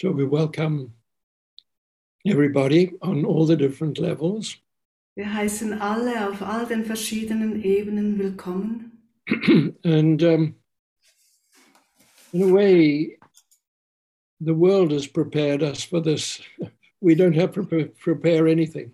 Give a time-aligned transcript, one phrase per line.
[0.00, 0.94] So we welcome
[2.24, 4.56] everybody on all the different levels.
[5.16, 8.92] Wir heißen alle auf all den verschiedenen Ebenen willkommen.
[9.82, 10.54] and um,
[12.32, 13.18] in a way,
[14.38, 16.40] the world has prepared us for this.
[17.00, 18.92] We don't have to pre- prepare anything.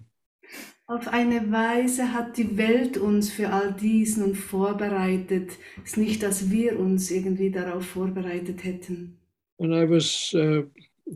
[0.86, 5.58] Auf eine Weise hat die Welt uns für all dies nun vorbereitet.
[5.84, 9.18] Es ist nicht, dass wir uns irgendwie darauf vorbereitet hätten.
[9.58, 10.64] And I was uh,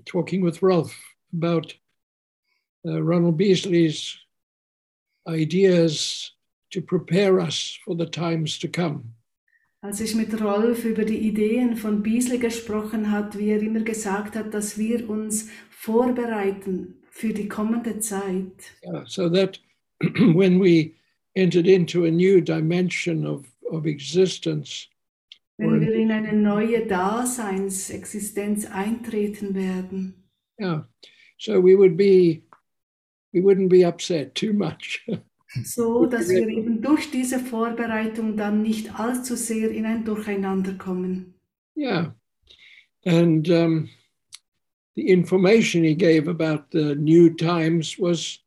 [0.05, 0.97] talking with Ralph
[1.33, 1.75] about
[2.87, 4.17] uh, Ronald Beasley's
[5.27, 6.33] ideas
[6.71, 9.15] to prepare us for the times to come.
[9.81, 14.35] Als ich mit Rolf über die Ideen von Beasley gesprochen hat, wie er immer gesagt
[14.35, 18.73] hat, dass wir uns vorbereiten für die kommende Zeit.
[18.85, 19.59] Yeah, so that
[20.35, 20.95] when we
[21.37, 24.89] entered into a new dimension of, of existence,
[26.09, 30.15] in eine neue Daseinsexistenz eintreten werden.
[30.59, 30.85] yeah,
[31.39, 32.43] so we would be,
[33.33, 35.07] we wouldn't be upset too much.
[35.65, 41.33] So, dass wir eben durch diese Vorbereitung dann nicht allzu sehr in ein Durcheinander kommen.
[41.75, 42.13] yeah,
[43.07, 43.89] and um,
[44.95, 48.41] the information he gave about the new times was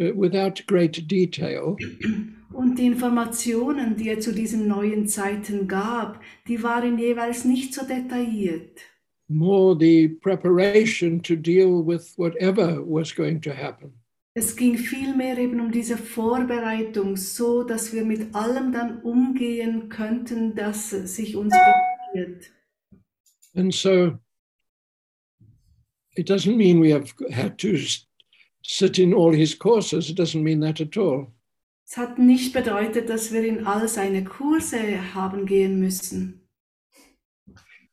[0.00, 1.76] uh, without great detail.
[2.52, 7.86] Und die Informationen, die er zu diesen neuen Zeiten gab, die waren jeweils nicht so
[7.86, 8.80] detailliert.
[9.30, 13.92] more the preparation to deal with whatever was going to happen.
[14.34, 20.54] Es ging vielmehr eben um diese Vorbereitung, so dass wir mit allem dann umgehen könnten,
[20.54, 21.54] das sich uns
[22.12, 22.52] begegnet.
[23.54, 24.18] And so
[26.16, 27.76] it doesn't mean we have had to
[28.62, 30.10] sit in all his courses.
[30.10, 31.32] It doesn't mean that at all.
[31.90, 36.40] Es hat nicht bedeutet, dass wir in all seine Kurse haben gehen müssen.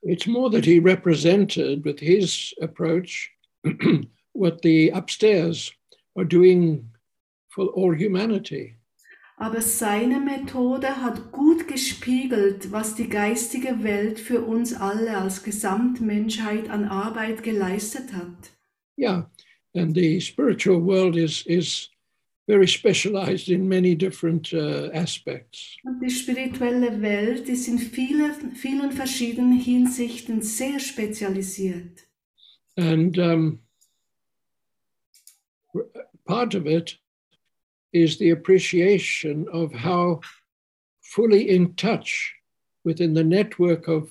[0.04, 3.32] It's more that he represented with his approach
[4.34, 5.74] what the upstairs
[6.16, 6.92] are doing
[7.50, 8.76] for all humanity.
[9.38, 16.70] Aber seine Methode hat gut gespiegelt, was die geistige Welt für uns alle als Gesamtmenschheit
[16.70, 18.52] an Arbeit geleistet hat.
[18.96, 19.32] Yeah.
[19.74, 21.90] And the spiritual world is, is
[22.48, 25.76] very specialized in many different uh, aspects.
[25.84, 32.08] Und die spirituelle Welt ist in vielen, vielen verschiedenen Hinsichten sehr spezialisiert.
[32.78, 33.60] And um,
[36.26, 36.98] part of it
[37.92, 40.22] is the appreciation of how
[41.02, 42.34] fully in touch
[42.86, 44.10] within the network of,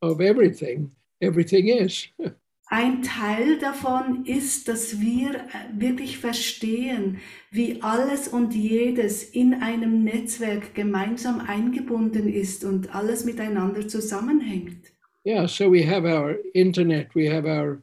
[0.00, 2.08] of everything, everything is.
[2.70, 5.40] Ein Teil davon ist, dass wir äh,
[5.72, 7.18] wirklich verstehen,
[7.50, 14.92] wie alles und jedes in einem Netzwerk gemeinsam eingebunden ist und alles miteinander zusammenhängt.
[15.24, 17.82] Yeah, so we have our internet, we have our,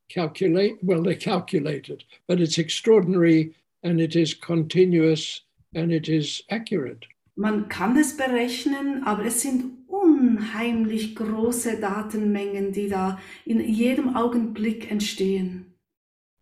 [0.08, 5.42] calculate well they calculate it, but it's extraordinary and it is continuous
[5.75, 7.06] and it is accurate.
[7.34, 9.81] Man kann es berechnen, aber es sind
[10.22, 15.74] unheimlich große Datenmengen, die da in jedem Augenblick entstehen.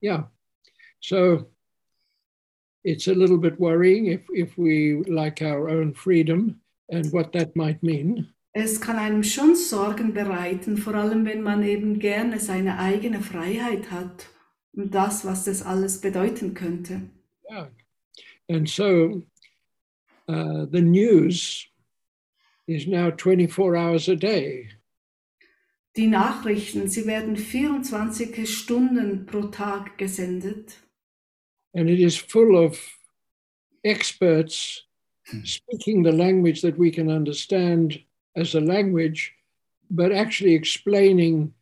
[0.03, 0.31] Yeah.
[1.01, 1.47] So
[2.85, 6.61] it's a little bit worrying if, if we like our own freedom
[6.91, 8.29] and what that might mean.
[8.53, 13.91] Es kann einem schon Sorgen bereiten, vor allem wenn man eben gerne seine eigene Freiheit
[13.93, 14.27] hat
[14.73, 17.03] und das, was das alles bedeuten könnte.
[17.49, 17.69] Yeah.
[18.49, 19.23] And so
[20.29, 21.70] uh, the news
[22.71, 24.69] is now 24 hours a day.
[25.97, 30.77] Die Nachrichten, sie werden 24 Stunden pro Tag gesendet.
[31.75, 32.81] and it is full of
[33.85, 34.83] experts
[35.45, 38.03] speaking the language that we can understand
[38.37, 39.33] as a language,
[39.91, 41.55] but actually explaining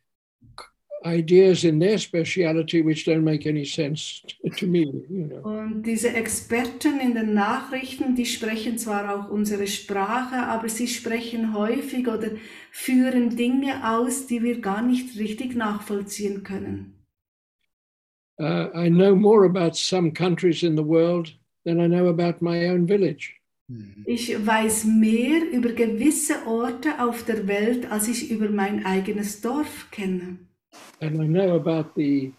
[1.05, 4.21] ideas in their speciality which don't make any sense
[4.57, 4.81] to me.
[5.09, 5.41] You know.
[5.43, 11.53] Und diese Experten in den Nachrichten, die sprechen zwar auch unsere Sprache, aber sie sprechen
[11.53, 12.31] häufig oder
[12.71, 16.93] führen Dinge aus, die wir gar nicht richtig nachvollziehen können.
[18.39, 21.33] Uh, I know more about some countries in the world
[21.65, 23.35] than I know about my own village.
[24.05, 29.91] Ich weiß mehr über gewisse Orte auf der Welt, als ich über mein eigenes Dorf
[29.91, 30.39] kenne.
[31.01, 32.31] And I know about the,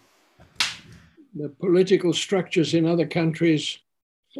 [1.33, 3.79] the political structures in other countries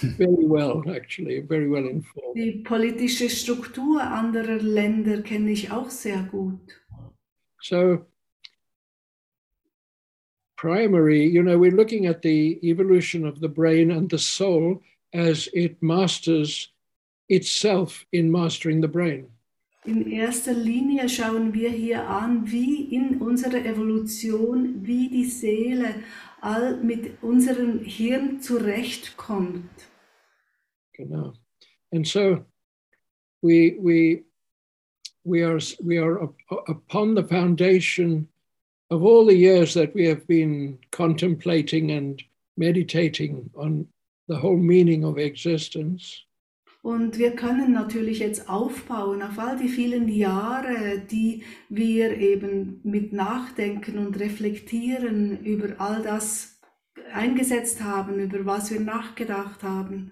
[0.00, 2.36] very well, actually, very well informed.
[2.36, 6.60] Die politische Struktur anderer Länder kenne ich auch sehr gut.
[7.60, 8.06] So,
[10.56, 14.80] primary, you know, we're looking at the evolution of the brain and the soul
[15.12, 16.68] as it masters
[17.28, 19.26] itself in mastering the brain.
[19.84, 26.02] In erster Linie schauen wir hier an, wie in unserer Evolution, wie die Seele
[26.40, 29.70] all mit unserem Hirn zurechtkommt.
[30.92, 31.32] Genau.
[31.90, 32.44] And so
[33.42, 34.24] we we
[35.24, 36.36] we are we are up,
[36.68, 38.28] upon the foundation
[38.90, 42.22] of all the years that we have been contemplating and
[42.56, 43.88] meditating on
[44.28, 46.24] the whole meaning of existence.
[46.82, 53.12] Und wir können natürlich jetzt aufbauen auf all die vielen Jahre, die wir eben mit
[53.12, 56.60] Nachdenken und Reflektieren über all das
[57.12, 60.10] eingesetzt haben, über was wir nachgedacht haben.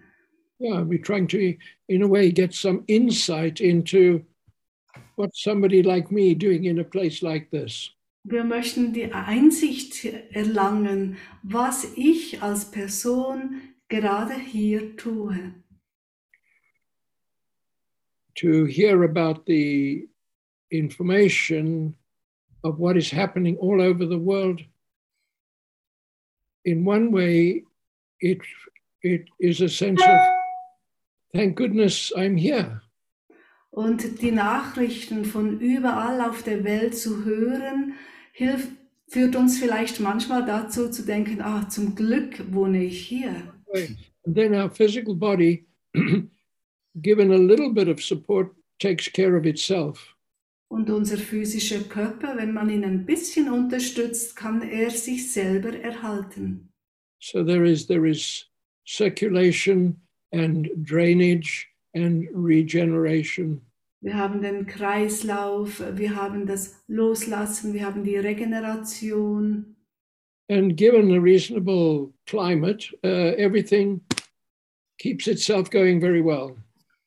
[0.61, 1.56] Yeah, we're trying to,
[1.88, 4.20] in a way, get some insight into
[5.17, 7.90] what somebody like me doing in a place like this.
[8.22, 15.55] Wir möchten die Einsicht erlangen, was ich als Person gerade hier tue.
[18.41, 20.09] To hear about the
[20.71, 21.95] information
[22.65, 24.61] of what is happening all over the world.
[26.65, 27.65] In one way,
[28.20, 28.39] it,
[29.03, 30.19] it is a sense of,
[31.35, 32.82] thank goodness I'm here.
[33.73, 37.94] Und die Nachrichten von überall auf der Welt zu hören,
[38.32, 38.69] hilft,
[39.06, 43.35] führt uns vielleicht manchmal dazu zu denken, ah, zum Glück wohne ich hier.
[44.27, 45.67] And then our physical body,
[47.01, 50.15] given a little bit of support, takes care of itself.
[50.69, 56.69] Und unser physischer Körper, wenn man ihn ein bisschen unterstützt, kann er sich selber erhalten.
[57.20, 58.47] So there is there is
[58.87, 60.01] circulation
[60.32, 63.61] and drainage and regeneration.
[64.03, 69.77] Wir haben den Kreislauf, wir haben das Loslassen, wir haben die Regeneration.
[70.49, 74.01] And given a reasonable climate, uh, everything
[74.99, 76.56] keeps itself going very well.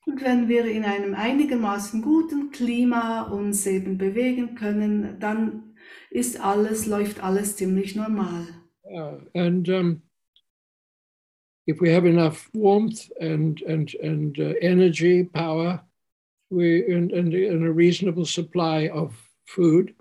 [0.06, 5.74] Und wenn wir in einem einigermaßen guten Klima uns eben bewegen können, dann
[6.10, 8.46] ist alles, läuft alles ziemlich normal.
[8.84, 10.02] Uh, and um,
[11.66, 15.82] if we have enough warmth and and and uh, energy, power,
[16.50, 19.14] we and, and, and a reasonable supply of
[19.46, 19.94] food,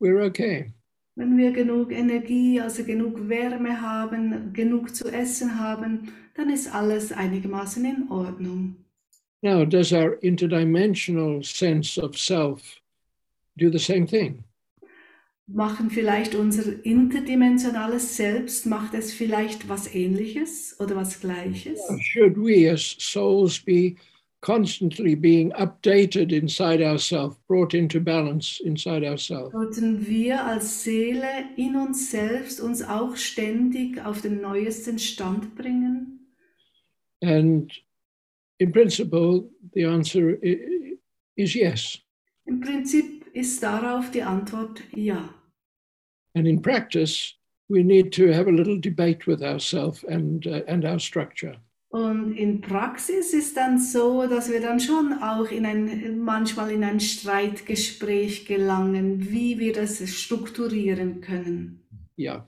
[0.00, 0.72] we're okay.
[1.14, 7.12] Wenn wir genug Energie, also genug Wärme haben, genug zu essen haben, dann ist alles
[7.12, 8.85] einigermaßen in Ordnung.
[9.42, 12.80] Now, does our interdimensional sense of self
[13.56, 14.44] do the same thing?
[15.48, 21.78] Machen vielleicht unser interdimensionales Selbst, macht es vielleicht was ähnliches oder was gleiches?
[22.00, 23.96] Should we as souls be
[24.40, 29.52] constantly being updated inside ourselves, brought into balance inside ourselves?
[29.52, 36.26] Sollten wir als Seele in uns selbst uns auch ständig auf den neuesten Stand bringen?
[37.22, 37.72] And
[38.58, 40.38] in principle, the answer
[41.36, 41.98] is yes.
[42.46, 45.34] Im Prinzip ist darauf die Antwort ja.
[46.34, 47.34] And in practice,
[47.68, 51.56] we need to have a little debate with ourselves and, uh, and our structure.
[51.88, 56.84] Und in Praxis ist dann so, dass wir dann schon auch in ein, manchmal in
[56.84, 61.80] ein Streitgespräch gelangen, wie wir das strukturieren können.
[62.18, 62.44] Yeah.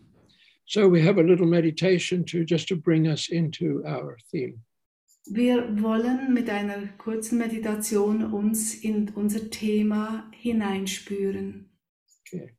[0.66, 4.60] So we have a little meditation to just to bring us into our theme.
[5.30, 11.70] Wir wollen mit einer kurzen Meditation uns in unser Thema hineinspüren.
[12.26, 12.56] Okay.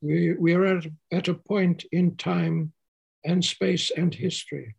[0.00, 0.80] We, we are
[1.12, 2.72] at, a point in time
[3.22, 4.77] and space and history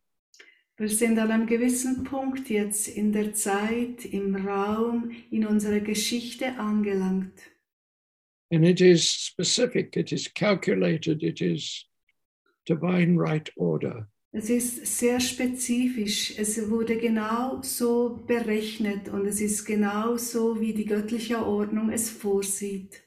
[0.79, 6.57] Wir sind an einem gewissen Punkt jetzt in der Zeit, im Raum, in unserer Geschichte
[6.57, 7.33] angelangt.
[8.51, 11.86] and it is specific, it is calculated, it is
[12.65, 14.07] divine right order.
[14.31, 16.38] Es ist sehr spezifisch.
[16.38, 22.09] Es wurde genau so berechnet und es ist genau so, wie die göttliche Ordnung es
[22.12, 23.01] vorsieht.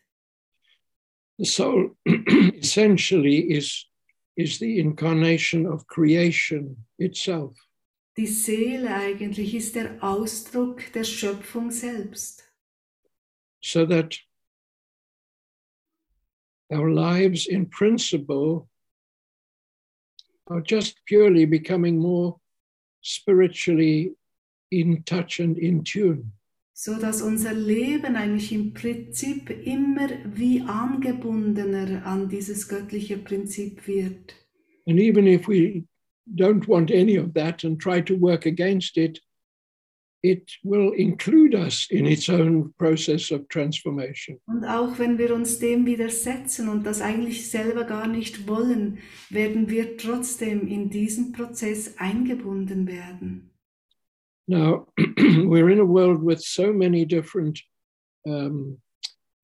[1.39, 1.97] The soul
[2.59, 3.87] essentially is,
[4.37, 7.57] is the incarnation of creation itself.
[8.17, 12.45] Die Seele eigentlich ist der Ausdruck der Schöpfung selbst.
[13.63, 14.19] so that
[16.71, 18.69] our lives in principle
[20.49, 22.37] are just purely becoming more
[23.03, 24.13] spiritually
[24.71, 26.33] in touch and in tune.
[26.85, 34.35] So dass unser Leben eigentlich im Prinzip immer wie angebundener an dieses göttliche Prinzip wird.
[34.89, 35.85] And even if we
[36.27, 39.23] don't want any of that and try to work against it,
[40.25, 44.41] it will include us in its own process of transformation.
[44.47, 48.99] Und auch wenn wir uns dem widersetzen und das eigentlich selber gar nicht wollen,
[49.31, 53.52] werden wir trotzdem in diesen Prozess eingebunden werden.
[54.49, 54.87] Now,
[55.19, 57.61] we're in a world with so many different
[58.27, 58.79] um,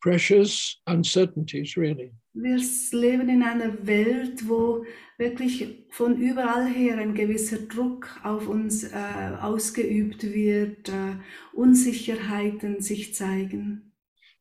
[0.00, 2.12] pressures, uncertainties, really.
[2.34, 2.60] Wir
[2.92, 4.84] leben in einer Welt, wo
[5.18, 11.16] wirklich von überall her ein gewisser Druck auf uns äh, ausgeübt wird, äh,
[11.52, 13.92] Unsicherheiten sich zeigen.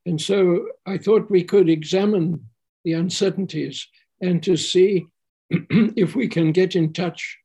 [0.06, 2.40] And so I thought we could examine
[2.86, 3.88] the uncertainties
[4.22, 5.08] and to see
[5.50, 7.40] if we can get in touch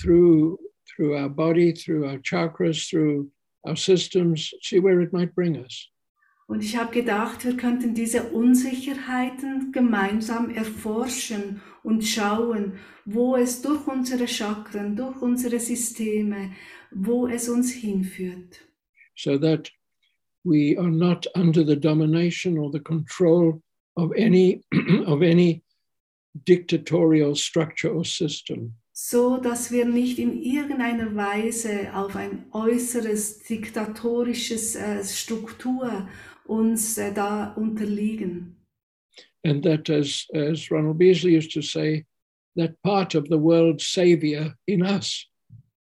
[0.00, 0.58] through
[0.98, 3.30] through our body, through our chakras, through
[3.64, 5.88] our systems, see where it might bring us.
[6.48, 13.86] Und ich habe gedacht, wir könnten diese Unsicherheiten gemeinsam erforschen und schauen, wo es durch
[13.86, 16.52] unsere Chakren, durch unsere Systeme,
[16.90, 18.60] wo es uns hinführt.
[19.14, 19.68] so that
[20.44, 23.60] we are not under the domination or the control
[23.96, 24.62] of any
[25.06, 25.62] of any
[26.44, 34.74] dictatorial structure or system so dass wir nicht in irgendeiner Weise auf ein äußeres diktatorisches
[34.74, 36.08] äh, Struktur
[36.46, 38.56] uns äh, da unterliegen.
[39.44, 42.04] and that as as ronald beasley used to say
[42.56, 45.24] that part of the world's savior in us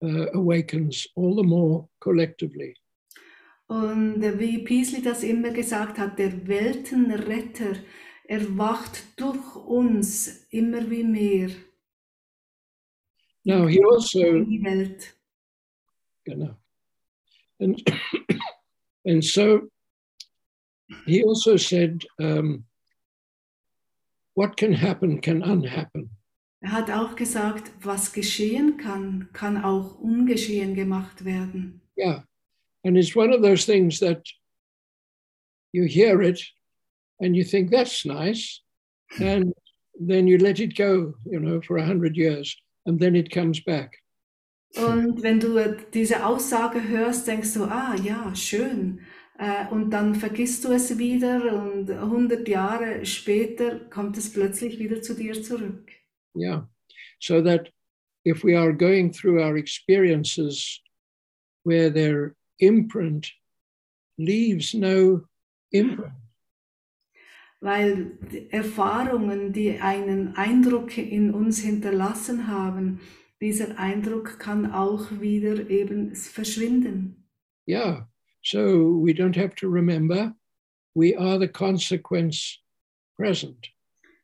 [0.04, 2.75] uh, awakens all the more collectively
[3.68, 7.74] Und wie Peasley das immer gesagt hat, der Weltenretter
[8.28, 11.50] erwacht durch uns immer wie mehr
[13.50, 15.13] now he also in die Welt.
[16.25, 16.56] Genau.
[17.60, 17.82] And,
[19.06, 19.70] and so
[21.06, 22.65] he also said, um,
[24.36, 26.10] what can happen can unhappen.
[26.62, 31.82] Er hat auch gesagt, was geschehen kann, kann auch ungeschehen gemacht werden.
[31.98, 32.24] Yeah.
[32.84, 34.22] And it's one of those things that
[35.72, 36.41] you hear it
[37.20, 38.62] and you think that's nice.
[39.20, 39.53] And
[40.00, 42.56] then you let it go, you know, for a hundred years.
[42.86, 44.01] And then it comes back.
[44.75, 49.00] Und wenn du diese Aussage hörst, denkst du, ah ja, schön.
[49.39, 55.01] Äh, Und dann vergisst du es wieder und 100 Jahre später kommt es plötzlich wieder
[55.01, 55.89] zu dir zurück.
[56.36, 56.67] Yeah.
[57.19, 57.71] So that
[58.25, 60.81] if we are going through our experiences
[61.63, 63.31] where their imprint
[64.17, 65.21] leaves no
[65.71, 66.13] imprint,
[67.62, 73.01] Weil die Erfahrungen, die einen Eindruck in uns hinterlassen haben,
[73.42, 77.28] dieser Eindruck kann auch wieder eben verschwinden.
[77.68, 78.08] Yeah.
[78.42, 80.34] So we don't have to remember
[80.96, 82.60] we are the consequence
[83.16, 83.70] present.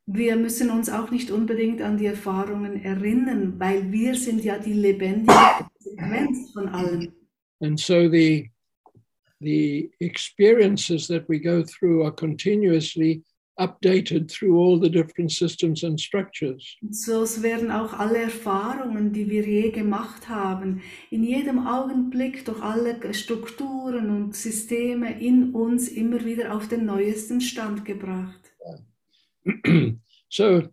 [0.08, 4.74] Wir müssen uns auch nicht unbedingt an die Erfahrungen erinnern, weil wir sind ja die
[4.74, 5.34] lebendige
[5.74, 7.12] Konsequenz von allem.
[7.62, 8.50] And so the
[9.46, 13.24] the experiences that we go through are continuously
[13.60, 16.76] updated through all the different systems and structures.
[16.92, 23.14] So werden auch alle Erfahrungen, die wir je gemacht haben, in jedem Augenblick durch alle
[23.14, 28.42] Strukturen und Systeme in uns immer wieder auf den neuesten Stand gebracht.
[30.30, 30.64] so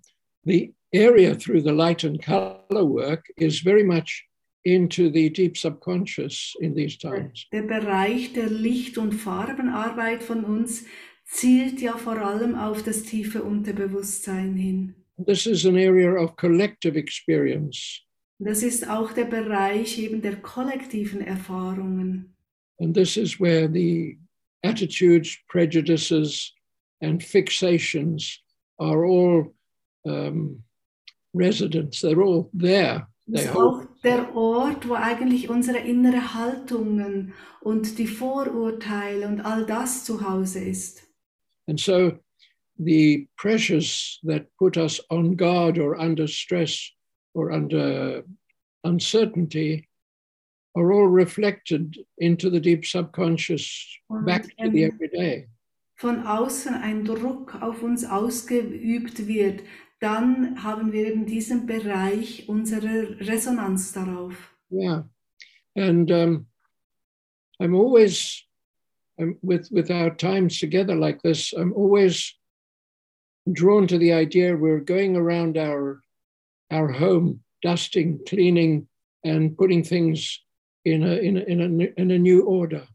[0.44, 4.26] the area through the light and color work is very much
[4.64, 7.46] into the deep subconscious in these times.
[7.52, 10.84] Der Bereich der Licht- und Farbenarbeit von uns
[11.24, 14.94] zielt ja vor allem auf das tiefe Unterbewusstsein hin.
[15.26, 18.00] This is an area of collective experience.
[18.38, 22.34] Das ist auch der Bereich eben der kollektiven Erfahrungen.
[22.80, 24.18] And this is where the
[24.64, 26.52] attitudes, prejudices,
[27.00, 28.38] and fixations
[28.78, 29.54] are all
[30.04, 30.64] um,
[31.32, 32.00] residents.
[32.00, 33.06] They're all there.
[33.28, 40.04] They hold der Ort, wo eigentlich unsere innere Haltungen und die Vorurteile und all das
[40.04, 41.08] zu Hause ist.
[41.68, 42.12] And so
[42.76, 46.90] the pressures that put us on guard or under stress
[47.34, 48.24] or under
[48.82, 49.88] uncertainty
[50.74, 55.48] are all reflected into the deep subconscious Und back to the everyday.
[55.94, 59.62] von außen ein Druck auf uns ausgeübt wird,
[60.02, 64.34] dann haben wir eben diesen Bereich unsere Resonanz darauf.
[64.70, 65.04] Yeah.
[65.76, 66.46] And um,
[67.60, 68.44] I'm always,
[69.20, 72.34] um, with, with our times together like this, I'm always
[73.50, 76.00] drawn to the idea we're going around our,
[76.70, 78.88] our home, dusting, cleaning,
[79.24, 80.40] and putting things
[80.84, 82.86] in a, in a, in a, in a new order.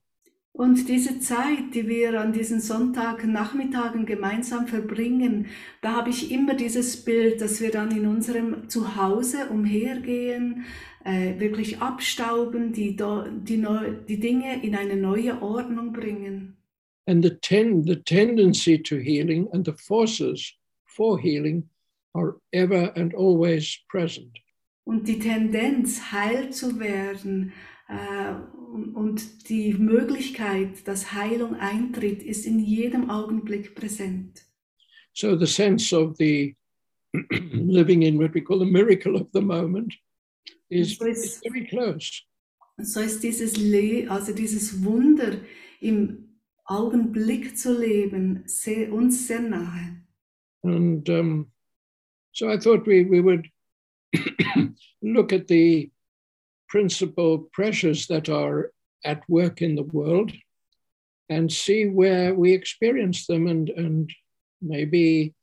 [0.57, 5.45] Und diese Zeit, die wir an diesen Sonntagnachmittagen gemeinsam verbringen,
[5.81, 10.65] da habe ich immer dieses Bild, dass wir dann in unserem Zuhause umhergehen,
[11.05, 13.63] äh, wirklich abstauben, die, die,
[14.09, 16.57] die Dinge in eine neue Ordnung bringen.
[17.05, 21.69] And the, ten, the tendency to healing and the forces for healing
[22.15, 24.39] are ever and always present.
[24.85, 27.53] Und die Tendenz, heil zu werden
[27.89, 34.43] und- und die Möglichkeit, dass Heilung eintritt, ist in jedem Augenblick präsent.
[35.13, 36.55] So the sense of the
[37.51, 39.93] living in what we call the miracle of the moment
[40.69, 42.23] is, So is ist, very close.
[42.79, 45.37] so ist dieses, Le also dieses Wunder
[45.79, 46.25] im
[46.65, 50.03] Augenblick zu leben sehr, uns sehr nahe.
[50.63, 51.51] And um,
[52.33, 53.47] so I thought we, we would
[55.01, 55.91] look at the
[56.69, 58.71] principal pressures that are
[59.03, 60.31] at work in the world
[61.29, 64.11] and see where we experience them and, and
[64.61, 65.33] maybe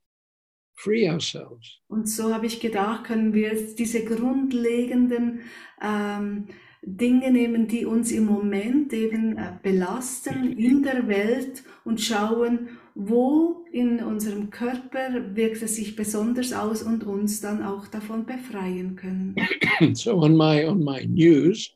[0.74, 1.80] free ourselves.
[1.88, 5.40] Und so habe ich gedacht, können wir diese grundlegenden
[5.80, 6.48] ähm,
[6.82, 13.64] Dinge nehmen, die uns im Moment eben äh, belasten in der Welt und schauen, wo
[13.72, 19.34] in unserem Körper wirkt es sich besonders aus und uns dann auch davon befreien können.
[19.94, 21.74] so on my on my news,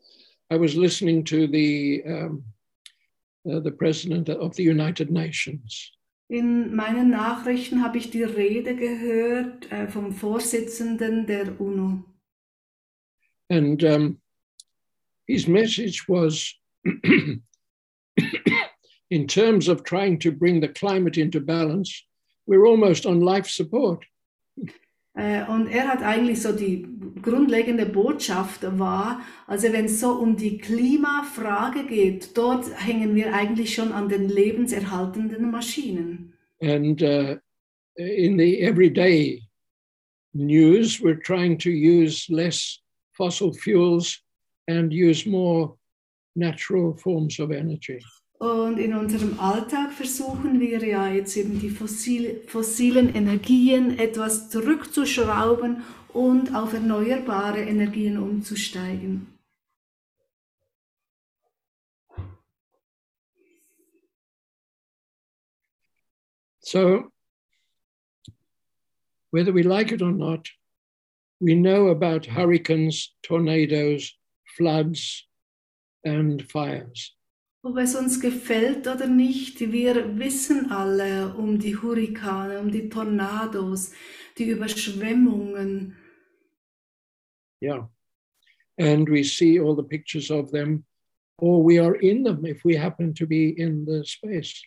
[0.50, 2.44] I was listening to the um,
[3.44, 5.92] uh, the president of the United Nations,
[6.28, 12.04] In meinen Nachrichten habe ich die Rede gehört äh, vom Vorsitzenden der UNO.
[13.50, 14.18] and um,
[15.26, 16.54] his message was,
[19.10, 22.06] in terms of trying to bring the climate into balance,
[22.46, 24.04] we're almost on life support.
[25.14, 26.86] Äh, Und er hat eigentlich so die
[27.20, 33.74] grundlegende Botschaft war, also wenn es so um die Klimafrage geht, dort hängen wir eigentlich
[33.74, 36.34] schon an den lebenserhaltenden Maschinen.
[36.60, 37.36] And uh,
[37.96, 39.42] in the everyday
[40.34, 42.80] news, we're trying to use less
[43.12, 44.20] fossil fuels
[44.68, 45.76] and use more
[46.36, 47.98] natural forms of energy.
[48.38, 55.82] Und in unserem Alltag versuchen wir ja jetzt eben die fossil, fossilen Energien etwas zurückzuschrauben
[56.12, 59.26] und auf erneuerbare Energien umzusteigen.
[66.60, 67.10] So,
[69.32, 70.48] whether we like it or not,
[71.40, 75.26] we know about hurricanes, tornadoes, floods,
[76.04, 77.17] and fires.
[77.62, 83.92] Ob es uns gefällt oder nicht, wir wissen alle um die Hurrikane, um die Tornados,
[84.38, 85.96] die Überschwemmungen.
[87.60, 87.88] Yeah.
[88.78, 90.84] and we see all the pictures of them,
[91.38, 94.62] or we are in them if we happen to be in the space.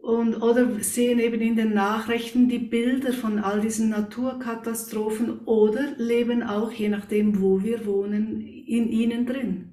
[0.00, 6.44] Und, oder sehen eben in den Nachrichten die Bilder von all diesen Naturkatastrophen oder leben
[6.44, 9.67] auch, je nachdem, wo wir wohnen, in ihnen drin.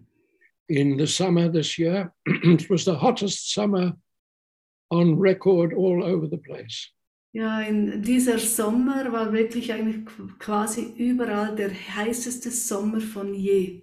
[0.67, 3.93] In the summer this year, it was the hottest summer
[4.89, 6.91] on record all over the place.
[7.34, 10.06] Ja, in dieser Sommer war wirklich eigentlich
[10.39, 13.82] quasi überall der heißeste Sommer von je.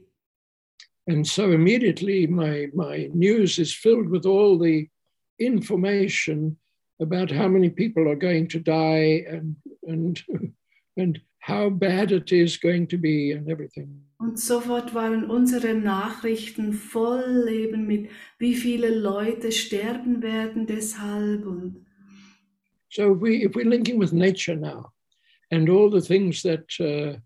[1.06, 4.88] And so immediately my, my news is filled with all the
[5.38, 6.56] information
[7.00, 10.22] about how many people are going to die and, and,
[10.96, 14.00] and how bad it is going to be and everything.
[14.22, 18.08] Und sofort waren unsere Nachrichten voll eben mit,
[18.38, 21.44] wie viele Leute sterben werden deshalb.
[21.44, 21.84] Und
[22.88, 24.92] So if, we, if we're linking with nature now
[25.50, 27.18] and all the things that uh,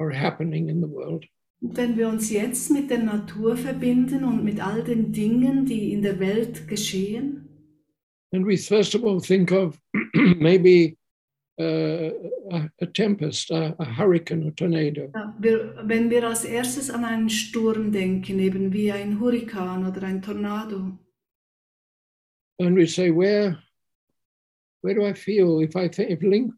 [0.00, 1.26] are happening in the world,
[1.62, 6.02] wenn wir uns jetzt mit der Natur verbinden und mit all den Dingen, die in
[6.02, 7.48] der Welt geschehen,
[8.32, 9.80] and we first of all think of
[10.14, 10.96] maybe
[11.58, 15.10] a, a tempest, a, a hurricane, a tornado.
[15.14, 20.02] ja, wir, wenn wir als erstes an einen Sturm denken, eben wie ein Hurrikan oder
[20.02, 20.98] ein Tornado,
[22.58, 23.58] and we say where
[24.82, 26.52] where do i feel if i think if link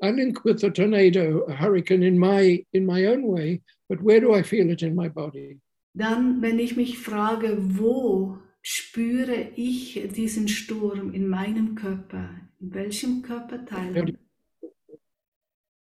[0.00, 4.20] i link with the tornado a hurricane in my in my own way but where
[4.20, 5.58] do i feel it in my body
[5.94, 12.30] dann, wenn ich mich frage, wo spüre ich diesen Sturm in meinem Körper,
[12.64, 14.16] in welchem Körperteil?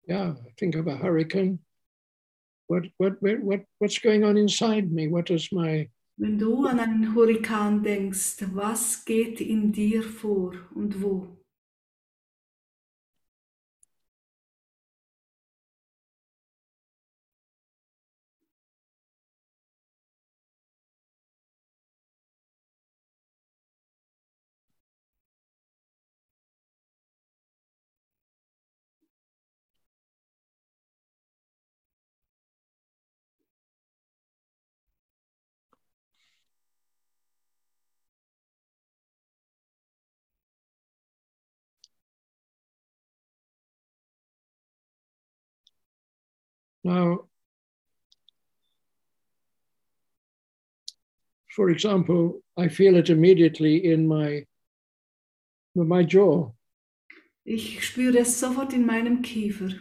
[0.08, 1.60] yeah think of a hurricane
[2.68, 7.16] what what what what's going on inside me what is my Wenn du an einen
[7.16, 11.43] Hurrikan denkst, was geht in dir vor und wo?
[46.84, 47.28] Now
[51.56, 54.46] for example i feel it immediately in my
[55.76, 56.52] my jaw
[57.46, 59.72] Ich spüre es sofort in meinem Kiefer.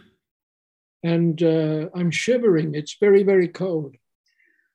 [1.03, 3.95] and uh, i'm shivering it's very very cold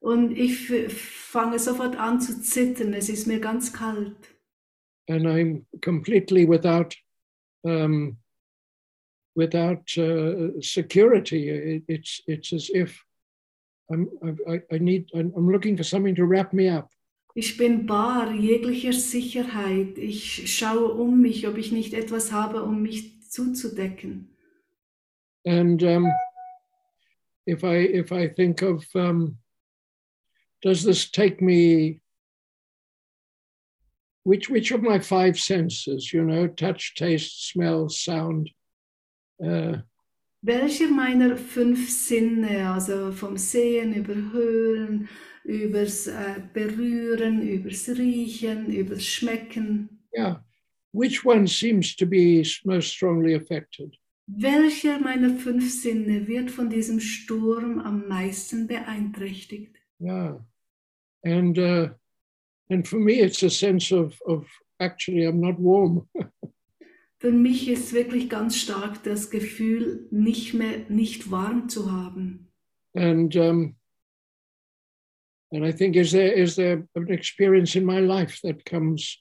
[0.00, 2.94] Und ich fange sofort an zu zittern.
[2.94, 4.16] Es ist mir ganz kalt.
[5.08, 6.94] and I'm completely without
[7.64, 8.16] um,
[9.38, 11.48] without uh, security.
[11.48, 12.90] It, it's it's as if
[13.90, 14.08] I'm
[14.52, 16.90] I, I- need I'm, I'm looking for something to wrap me up.
[17.36, 19.96] Ich bin bar jeglicher Sicherheit.
[19.96, 24.26] Ich schaue um mich, ob ich nicht etwas habe, um mich zuzudecken.
[25.46, 26.12] And um,
[27.46, 29.38] if I if I think of um,
[30.62, 32.00] does this take me?
[34.24, 38.50] Which which of my five senses, you know, touch, taste, smell, sound,
[39.40, 39.78] uh,
[40.40, 45.08] Welcher meiner fünf Sinne, also vom Sehen über Hören,
[45.42, 50.40] übers äh, Berühren, übers Riechen, übers Schmecken, yeah,
[50.92, 53.98] which one seems to be most strongly affected?
[54.28, 59.74] welcher meiner fünf Sinne wird von diesem Sturm am meisten beeinträchtigt?
[60.00, 60.38] Yeah,
[61.24, 61.88] and uh,
[62.70, 64.46] and for me, it's a sense of of
[64.80, 66.06] actually I'm not warm.
[67.20, 72.48] Für mich ist wirklich ganz stark das Gefühl, nicht mehr nicht warm zu haben.
[72.94, 73.74] and um,
[75.52, 79.18] and I think is there is there an experience in my life that comes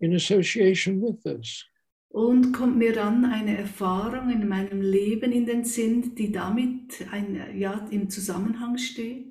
[0.00, 1.64] in association with this?
[2.10, 7.58] Und kommt mir dann eine Erfahrung in meinem Leben in den Sinn, die damit ein,
[7.58, 9.26] ja, im Zusammenhang steht?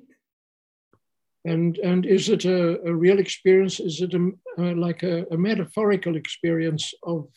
[1.44, 3.80] And and is it a, a real experience?
[3.80, 7.28] Is it a, uh, like a, a metaphorical experience of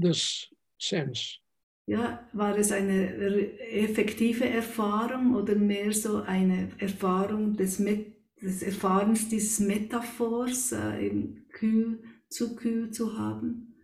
[0.00, 1.38] this sense?
[1.86, 3.18] Ja, war es eine
[3.60, 11.46] effektive Erfahrung oder mehr so eine Erfahrung des, Met des Erfahrens dieses Metaphors, äh, eben
[11.48, 13.74] kühl, zu kühl zu haben?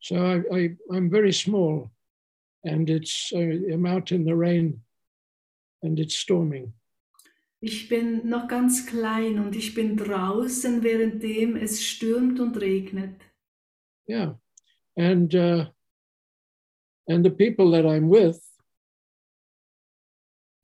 [0.00, 1.90] So I, I I'm very small,
[2.62, 4.82] and it's uh, I'm out in the rain,
[5.80, 6.74] and it's storming.
[7.60, 13.14] Ich bin noch ganz klein und ich bin draußen, währenddem es stürmt und regnet.
[14.06, 14.32] Yeah,
[14.96, 15.66] and uh,
[17.08, 18.40] and the people that I'm with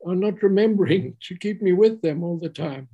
[0.07, 2.89] are not remembering to keep me with them all the time.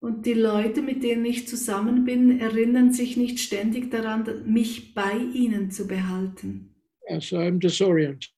[0.00, 5.16] Und die Leute, mit denen ich zusammen bin, erinnern sich nicht ständig daran, mich bei
[5.16, 6.72] ihnen zu behalten.
[7.10, 8.30] Yeah, so I'm disoriented.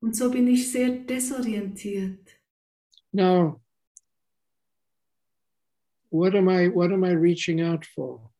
[0.00, 2.40] Und so bin ich sehr desorientiert.
[3.12, 3.60] Now,
[6.10, 8.30] what am I what am I reaching out for?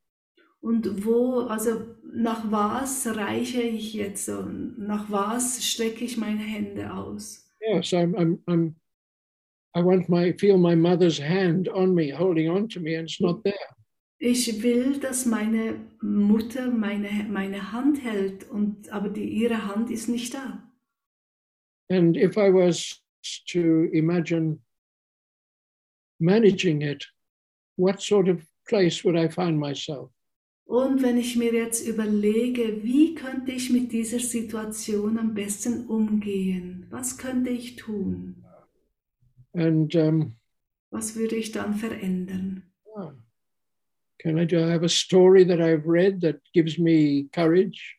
[0.60, 4.24] Und wo, also nach was reiche ich jetzt?
[4.24, 4.42] so?
[4.42, 7.46] Nach was strecke ich meine Hände aus?
[7.60, 8.74] Yes, I'm I'm I'm
[9.74, 13.20] I want my feel my mother's hand on me, holding on to me, and it's
[13.20, 13.54] not there.
[14.18, 20.08] Ich will, dass meine Mutter meine, meine Hand hält, und, aber die, ihre Hand ist
[20.08, 20.62] nicht da.
[21.90, 23.02] And if I was
[23.52, 24.58] to imagine
[26.18, 27.06] managing it,
[27.76, 30.15] what sort of place would I find myself?
[30.66, 36.86] Und wenn ich mir jetzt überlege, wie könnte ich mit dieser Situation am besten umgehen?
[36.90, 38.44] Was könnte ich tun?
[39.54, 40.36] And um,
[40.90, 42.64] Was würde ich dann verändern?
[42.96, 43.12] ah,
[44.18, 47.96] can I do I have a story that I've read that gives me courage?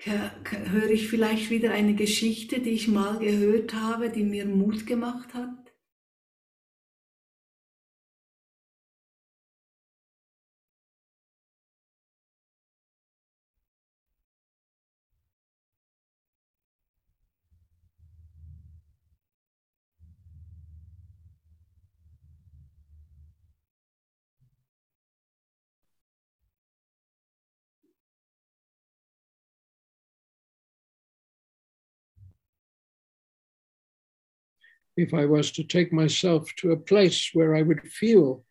[0.00, 5.34] Höre ich vielleicht wieder eine Geschichte, die ich mal gehört habe, die mir Mut gemacht
[5.34, 5.67] hat?
[34.98, 38.44] If I was to take myself to a place where I would feel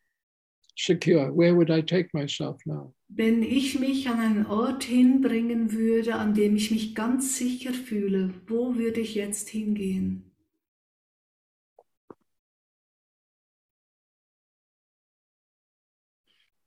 [0.78, 2.94] secure, where would I take myself now?
[3.10, 8.34] Wenn ich mich an einen Ort hinbringen würde, an dem ich mich ganz sicher fühle,
[8.48, 10.24] wo würde ich jetzt hingehen?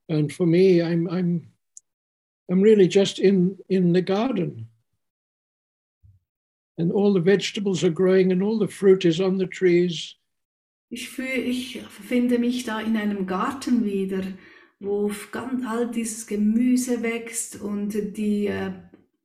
[0.07, 1.47] And for me, I'm I'm
[2.51, 4.70] I'm really just in in the garden.
[6.81, 10.15] And all the vegetables are growing and all the fruit is on the trees.
[10.89, 14.23] Ich, fühle, ich finde mich da in einem Garten wieder,
[14.79, 18.71] wo ganz all dieses Gemüse wächst und die äh,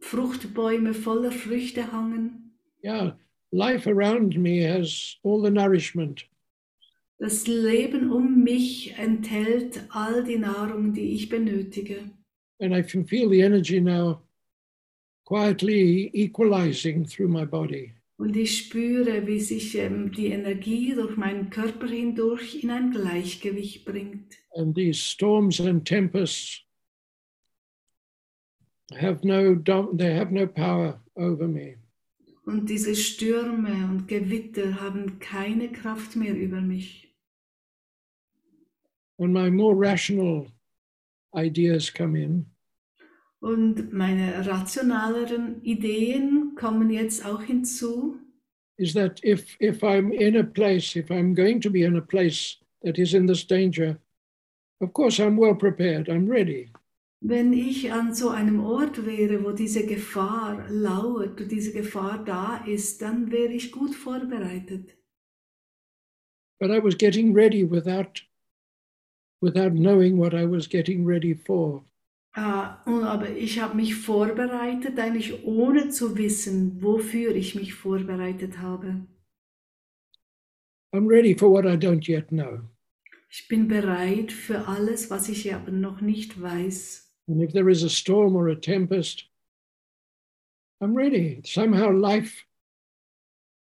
[0.00, 2.52] Fruchtbäume voller Früchte hangen.
[2.84, 3.16] Yeah,
[3.52, 6.26] life around me has all the nourishment.
[7.18, 12.10] Das Leben um mich enthält all die Nahrung, die ich benötige.
[12.60, 14.20] And I can feel the energy now
[15.26, 17.92] quietly equalizing through my body.
[18.18, 23.84] Und ich spüre, wie sich ähm, die Energie durch meinen Körper hindurch in ein Gleichgewicht
[23.84, 24.38] bringt.
[24.54, 26.62] And these storms and tempests
[28.98, 31.76] have no they have no power over me.
[32.46, 37.12] Und diese Stürme und Gewitter haben keine Kraft mehr über mich.
[39.18, 40.46] And my more rational
[41.34, 42.46] ideas come in.
[43.46, 48.18] Und meine rationaleren Ideen kommen jetzt auch hinzu.
[48.78, 52.02] is that if if I'm in a place, if I'm going to be in a
[52.02, 53.98] place that is in this danger,
[54.80, 56.08] of course I'm well prepared.
[56.08, 56.72] I'm ready.
[57.22, 62.64] Wenn ich an so einem Ort wäre, wo diese Gefahr lauert, wo diese Gefahr da
[62.66, 64.96] ist, dann wäre ich gut vorbereitet.
[66.60, 68.22] But I was getting ready without
[69.40, 71.84] without knowing what I was getting ready for.
[72.36, 79.06] Und aber ich habe mich vorbereitet, eigentlich ohne zu wissen, wofür ich mich vorbereitet habe.
[80.94, 82.60] I'm ready for what I don't yet know.
[83.30, 87.10] Ich bin bereit für alles, was ich aber noch nicht weiß.
[87.26, 89.24] And if there is a storm or a tempest,
[90.80, 91.40] I'm ready.
[91.42, 92.44] Somehow life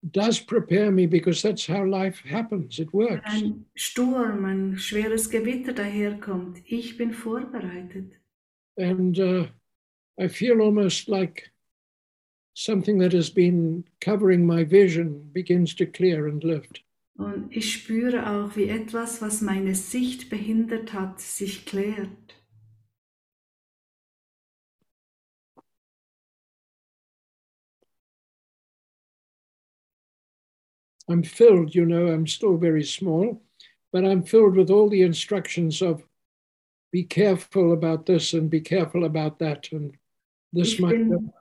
[0.09, 2.79] does prepare me because that's how life happens.
[2.79, 3.22] It works.
[3.25, 6.62] Ein Sturm, ein schweres Gewitter daherkommt.
[6.64, 8.21] Ich bin vorbereitet.
[8.76, 9.46] And uh,
[10.20, 11.50] I feel almost like
[12.54, 16.82] something that has been covering my vision begins to clear and lift.
[17.18, 22.08] Und ich spüre auch, wie etwas, was meine Sicht behindert hat, sich klärt.
[31.08, 33.42] I'm filled, you know, I'm still very small,
[33.92, 36.02] but I'm filled with all the instructions of
[36.92, 39.96] be careful about this and be careful about that, and
[40.52, 41.33] this Ich might bin,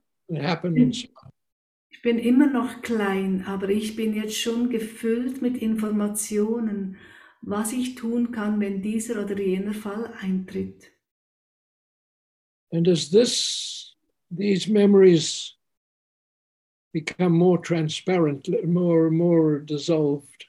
[0.42, 0.74] happen.
[0.80, 0.92] On.
[0.92, 6.98] ich bin immer noch klein, aber ich bin jetzt schon gefüllt mit Informationen,
[7.42, 10.92] was ich tun kann, wenn dieser oder jener Fall eintritt.
[12.72, 13.94] And as this,
[14.32, 15.58] these memories
[16.94, 20.46] become more transparent, more and more dissolved,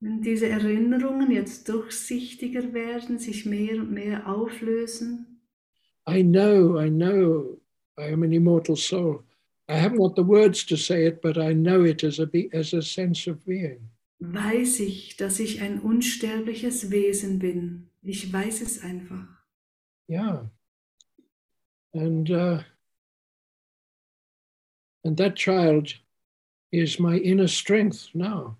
[0.00, 5.26] Wenn diese Erinnerungen jetzt durchsichtiger werden, sich mehr und mehr auflösen,
[6.08, 7.60] I know, I know
[7.98, 9.22] I am an immortal soul.
[9.68, 12.48] I haven't got the words to say it, but I know it as a, be-
[12.52, 13.90] as a sense of being.
[14.20, 17.88] weiß ich, dass ich ein unsterbliches Wesen bin.
[18.02, 19.26] Ich weiß es einfach.
[20.08, 20.50] Yeah.
[21.92, 22.62] And uh,
[25.04, 25.94] and that child
[26.70, 28.56] is my inner strength now.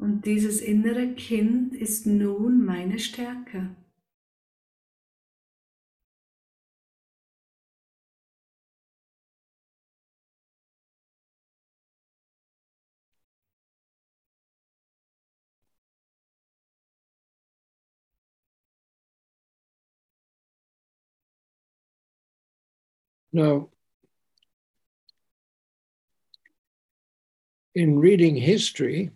[0.00, 3.76] Und dieses innere Kind ist nun meine Stärke.
[23.32, 23.68] Now,
[27.74, 29.10] in reading history,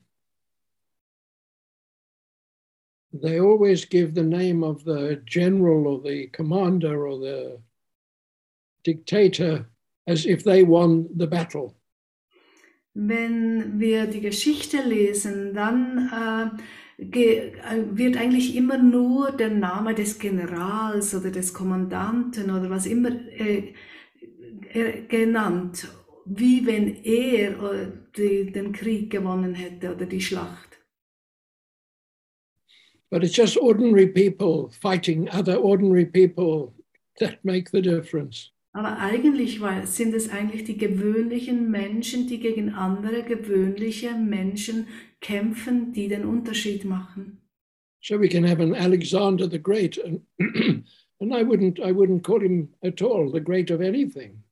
[3.22, 7.59] they always give the name of the general or the commander or the
[8.83, 9.66] dictator
[10.07, 11.74] as if they won the battle.
[12.96, 16.61] Wenn wir die Geschichte lesen, dann
[16.98, 17.53] äh, äh,
[17.92, 23.74] wird eigentlich immer nur der Name des Generals oder des Kommandanten oder was immer äh,
[24.72, 25.88] äh, genannt,
[26.24, 30.74] wie wenn er äh, die, den Krieg gewonnen hätte oder die Schlacht.
[33.14, 36.74] But it's just ordinary people fighting other ordinary people
[37.20, 38.50] that make the difference.
[38.72, 44.88] Aber eigentlich sind es eigentlich die gewöhnlichen Menschen, die gegen andere gewöhnliche Menschen
[45.20, 47.38] kämpfen, die den Unterschied machen.
[48.00, 50.22] So we can have an Alexander the Great, and
[51.20, 54.42] and I wouldn't I wouldn't call him at all the great of anything.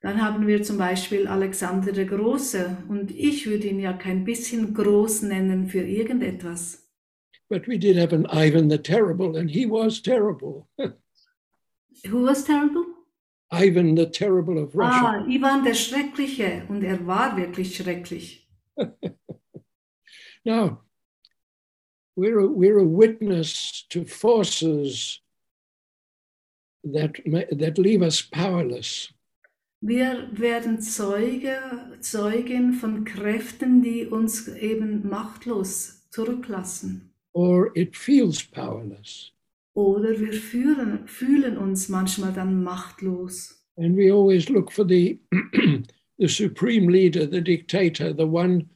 [0.00, 4.74] Dann haben wir zum Beispiel Alexander der Große und ich würde ihn ja kein bisschen
[4.74, 6.85] groß nennen für irgendetwas.
[7.48, 10.68] But we did have an Ivan the Terrible, and he was terrible.
[10.78, 12.84] Who was terrible?
[13.50, 15.24] Ivan the Terrible of Russia.
[15.24, 18.48] Ah, Ivan der Schreckliche und er war wirklich schrecklich.
[20.44, 20.82] Now,
[22.16, 25.20] we're a, we're a witness to forces
[26.84, 27.16] that
[27.58, 29.12] that leave us powerless.
[29.80, 31.60] Wir werden Zeuge,
[32.00, 37.12] Zeugin von Kräften, die uns eben machtlos zurücklassen.
[37.36, 39.30] Or it feels powerless.
[39.74, 43.62] Oder wir fühlen, fühlen uns manchmal dann machtlos.
[43.76, 45.18] And we always look for the,
[46.18, 48.70] the supreme leader, the dictator, the one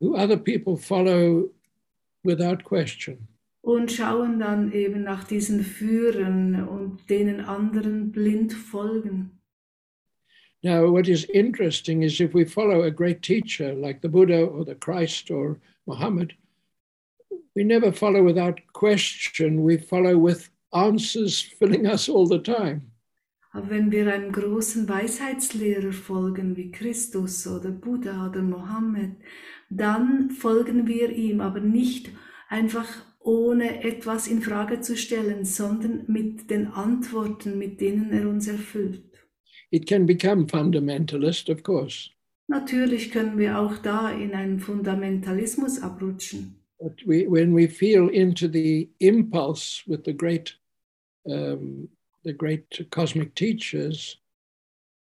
[0.00, 1.50] who other people follow
[2.22, 3.26] without question.
[3.62, 9.32] Und schauen dann eben nach diesen Führern und denen anderen blind folgen.
[10.62, 14.64] Now, what is interesting is if we follow a great teacher like the Buddha or
[14.64, 16.34] the Christ or Muhammad,
[17.58, 22.92] we never follow without question, we follow with answers filling us all the time.
[23.52, 29.16] Aber wenn wir einem großen Weisheitslehrer folgen, wie Christus oder Buddha oder Mohammed,
[29.70, 32.10] dann folgen wir ihm, aber nicht
[32.48, 32.86] einfach
[33.18, 39.02] ohne etwas in Frage zu stellen, sondern mit den Antworten, mit denen er uns erfüllt.
[39.70, 42.10] It can become fundamentalist, of course,
[42.50, 46.57] Natürlich können wir auch da in einen Fundamentalismus abrutschen.
[46.80, 50.54] But we, when we feel into the impulse with the great,
[51.30, 51.88] um,
[52.24, 54.16] the great cosmic teachers,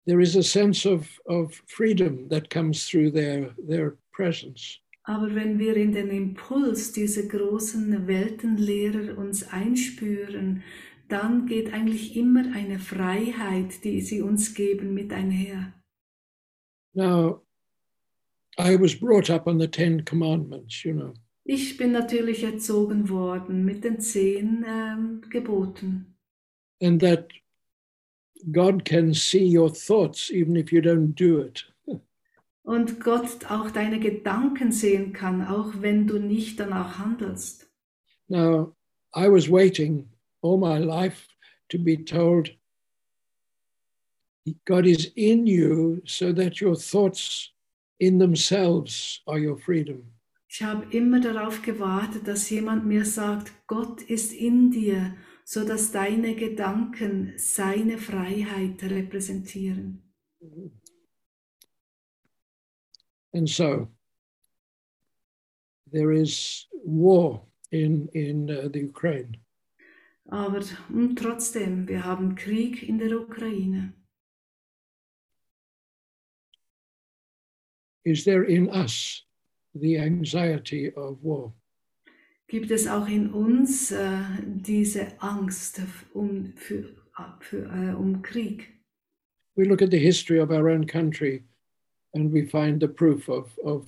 [0.06, 4.78] there is a sense of, of freedom that comes through their, their presence.
[5.08, 10.62] Aber wenn wir in den Impuls dieser großen Weltenlehrer uns einspüren,
[11.08, 15.72] dann geht eigentlich immer eine Freiheit, die sie uns geben, mit einher.
[16.94, 17.42] Now,
[18.58, 23.64] I was brought up on the Ten Commandments, you know, Ich bin natürlich erzogen worden
[23.64, 26.06] mit den zehn ähm, Geboten.
[26.80, 27.28] and that
[28.50, 31.64] God can see your thoughts even if you don't do it.
[32.64, 37.68] Und Gott auch deine Gedanken sehen kann, auch wenn du nicht danach handelst.
[38.28, 38.74] Now,
[39.14, 40.08] I was waiting
[40.42, 41.26] all my life
[41.70, 42.50] to be told
[44.64, 47.50] God is in you so that your thoughts
[48.00, 50.11] in themselves are your freedom.
[50.54, 55.92] Ich habe immer darauf gewartet, dass jemand mir sagt, Gott ist in dir, so dass
[55.92, 60.02] deine Gedanken seine Freiheit repräsentieren.
[63.32, 63.88] And so
[65.90, 69.38] there is war in, in uh, the Ukraine.
[70.26, 73.94] Aber mm, trotzdem, wir haben Krieg in der Ukraine.
[78.04, 79.24] Is there in us
[79.74, 81.52] the anxiety of war?
[82.52, 85.80] gibt es auch in uns äh, diese Angst
[86.12, 86.84] um, für,
[87.40, 88.68] für, äh, um Krieg.
[89.56, 91.44] We look at the history of our own country
[92.12, 93.86] and we find the proof of, of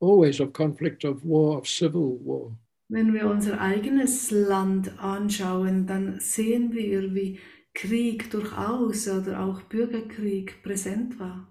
[0.00, 2.56] always of conflict, of war, of civil war.
[2.88, 7.38] Wenn wir unser eigenes Land anschauen, dann sehen wir, wie
[7.74, 11.46] Krieg durchaus oder auch Bürgerkrieg präsent war.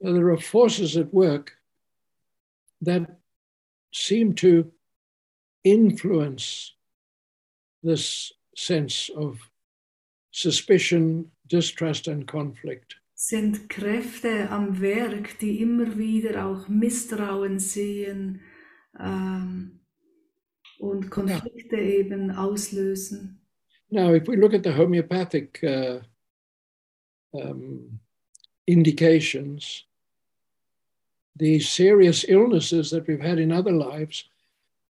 [0.00, 1.56] There are forces at work
[2.80, 3.18] that
[3.92, 4.72] seem to
[5.62, 6.74] influence
[7.82, 9.38] this sense of
[10.30, 12.96] suspicion, distrust, and conflict.
[13.14, 18.40] Sind Kräfte am Werk, die immer wieder auch Misstrauen sehen
[18.98, 19.80] ähm,
[20.78, 22.00] und Konflikte yeah.
[22.00, 23.40] eben auslösen.
[23.90, 26.00] Now, if we look at the homeopathic uh,
[27.32, 28.00] um,
[28.66, 29.84] indications,
[31.36, 34.24] the serious illnesses that we've had in other lives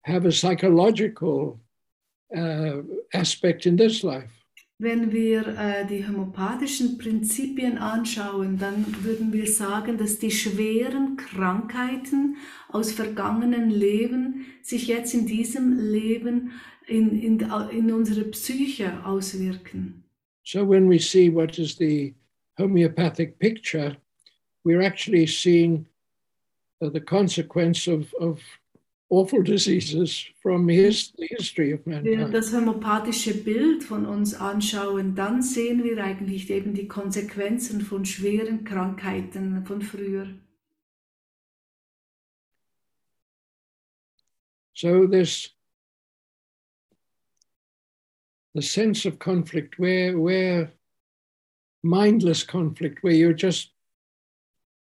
[0.02, 1.58] have a psychological
[2.36, 2.82] uh,
[3.12, 4.30] aspect in this life.
[4.78, 12.36] Wenn wir äh, die homöopathischen Prinzipien anschauen, dann würden wir sagen, dass die schweren Krankheiten
[12.68, 16.50] aus vergangenen Leben sich jetzt in diesem Leben
[16.88, 17.40] in, in,
[17.70, 20.02] in unsere Psyche auswirken.
[20.42, 22.12] So when we see what is the
[22.58, 23.96] homeopathic picture,
[24.64, 25.86] we're actually seeing
[26.84, 28.40] Uh, the consequence of, of
[29.08, 32.04] awful diseases from his, the history of mankind.
[32.04, 37.80] Wenn wir das homöopathische Bild von uns anschauen, dann sehen wir eigentlich eben die Konsequenzen
[37.80, 40.28] von schweren Krankheiten von früher.
[44.74, 45.50] So this
[48.54, 50.72] the sense of conflict where where
[51.82, 53.73] mindless conflict where you're just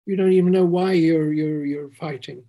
[0.08, 2.44] you don't even know why you're you're you're fighting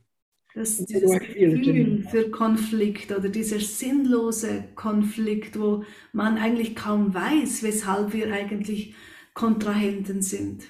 [0.55, 8.13] Das, dieses Gefühl für Konflikt oder dieser sinnlose Konflikt, wo man eigentlich kaum weiß, weshalb
[8.13, 8.95] wir eigentlich
[9.35, 10.67] Kontrahenten sind.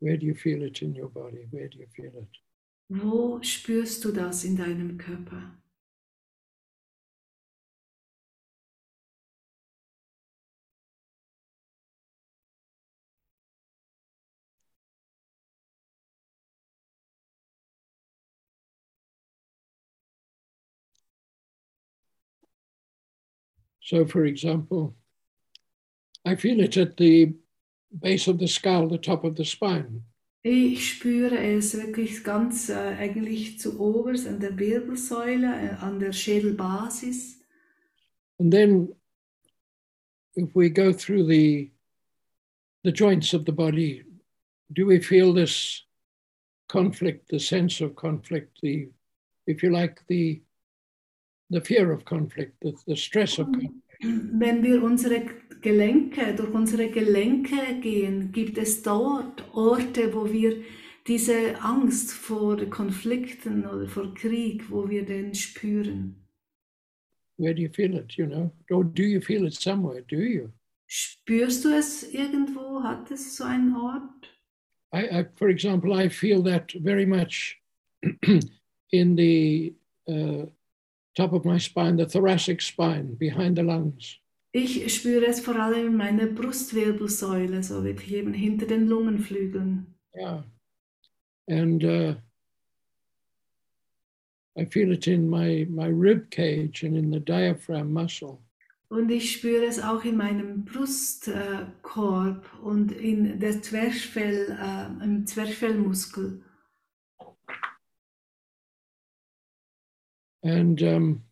[0.00, 1.48] Where do you feel it in your body?
[1.50, 2.40] Where do you feel it?
[2.88, 5.58] Wo spürst du das in deinem Körper?
[23.88, 24.94] So, for example,
[26.22, 27.32] I feel it at the
[27.90, 30.02] base of the skull, the top of the spine.
[30.42, 36.12] Ich spüre es wirklich ganz äh, eigentlich zu oberst an der Wirbelsäule, äh, an der
[36.12, 37.40] Schädelbasis.
[38.38, 38.94] And then,
[40.36, 41.72] if we go through the
[42.84, 44.04] the joints of the body,
[44.70, 45.86] do we feel this
[46.68, 48.90] conflict, the sense of conflict, the,
[49.46, 50.42] if you like, the
[51.50, 53.74] the fear of conflict, the, the stress of conflict.
[54.00, 55.22] Wenn wir unsere
[55.60, 60.62] Gelenke, durch unsere Gelenke gehen, gibt es dort Orte, wo wir
[61.06, 66.14] diese Angst vor Konflikten oder vor Krieg, wo wir den spüren.
[67.38, 68.50] Where do you feel it, you know?
[68.70, 70.50] Or do you feel it somewhere, do you?
[70.86, 72.82] Spürst du es irgendwo?
[72.82, 74.28] Hat es so einen Ort?
[74.92, 77.60] I, I for example, I feel that very much
[78.92, 79.74] in the
[80.08, 80.46] uh,
[81.18, 84.18] top of my spine, the thoracic spine, behind the lungs.
[84.52, 89.94] Ich spüre es vor allem in meiner Brustwirbelsäule, so wirklich eben hinter den Lungenflügeln.
[90.16, 90.44] Yeah.
[91.48, 92.14] And uh,
[94.56, 98.38] I feel it in my, my rib cage and in the diaphragm muscle.
[98.88, 105.26] Und ich spüre es auch in meinem Brustkorb äh, und in der Zwerchfell, äh, im
[105.26, 106.42] Zwerchfellmuskel.
[110.42, 111.22] And um,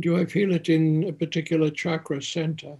[0.00, 2.78] do I feel it in a particular chakra center?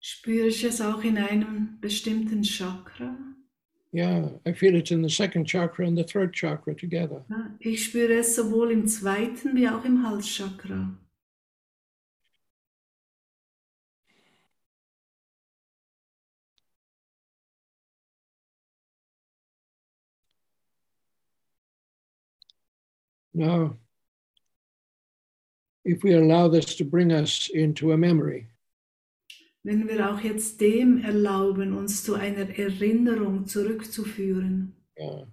[0.00, 3.27] Spüre ich es auch in einem bestimmten Chakra?
[3.90, 7.24] Yeah, I feel it in the second chakra and the throat chakra together.
[7.58, 10.94] Ich spüre es sowohl im zweiten wie auch im Halschakra.
[23.32, 23.76] Now,
[25.84, 28.48] if we allow this to bring us into a memory.
[29.68, 34.72] Wenn wir auch jetzt dem erlauben, uns zu einer Erinnerung zurückzuführen.
[34.98, 35.26] Yeah.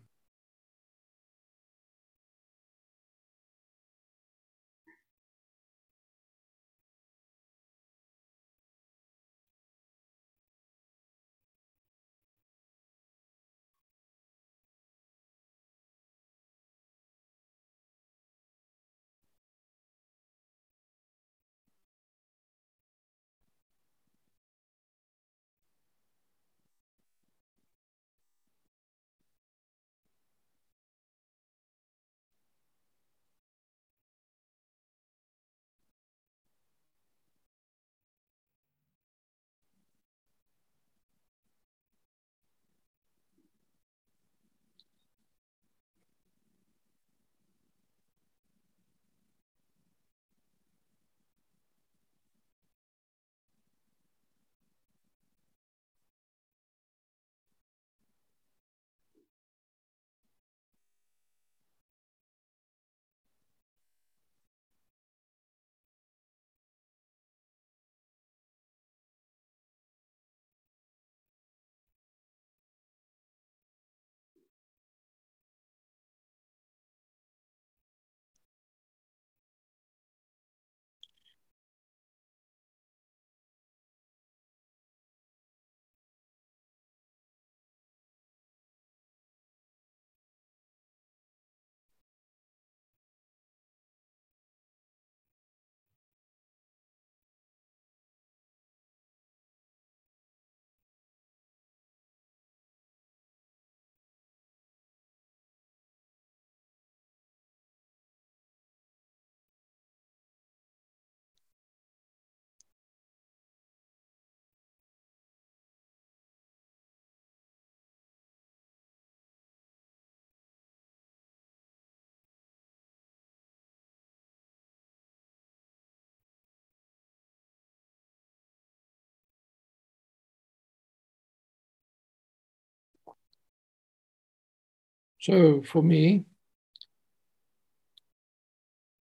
[135.26, 136.24] So for me,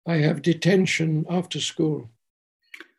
[0.05, 2.09] I have detention after school.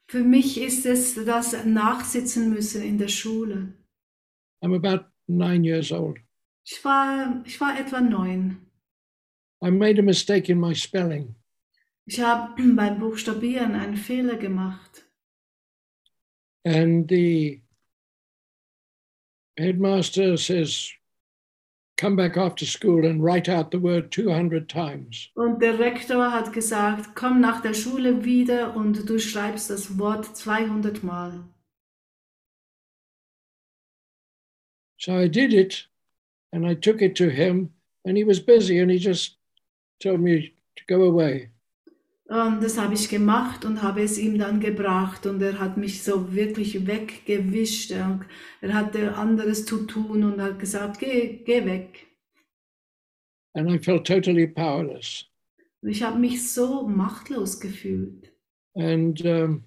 [0.08, 3.72] Für mich ist es das Nachsitzen müssen in der Schule.
[4.62, 6.18] I'm about nine years old.
[6.64, 8.58] Ich war, ich war etwa neun.
[9.64, 11.34] I made a mistake in my spelling.
[12.04, 15.06] Ich habe beim Buchstabieren einen Fehler gemacht.
[16.66, 17.62] And the
[19.56, 20.92] headmaster says,
[21.98, 25.28] come back after school and write out the word 200 times.
[25.34, 30.24] Und der Rektor hat gesagt, komm nach der Schule wieder und du schreibst das Wort
[30.36, 31.44] 200 Mal.
[34.96, 35.88] So I did it
[36.52, 37.70] and I took it to him
[38.04, 39.36] and he was busy and he just
[40.00, 41.50] told me to go away.
[42.28, 46.02] Und das habe ich gemacht und habe es ihm dann gebracht und er hat mich
[46.02, 47.90] so wirklich weggewischt.
[47.90, 48.20] Er
[48.74, 52.06] hatte anderes zu tun und hat gesagt, geh, geh weg.
[53.54, 55.24] And I felt totally powerless.
[55.80, 58.30] Und ich habe mich so machtlos gefühlt.
[58.74, 59.64] And um,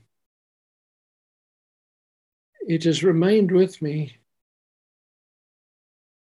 [2.67, 4.19] it has remained with me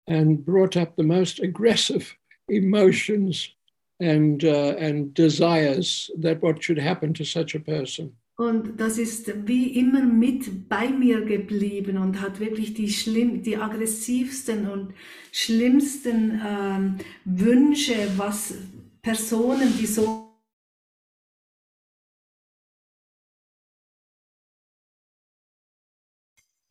[0.06, 2.16] and brought up the most aggressive
[2.48, 3.54] emotions
[4.00, 8.16] and, uh, and desires that what should happen to such a person.
[8.36, 13.58] Und das ist wie immer mit bei mir geblieben und hat wirklich die, schlimm, die
[13.58, 14.94] aggressivsten und
[15.30, 16.96] schlimmsten ähm,
[17.26, 18.54] Wünsche, was
[19.02, 20.26] Personen, die so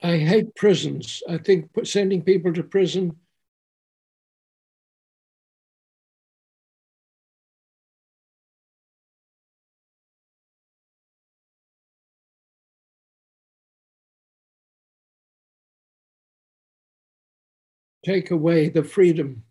[0.01, 1.21] I hate prisons.
[1.29, 3.15] I think sending people to prison
[18.09, 19.43] take away the freedom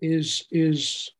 [0.00, 1.10] is is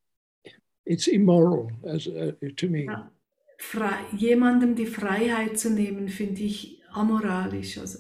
[0.86, 2.84] it's immoral as uh, to me.
[2.84, 3.10] Ja.
[3.58, 7.78] frei, jemandem die Freiheit zu nehmen, finde ich amoralisch.
[7.78, 7.98] Also,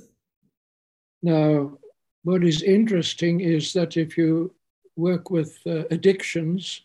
[1.22, 1.78] Now,
[2.24, 4.52] what is interesting is that if you
[4.96, 6.84] work with uh, addictions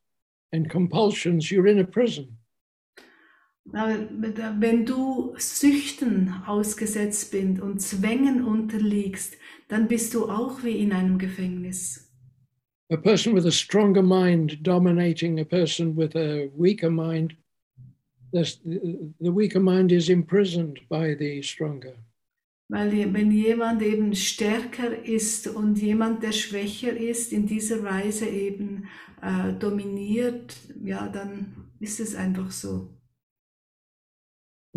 [0.53, 2.36] and compulsions, you're in a prison.
[3.71, 9.35] Wenn du Süchten ausgesetzt bist und Zwängen unterliegst,
[9.67, 12.03] dann bist du auch wie in einem Gefängnis.
[12.89, 17.35] A person with a stronger mind dominating a person with a weaker mind,
[18.31, 21.95] the weaker mind is imprisoned by the stronger.
[22.69, 28.87] Weil wenn jemand eben stärker ist und jemand, der schwächer ist, in dieser Weise eben
[29.21, 32.96] äh, dominiert, ja, dann ist es einfach so.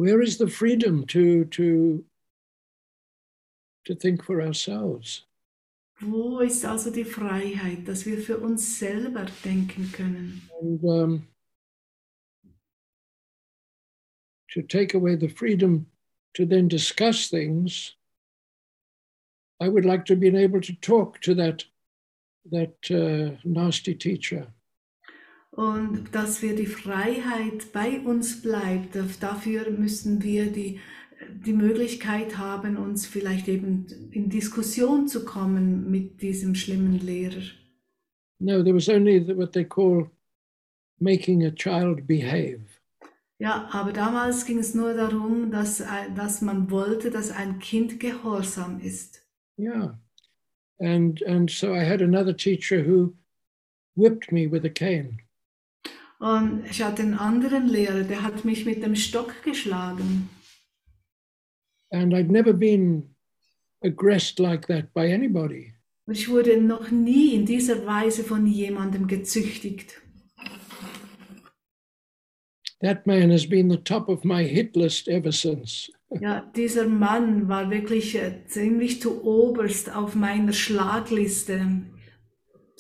[0.01, 2.03] Where is the freedom to to
[3.85, 5.27] to think for ourselves?
[6.01, 10.41] Wo ist also die Freiheit, dass wir für uns selber denken können?
[10.63, 11.29] And um,
[14.55, 15.85] to take away the freedom
[16.33, 17.95] to then discuss things,
[19.61, 21.67] I would like to be able to talk to that
[22.51, 24.47] that uh, nasty teacher.
[25.51, 30.81] Und dass wir die Freiheit bei uns bleibt, dafür müssen wir die,
[31.45, 37.43] die Möglichkeit haben, uns vielleicht eben in Diskussion zu kommen mit diesem schlimmen Lehrer.
[38.39, 40.11] No, there was only what they call
[40.99, 42.61] making a child behave.
[43.39, 45.83] Ja, aber damals ging es nur darum, dass,
[46.15, 49.27] dass man wollte, dass ein Kind gehorsam ist.
[49.59, 49.99] Yeah.
[50.79, 53.15] And and so I had another teacher who
[53.95, 55.21] whipped me with a cane.
[56.21, 60.29] Und ich hatte einen anderen Lehrer, der hat mich mit dem Stock geschlagen.
[61.91, 63.15] And I'd never been
[63.83, 65.73] aggressed like that by anybody.
[66.07, 70.03] Und ich wurde noch nie in dieser Weise von jemandem gezüchtigt.
[72.81, 75.91] That man has been the top of my hit list ever since.
[76.21, 81.65] Ja, dieser Mann war wirklich äh, ziemlich zu oberst auf meiner Schlagliste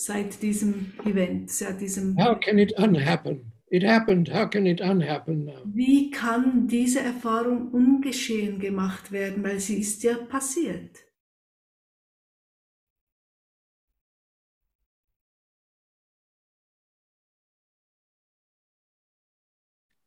[0.00, 2.16] seit diesem Event, seit diesem.
[2.16, 3.52] How can it unhappen?
[3.70, 4.28] It happened.
[4.28, 5.62] How can it unhappen now?
[5.64, 11.04] Wie kann diese Erfahrung ungeschehen gemacht werden, weil sie ist ja passiert.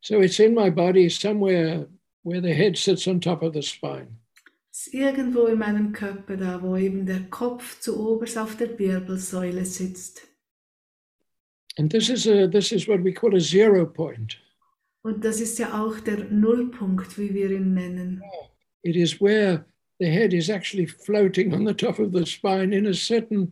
[0.02, 1.88] So it's in my body somewhere
[2.24, 4.23] where the head sits on top of the spine.
[4.94, 9.66] Ist irgendwo in meinem Körper da, wo eben der Kopf zu oberst auf der Wirbelsäule
[9.66, 10.28] sitzt.
[11.80, 14.38] And this is a this is what we call a zero point.
[15.02, 18.22] Und das ist ja auch der Nullpunkt, wie wir ihn nennen.
[18.84, 19.66] It is where
[20.00, 23.52] the head is actually floating on the top of the spine in a certain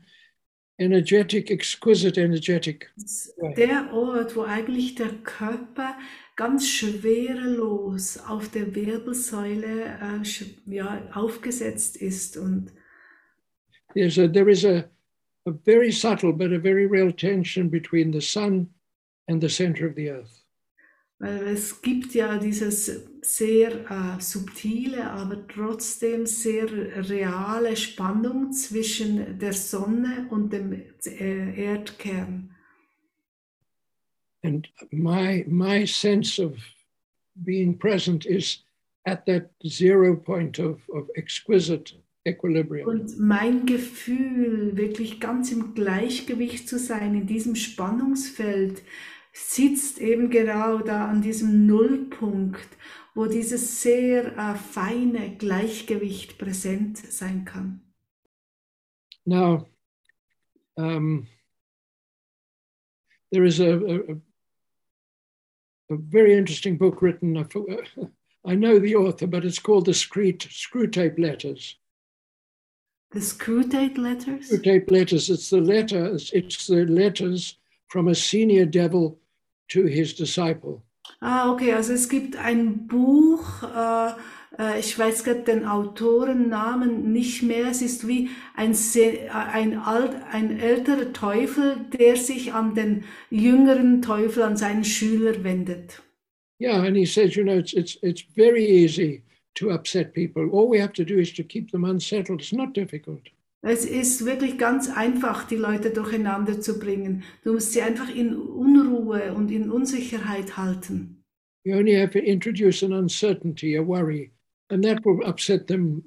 [0.82, 2.92] energetic, exquisite energetic.
[3.56, 5.96] Der Ort, wo eigentlich der Körper
[6.36, 12.72] ganz schwerelos auf der Wirbelsäule äh, ja, aufgesetzt ist und
[13.94, 14.86] There's a there is a,
[15.46, 18.70] a very subtle but a very real tension between the sun
[19.28, 20.41] and the center of the earth.
[21.22, 26.68] Weil es gibt ja dieses sehr äh, subtile, aber trotzdem sehr
[27.10, 30.74] reale Spannung zwischen der Sonne und dem
[31.06, 32.56] äh, Erdkern.
[34.44, 36.54] And my my sense of
[37.36, 38.64] being present is
[39.06, 41.94] at that zero point of, of exquisite
[42.26, 42.88] equilibrium.
[42.88, 48.82] Und mein Gefühl, wirklich ganz im Gleichgewicht zu sein, in diesem Spannungsfeld,
[49.32, 52.68] sitzt eben genau da an diesem Nullpunkt,
[53.16, 57.82] wo dieses sehr äh, feine Gleichgewicht präsent sein kann.
[59.26, 59.68] Now,
[60.76, 61.28] um,
[63.32, 67.38] there is a, a, a- very interesting book written.
[68.46, 71.78] I know the author, but it's called the Screw, Screw Tape Letters.
[73.12, 74.48] The Screwtape Letters?
[74.48, 75.30] Screw Tape Letters.
[75.30, 76.32] It's the letters.
[76.34, 77.58] It's the letters
[77.92, 79.20] from a senior devil
[79.68, 80.82] to his disciple.
[81.22, 84.12] Ah, okay, also es gibt ein Buch, äh,
[84.58, 90.16] äh, ich weiß gerade den Autorennamen nicht mehr, es ist wie ein, äh, ein, alt,
[90.32, 96.02] ein älterer Teufel, der sich an den jüngeren Teufel, an seinen Schüler wendet.
[96.62, 99.24] Yeah, and he says, you know, it's it's it's very easy
[99.56, 100.48] to upset people.
[100.52, 102.40] All we have to do is to keep them unsettled.
[102.40, 103.32] It's not difficult.
[103.64, 107.24] Es ist wirklich ganz einfach, die Leute durcheinander zu bringen.
[107.44, 111.24] Du musst sie einfach in Unruhe und in Unsicherheit halten.
[111.64, 114.32] You only have to introduce an uncertainty, a worry,
[114.70, 116.04] and that will upset them.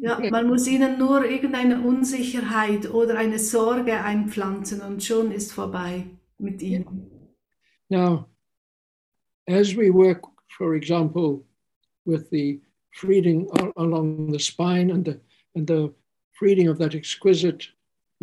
[0.00, 6.06] Ja, man muss ihnen nur irgendeine Unsicherheit oder eine Sorge einpflanzen und schon ist vorbei
[6.38, 7.10] mit ihnen.
[7.90, 8.24] Now,
[9.46, 10.22] as we work,
[10.56, 11.44] for example,
[12.06, 12.62] with the
[13.04, 15.16] al- along the spine and the
[15.54, 15.90] and the
[16.40, 17.68] freeing of that exquisite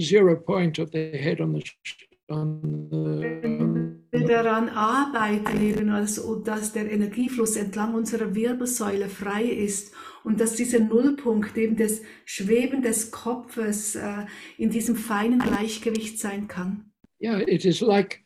[0.02, 2.98] zero point of the head on the sh- on the,
[3.46, 9.94] on wir daran arbeiten, eben, also, dass der Energiefluss entlang unserer Wirbelsäule frei ist
[10.24, 14.26] und dass dieser Nullpunkt eben des Schweben des Kopfes äh,
[14.58, 16.92] in diesem feinen Gleichgewicht sein kann.
[17.20, 18.24] yeah, it is like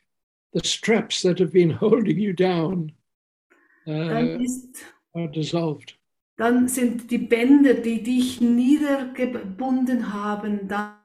[0.54, 2.92] the straps that have been holding you down
[3.88, 4.84] uh, Dann ist,
[5.14, 5.96] are dissolved.
[6.38, 10.96] Dann sind die Bänder, die dich niedergebunden haben, dann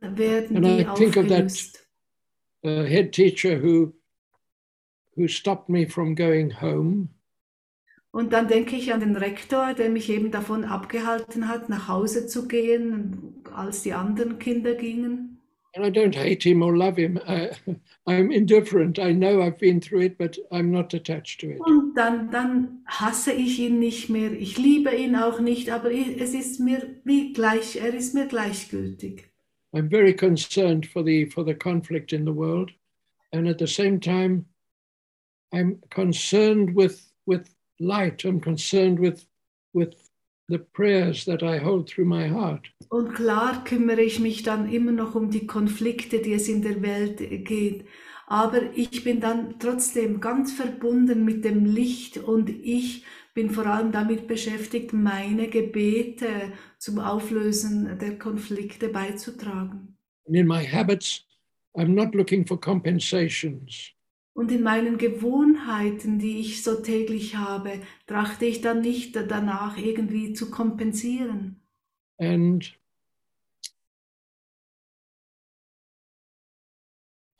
[0.00, 1.88] werden And I die think of that aufgelöst.
[2.64, 3.94] uh, head teacher who
[5.16, 7.08] who stopped me from going home
[8.10, 12.26] Und dann denke ich an den Rektor, der mich eben davon abgehalten hat, nach Hause
[12.28, 15.33] zu gehen, als die anderen Kinder gingen.
[15.74, 17.18] And I don't hate him or love him.
[17.26, 17.50] I,
[18.06, 18.98] I'm indifferent.
[18.98, 21.60] I know I've been through it, but I'm not attached to it.
[21.60, 24.32] Und dann, dann hasse ich ihn nicht mehr.
[24.32, 29.24] Ich liebe ihn auch nicht, aber es ist mir wie gleich, er ist mir gleichgültig.
[29.72, 32.70] I'm very concerned for the for the conflict in the world,
[33.32, 34.46] and at the same time,
[35.52, 37.50] I'm concerned with with
[37.80, 38.24] light.
[38.24, 39.26] I'm concerned with
[39.72, 40.03] with
[40.48, 42.70] the prayers that I hold through my heart.
[42.88, 46.82] Und klar kümmere ich mich dann immer noch um die Konflikte, die es in der
[46.82, 47.86] Welt geht.
[48.26, 53.92] Aber ich bin dann trotzdem ganz verbunden mit dem Licht und ich bin vor allem
[53.92, 59.96] damit beschäftigt, meine Gebete zum Auflösen der Konflikte beizutragen.
[60.26, 61.26] And in my habits,
[61.76, 63.93] I'm not looking for compensations.
[64.34, 70.32] Und in meinen Gewohnheiten, die ich so täglich habe, trachte ich dann nicht danach irgendwie
[70.34, 71.60] zu kompensieren.
[72.20, 72.72] and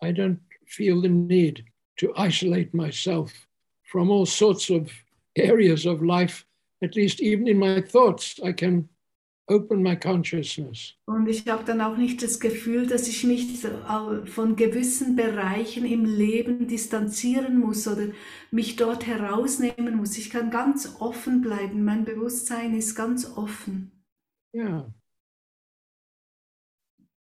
[0.03, 1.65] I don't feel the need
[1.97, 3.49] to isolate myself
[3.83, 4.91] from all sorts of
[5.37, 6.45] areas of life.
[6.83, 8.89] At least, even in my thoughts, I can
[9.47, 10.95] open my consciousness.
[11.07, 13.59] Und ich habe dann auch nicht das Gefühl, dass ich mich
[14.27, 18.09] von gewissen Bereichen im Leben distanzieren muss oder
[18.51, 20.17] mich dort herausnehmen muss.
[20.17, 21.85] Ich kann ganz offen bleiben.
[21.85, 23.91] Mein Bewusstsein ist ganz offen.
[24.55, 24.87] Yeah.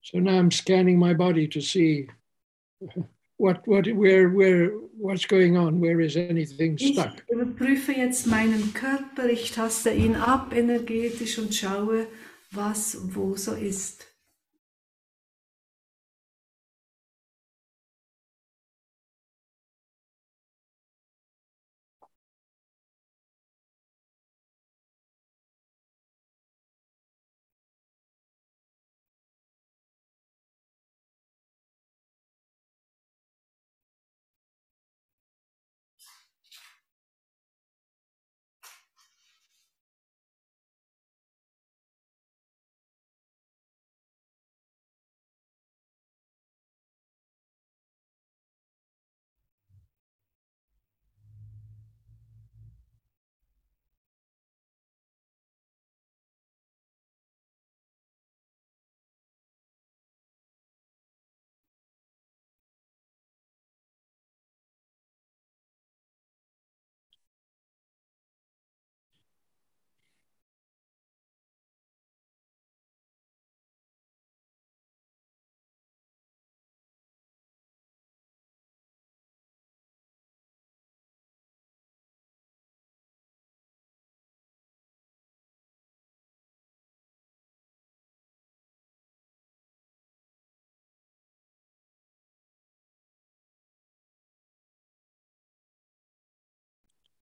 [0.01, 2.09] So now I'm scanning my body to see
[3.37, 5.79] what, what, where, where, what's going on.
[5.81, 7.23] Where is anything Ich stuck?
[7.29, 12.07] überprüfe jetzt meinen Körper, ich taste ihn ab energetisch und schaue,
[12.51, 14.12] was wo so ist.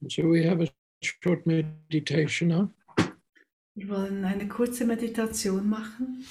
[0.08, 0.68] So we have a
[1.02, 2.70] short meditation now.
[3.74, 6.24] Wir wollen eine kurze Meditation machen.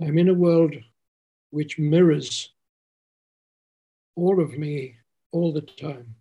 [0.00, 0.74] I'm in a world
[1.50, 2.52] which mirrors
[4.16, 4.96] all of me
[5.30, 6.16] all the time.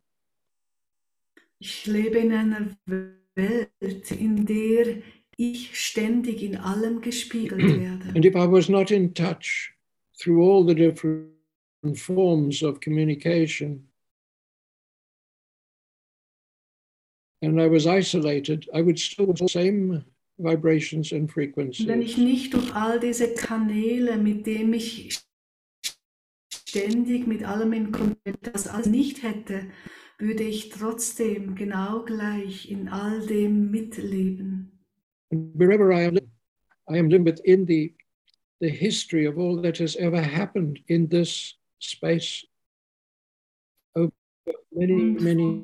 [1.60, 5.02] Ich lebe in einer Welt, in der
[5.40, 8.10] ich ständig in allem gespiegelt werde.
[8.14, 9.74] And if I was not in touch
[10.20, 11.30] through all the different
[11.96, 13.90] forms of communication,
[17.42, 20.04] and I was isolated, I would still have the same
[20.38, 21.88] vibrations and Und wenn frequencies.
[21.88, 25.20] ich nicht durch all diese Kanäle, mit denen ich
[26.54, 29.70] ständig mit allem in Kontakt, das alles nicht hätte,
[30.18, 34.79] würde ich trotzdem genau gleich in all dem mitleben.
[35.32, 36.18] And wherever I am,
[36.90, 37.94] I am living within the,
[38.62, 42.46] the history of all that has ever happened in this space
[43.96, 44.12] over
[44.74, 45.64] many, many,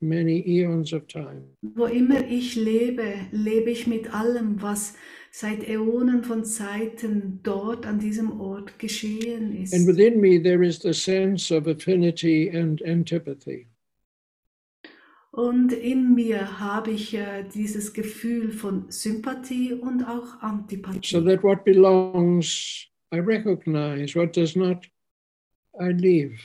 [0.00, 1.44] many eons of time.
[1.62, 4.94] Wo immer ich lebe, lebe ich mit allem, was
[5.30, 9.74] seit Äonen von Zeiten dort an diesem Ort geschehen ist.
[9.74, 13.66] And within me, there is the sense of affinity and antipathy.
[15.30, 21.24] Und in mir habe ich äh, dieses Gefühl von Sympathie und auch So Antipathie.
[21.24, 24.86] that what belongs I recognize, what does not,
[25.78, 26.38] I leave.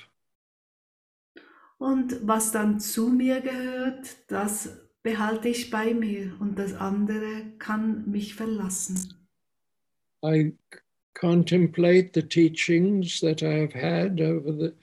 [1.78, 8.10] Und was dann zu mir gehört, das behalte ich bei mir und das andere kann
[8.10, 9.14] mich verlassen.
[10.24, 10.54] I
[11.14, 14.74] contemplate the teachings that I have had over the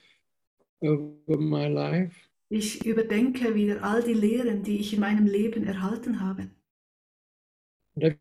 [0.87, 2.15] over my life.
[2.53, 6.51] Ich überdenke wieder all die Lehren, die ich in meinem Leben erhalten habe.
[7.95, 8.19] And I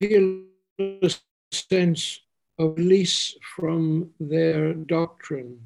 [0.00, 0.46] feel
[0.78, 1.08] a
[1.52, 2.20] sense
[2.56, 5.58] of release from their doctrine.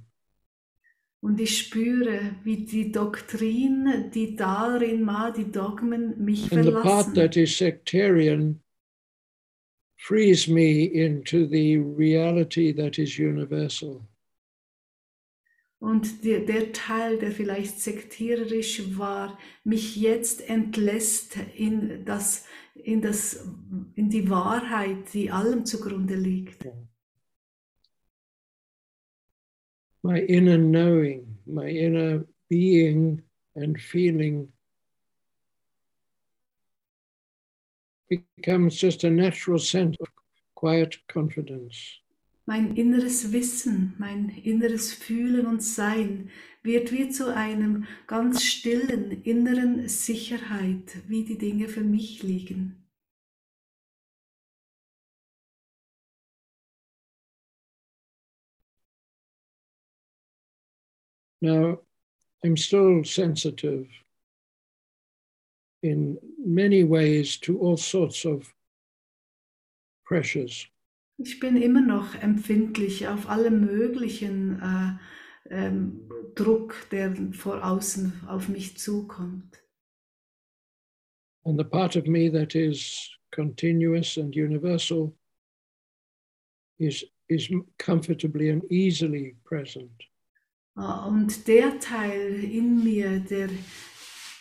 [1.21, 6.85] Und ich spüre, wie die Doktrin, die darin war, die Dogmen mich And the part
[6.85, 7.15] verlassen.
[7.15, 8.61] that is sectarian
[9.97, 14.03] frees me into the reality that is universal.
[15.85, 23.47] Und der, der Teil, der vielleicht sektiererisch war, mich jetzt entlässt in, das, in, das,
[23.95, 26.67] in die Wahrheit, die allem zugrunde liegt.
[30.03, 33.23] My inner knowing, my inner being
[33.55, 34.51] and feeling
[38.09, 40.09] becomes just a natural sense of
[40.55, 42.01] quiet confidence.
[42.47, 46.31] Mein inneres Wissen, mein inneres Fühlen und Sein
[46.63, 52.85] wird wie zu einem ganz stillen inneren Sicherheit, wie die Dinge für mich liegen.
[61.41, 61.81] Now,
[62.43, 63.89] I'm still sensitive
[65.83, 68.55] in many ways to all sorts of
[70.07, 70.67] pressures.
[71.17, 74.99] Ich bin immer noch empfindlich auf alle möglichen äh,
[75.51, 79.63] ähm, Druck, der vor außen auf mich zukommt.
[81.45, 85.15] And the part of me that is continuous and universal
[86.79, 90.09] is, is comfortably and easily present.
[90.77, 93.51] Ah, Und der Teil in mir, der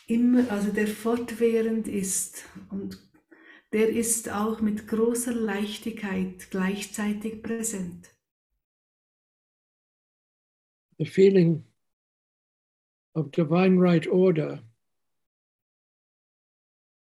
[0.07, 2.97] immer, also der fortwährend ist und
[3.73, 8.15] der ist auch mit großer Leichtigkeit gleichzeitig präsent.
[10.99, 11.65] The feeling
[13.15, 14.63] of divine right order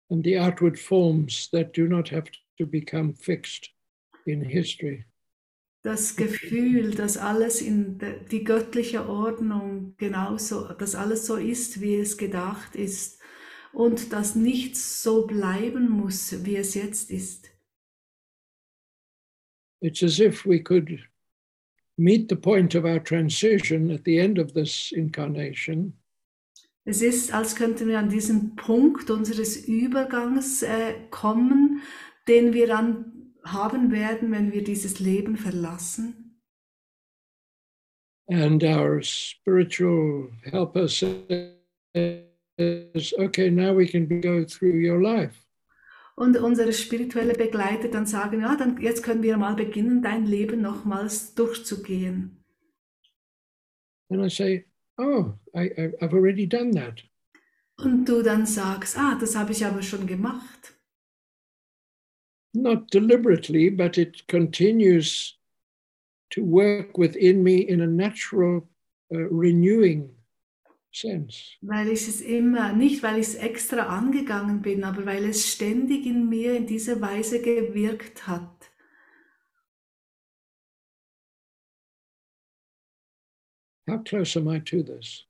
[0.09, 3.70] and the outward forms that do not have to become fixed
[4.26, 5.05] in history.
[5.84, 7.99] Das Gefühl, dass alles in
[8.32, 13.22] die göttliche Ordnung genauso, dass alles so ist, wie es gedacht ist
[13.76, 17.49] und dass nichts so bleiben muss, wie es jetzt ist.
[19.82, 20.99] It's as if we could
[21.97, 25.93] meet the point of our transition at the end of this incarnation
[26.86, 31.82] Es ist, als könnten wir an diesen Punkt unseres Übergangs äh, kommen,
[32.28, 36.21] den wir dann haben werden, wenn wir dieses Leben verlassen.
[38.28, 40.88] and our spiritual helper
[42.58, 45.41] says, okay, now we can go through your life.
[46.18, 50.62] Und unsere spirituelle Begleiter dann sagen, ja, dann jetzt können wir mal beginnen, dein Leben
[50.62, 52.41] nochmals durchzugehen.
[54.10, 54.66] And I say,
[54.97, 57.03] oh, I, I've already done that.
[57.78, 60.74] Und du dann sagst, ah, das habe ich aber schon gemacht.
[62.53, 65.38] Not deliberately, but it continues
[66.30, 68.70] to work within me in a natural,
[69.14, 70.14] uh, renewing
[70.95, 71.57] sense.
[71.61, 76.05] Weil ich es immer, nicht weil ich es extra angegangen bin, aber weil es ständig
[76.05, 78.71] in mir in dieser Weise gewirkt hat.
[83.87, 85.25] How close am I to this?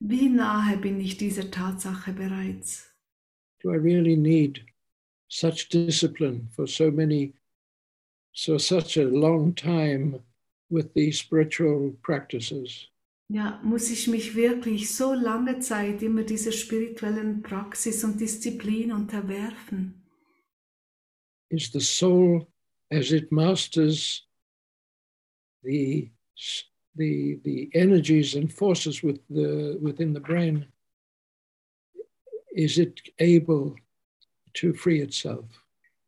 [0.00, 2.90] Wie nahe bin ich dieser Tatsache bereits?
[3.62, 4.64] Do I really need
[5.28, 7.34] such discipline for so many,
[8.32, 10.20] so such a long time
[10.70, 12.88] with these spiritual practices?
[13.28, 20.02] Ja, muss ich mich wirklich so lange Zeit immer dieser spirituellen Praxis und Disziplin unterwerfen?
[21.48, 22.46] Is the soul,
[22.90, 24.28] as it masters
[25.62, 26.12] the
[26.96, 30.66] the the energies and forces with the within the brain,
[32.54, 33.74] is it able
[34.54, 35.44] to free itself?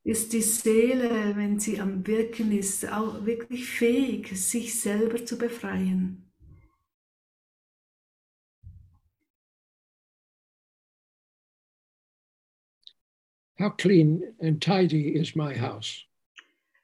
[0.05, 6.28] Ist die Seele, wenn sie am Wirken ist, auch wirklich fähig, sich selber zu befreien?
[13.59, 16.05] How clean and tidy is my house?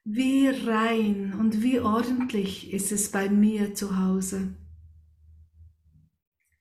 [0.04, 4.54] Wie rein und wie ordentlich ist es bei mir zu Hause?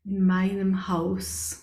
[0.06, 1.60] In meinem Haus.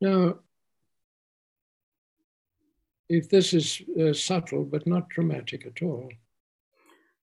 [0.00, 0.38] Now,
[3.10, 6.08] if this is uh, subtle but not dramatic at all,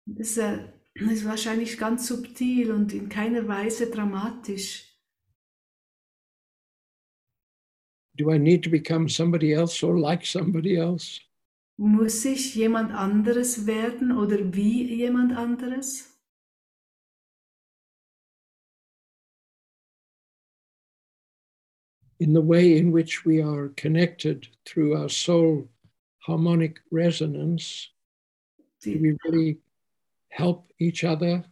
[0.07, 0.59] Das äh,
[0.95, 4.89] ist wahrscheinlich ganz subtil und in keiner Weise dramatisch.
[8.14, 11.20] do I need to become somebody else or like somebody else?
[11.78, 16.11] Muss ich jemand anderes werden oder wie jemand anderes?
[22.23, 25.68] In the way in which we are connected through our soul
[26.20, 27.91] harmonic resonance,
[28.81, 29.59] do we really
[30.29, 31.45] help each other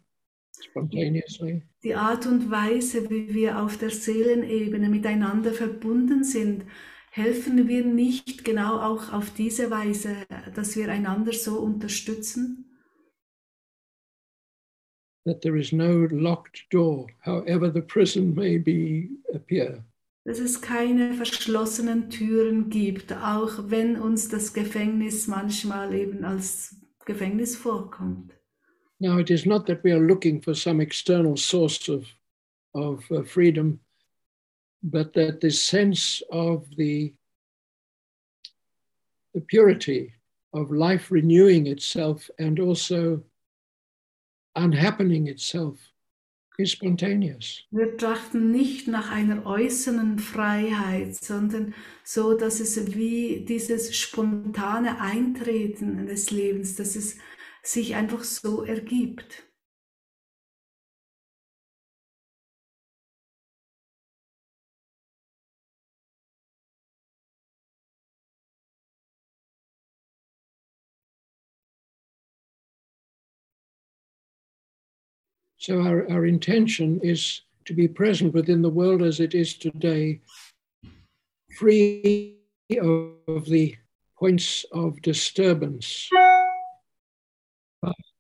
[0.60, 1.64] spontaneously?
[1.82, 6.64] die Art und Weise, wie wir auf der Seelenebene miteinander verbunden sind,
[7.10, 10.14] helfen wir nicht genau auch auf diese Weise,
[10.54, 12.64] dass wir einander so unterstützen?
[15.24, 19.84] That there is no locked door, however the prison may be appear.
[20.24, 27.56] Dass es keine verschlossenen Türen gibt, auch wenn uns das Gefängnis manchmal eben als Gefängnis
[27.56, 28.34] vorkommt.
[28.98, 32.06] Now, it is not that we are looking for some external source of,
[32.74, 33.80] of uh, freedom,
[34.82, 37.14] but that the sense of the,
[39.32, 40.12] the purity
[40.52, 43.22] of life renewing itself and also
[44.54, 45.89] unhappening itself
[47.70, 56.06] Wir trachten nicht nach einer äußeren Freiheit, sondern so, dass es wie dieses spontane Eintreten
[56.06, 57.18] des Lebens, dass es
[57.62, 59.49] sich einfach so ergibt.
[75.60, 80.22] So, our, our intention is to be present within the world as it is today,
[81.58, 82.38] free
[82.80, 83.76] of the
[84.18, 86.08] points of disturbance.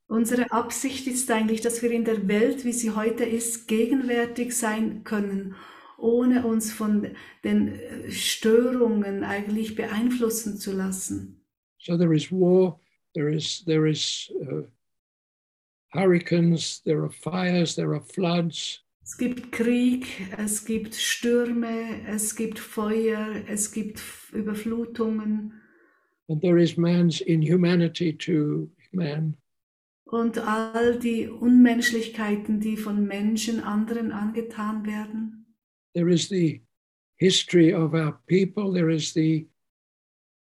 [0.06, 5.02] Unsere Absicht ist eigentlich, dass wir in der Welt, wie sie heute ist, gegenwärtig sein
[5.04, 5.54] können,
[5.96, 7.80] ohne uns von den
[8.10, 11.40] Störungen eigentlich beeinflussen zu lassen.
[11.78, 12.78] So there is war,
[13.14, 14.64] there is there is uh,
[15.92, 20.06] hurricanes, there are fires, there are floods, Es gibt Krieg,
[20.38, 24.00] es gibt Stürme, es gibt Feuer, es gibt
[24.32, 25.60] Überflutungen
[26.30, 29.36] and there is man's inhumanity to man.
[30.04, 35.46] und all die Unmenschlichkeiten, die von Menschen anderen angetan werden.
[35.94, 36.62] There is the
[37.16, 39.48] history of our people, there is the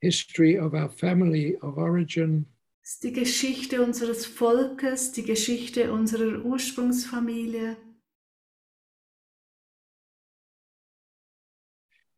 [0.01, 2.47] history of our family of origin,
[2.87, 7.77] Es ist die Geschichte unseres Volkes, die Geschichte unserer Ursprungsfamilie.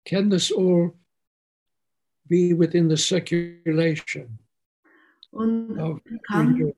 [0.05, 0.93] can this all
[2.29, 4.39] be within the circulation
[5.31, 5.75] Und
[6.27, 6.75] kann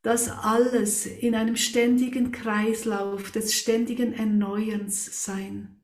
[0.00, 5.82] das alles in einem ständigen Kreislauf des ständigen Erneuerns sein.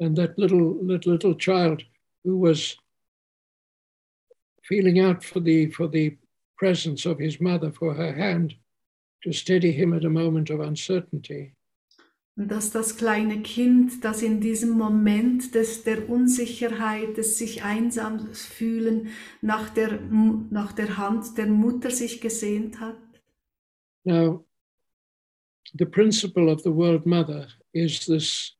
[0.00, 1.82] and that little little little child
[2.24, 2.76] who was
[4.62, 6.18] feeling out for the for the
[6.62, 8.54] presence of his mother for her hand
[9.24, 11.54] to steady him at a moment of uncertainty
[12.34, 18.32] Und dass das kleine Kind, das in diesem Moment des, der Unsicherheit, des sich einsam
[18.32, 19.08] fühlen,
[19.42, 20.00] nach der,
[20.50, 22.96] nach der Hand der Mutter sich gesehnt hat.
[24.04, 24.44] now
[25.78, 28.56] the principle of the world mother is this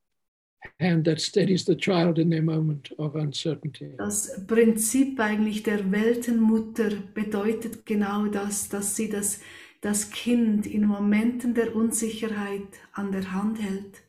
[0.81, 6.91] hand that steadies the child in their moment of uncertainty Das Prinzip eigentlich der Weltenmutter
[7.15, 9.41] bedeutet genau das, dass sie das,
[9.81, 14.03] das Kind in Momenten der Unsicherheit an der Hand hält.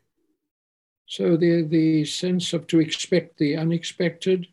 [1.06, 4.48] so the the sense of to expect the unexpected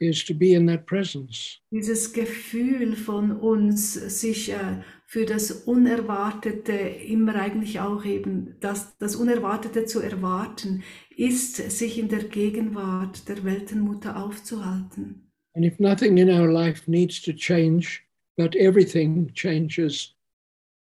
[0.00, 6.74] is to be in that presence Dieses Gefühl von uns, sich äh, für das Unerwartete
[6.74, 10.82] immer eigentlich auch eben, das, das Unerwartete zu erwarten,
[11.16, 15.32] ist, sich in der Gegenwart der Weltenmutter aufzuhalten.
[15.54, 18.02] And if nothing in our life needs to change,
[18.36, 20.14] but everything changes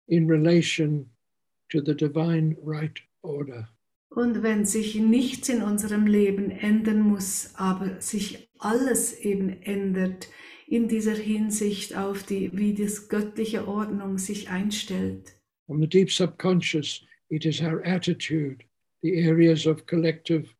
[0.08, 1.10] in relation
[1.70, 3.68] to the divine right order.
[4.10, 10.28] Und wenn sich nichts in unserem Leben ändern muss, aber sich alles eben ändert
[10.68, 15.34] in dieser Hinsicht auf die, wie die göttliche Ordnung sich einstellt.
[15.66, 18.64] From the deep subconscious, it is our attitude,
[19.02, 20.54] the areas of collective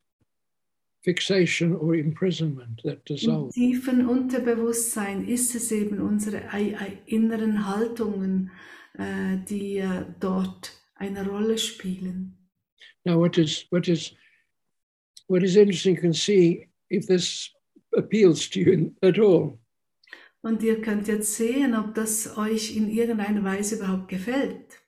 [1.03, 3.53] fixation or imprisonment that Im dissolve.
[3.53, 6.43] tiefen Unterbewusstsein ist es eben unsere
[7.07, 8.51] inneren Haltungen,
[8.95, 12.35] äh, die äh, dort eine Rolle spielen.
[13.05, 14.15] Now, what is what is
[15.29, 17.51] what is interesting, you can see if this
[17.97, 19.59] appeals to you at all.
[20.43, 24.81] Und ihr könnt jetzt sehen, ob das euch in irgendeiner Weise überhaupt gefällt.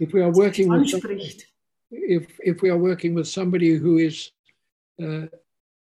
[0.00, 1.48] If we are working with some- Anspricht.
[1.90, 4.32] if if we are working with somebody who is
[5.00, 5.26] uh,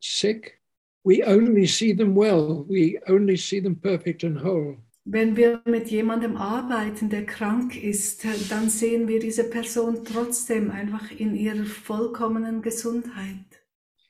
[0.01, 0.61] sick,
[1.05, 2.65] we only see them well.
[2.69, 4.79] We only see them perfect and whole.
[5.05, 11.11] Wenn wir mit jemandem arbeiten, der krank ist, dann sehen wir diese Person trotzdem einfach
[11.19, 13.45] in ihrer vollkommenen Gesundheit.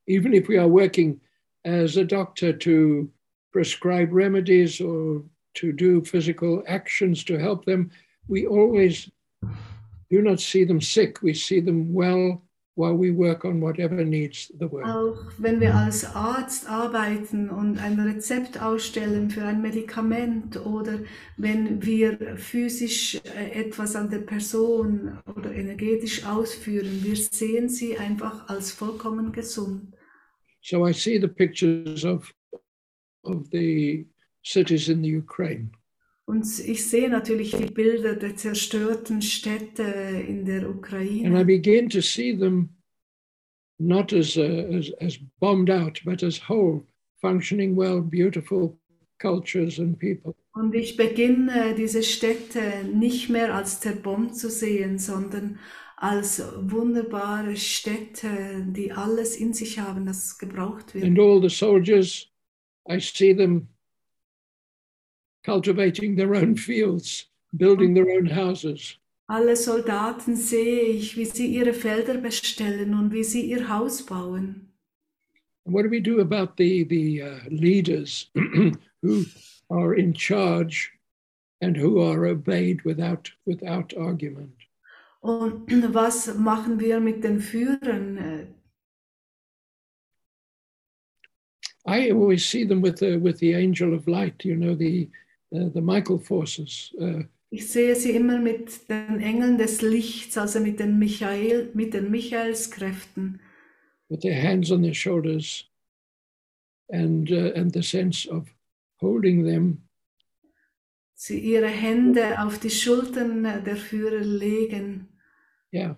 [0.06, 1.20] Even if we are working
[1.64, 3.08] as a doctor to
[3.52, 5.22] prescribe remedies or
[5.54, 7.90] to do physical actions to help them,
[8.28, 9.10] we always
[10.10, 11.22] do not see them sick.
[11.22, 12.42] We see them well
[12.74, 14.86] while we work on whatever needs the work.
[14.86, 21.00] Auch wenn wir als Arzt arbeiten und ein Rezept ausstellen für ein Medikament oder
[21.36, 28.48] wenn wir physisch äh, etwas an der Person oder energetisch ausführen, wir sehen sie einfach
[28.48, 29.94] als vollkommen gesund.
[30.62, 32.32] So I see the pictures of
[33.22, 34.06] of the
[34.42, 35.70] cities in the Ukraine.
[36.26, 41.44] Und ich sehe natürlich die Bilder der zerstörten Städte in der And I Ukraine.
[41.44, 42.68] begin to see them
[43.78, 46.86] not as, uh, as, as bombed out, but as whole,
[47.20, 48.78] functioning well, beautiful
[49.18, 50.34] cultures and people.
[50.52, 55.58] Und ich beginne diese Städte nicht mehr als zerbombt zu sehen, sondern
[55.96, 61.04] als wunderbare Städte, die alles in sich haben, das gebraucht wird.
[61.04, 62.29] And all the soldiers,
[62.88, 63.68] I see them
[65.44, 67.26] cultivating their own fields,
[67.56, 68.96] building their own houses.
[69.28, 74.66] Alle Soldaten sehe ich, wie sie ihre Felder bestellen und wie sie ihr Haus bauen.
[75.64, 78.28] And what do we do about the, the uh, leaders
[79.02, 79.24] who
[79.70, 80.90] are in charge
[81.60, 84.56] and who are obeyed without, without argument?
[85.20, 88.56] Und was machen wir mit den Führern?
[91.86, 95.08] I always see them with the with the angel of light, you know, the
[95.54, 96.92] uh, the Michael forces.
[97.00, 97.22] Uh,
[97.52, 102.08] Ich sehe sie immer mit den Engeln des Lichts, also mit den, Michael, mit den
[102.10, 103.40] Michaelskräften.
[104.08, 105.64] with their hands on their shoulders,
[106.92, 108.48] and uh, and the sense of
[109.00, 109.82] holding them
[111.14, 115.08] Sie ihre Hände auf die Schultern der Führer legen
[115.72, 115.96] Yeah.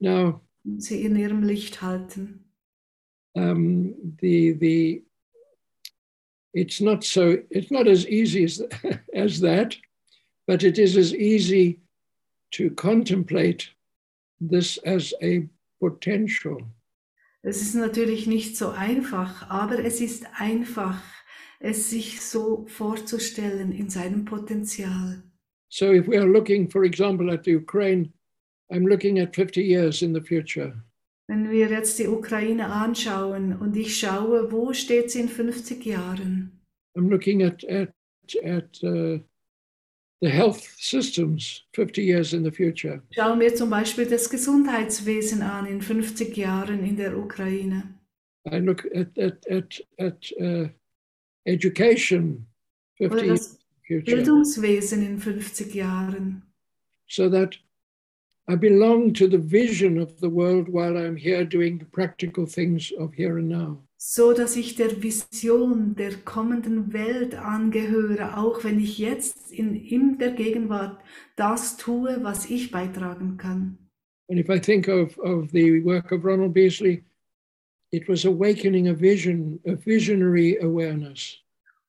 [0.00, 0.40] Now
[0.78, 2.43] sie in ihrem Licht halten.
[3.36, 5.02] Um, the the
[6.52, 8.62] it's not so it's not as easy as
[9.14, 9.76] as that,
[10.46, 11.80] but it is as easy
[12.52, 13.68] to contemplate
[14.40, 15.48] this as a
[15.80, 16.58] potential.
[17.42, 21.02] Es ist natürlich nicht so einfach, aber es ist einfach,
[21.60, 25.22] es sich so vorzustellen in seinem Potenzial.
[25.68, 28.12] So if we are looking, for example, at the Ukraine,
[28.72, 30.72] I'm looking at 50 years in the future.
[31.26, 36.60] Wenn wir jetzt die Ukraine anschauen und ich schaue, wo steht sie in 50 Jahren?
[36.96, 37.94] I'm looking at at
[38.44, 39.18] at uh,
[40.20, 43.02] the health systems 50 years in the future.
[43.10, 47.94] Schauen wir zum Beispiel das Gesundheitswesen an in 50 Jahren in der Ukraine.
[48.46, 50.68] I look at at at, at uh,
[51.46, 52.46] education
[52.98, 54.16] 50 Oder years das in the future.
[54.16, 56.42] Bildungswesen in 50 Jahren.
[57.06, 57.58] So that
[58.46, 62.92] I belong to the vision of the world while I'm here doing the practical things
[62.98, 63.84] of here and now.
[64.06, 70.18] so dass ich der Vision der kommenden Welt angehöre, auch wenn ich jetzt in, in
[70.18, 70.98] der Gegenwart
[71.36, 73.78] das tue, was ich beitragen kann.
[74.28, 77.02] And if I think of, of the work of Ronald Beasley,
[77.92, 81.40] it was awakening a vision, a visionary awareness.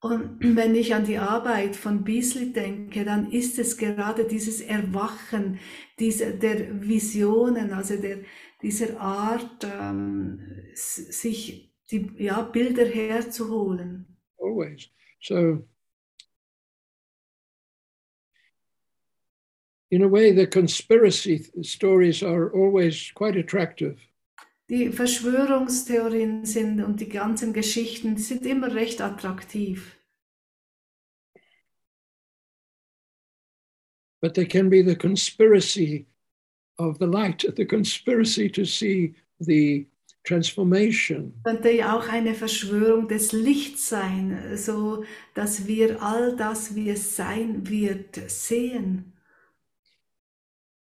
[0.05, 5.59] Und wenn ich an die Arbeit von Beasley denke, dann ist es gerade dieses Erwachen
[5.99, 8.19] dieser, der Visionen, also der,
[8.61, 10.39] dieser Art, ähm,
[10.73, 14.05] sich die ja, Bilder herzuholen.
[14.55, 14.89] always.
[15.21, 15.65] So,
[19.89, 23.97] in a way, the conspiracy stories are always quite attractive.
[24.67, 29.94] Die Verschwörungstheorien sind und die ganzen Geschichten sind immer recht attraktiv.
[34.25, 36.07] But they can be the conspiracy
[36.79, 39.85] of the light, the conspiracy to see the
[40.23, 41.33] transformation.
[41.43, 45.03] Könnte ja auch eine Verschwörung des Lichts sein, so
[45.35, 49.13] dass wir all das, wie es sein wird, sehen.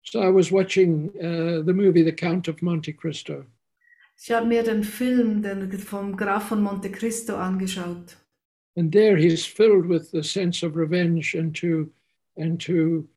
[0.04, 3.44] So I was watching uh, the movie The Count of Monte Cristo,
[4.20, 8.16] Ich habe mir den Film den, vom Graf von Monte Cristo angeschaut.
[8.76, 11.90] and there he's filled with the sense of revenge and to,
[12.36, 13.08] and to,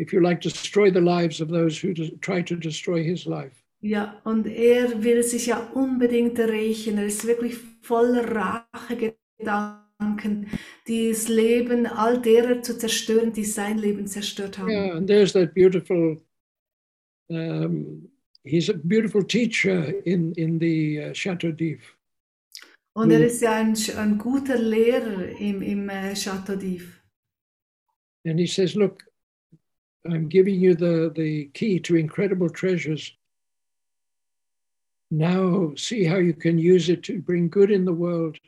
[0.00, 3.62] if you like, destroy the lives of those who try to destroy his life.
[3.82, 6.98] Ja, und er will sich ja unbedingt rächen.
[6.98, 10.48] Er ist wirklich voller Rachegedanken,
[10.86, 14.70] die das Leben all derer zu zerstören, die sein Leben zerstört haben.
[14.70, 16.20] Yeah, and there's that beautiful.
[17.28, 18.10] Um,
[18.44, 21.96] he's a beautiful teacher in in the uh, Chateau d'If.
[22.92, 27.00] Und er ist ja ein, ein guter Lehrer im, im äh, Chateau d'If.
[28.26, 29.09] And he says, Look,
[30.06, 33.12] I'm giving you the, the key to incredible treasures.
[35.10, 38.38] Now see how you can use it to bring good in the world.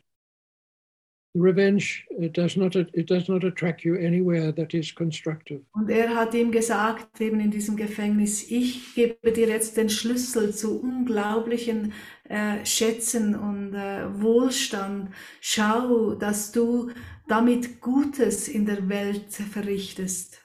[1.35, 5.63] Revenge it does not it does not attract you anywhere that is constructive.
[5.73, 10.55] Und er hat ihm gesagt, eben in diesem Gefängnis, ich gebe dir jetzt den Schlüssel
[10.55, 11.95] zu unglaublichen
[12.29, 15.09] äh, Schätzen und äh, Wohlstand.
[15.41, 16.91] Schau, dass du
[17.29, 20.39] damit Gutes in der Welt verrichtest.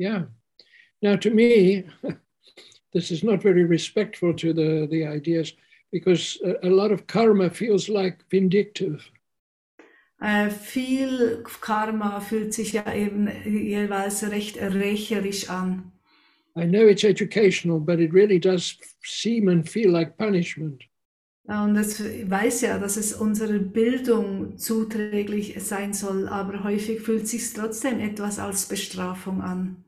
[0.00, 0.28] Yeah.
[1.04, 1.84] Now to me,
[2.94, 5.52] this is not very respectful to the, the ideas
[5.92, 9.04] because a, a lot of karma feels like vindictive.
[10.22, 15.92] Äh, viel Karma fühlt sich ja eben jeweils recht rächerisch an.
[16.56, 20.84] I know it's educational, but it really does seem and feel like punishment.
[21.46, 27.52] Und es weiß ja, dass es unserer Bildung zuträglich sein soll, aber häufig fühlt sich
[27.52, 29.83] trotzdem etwas als Bestrafung an.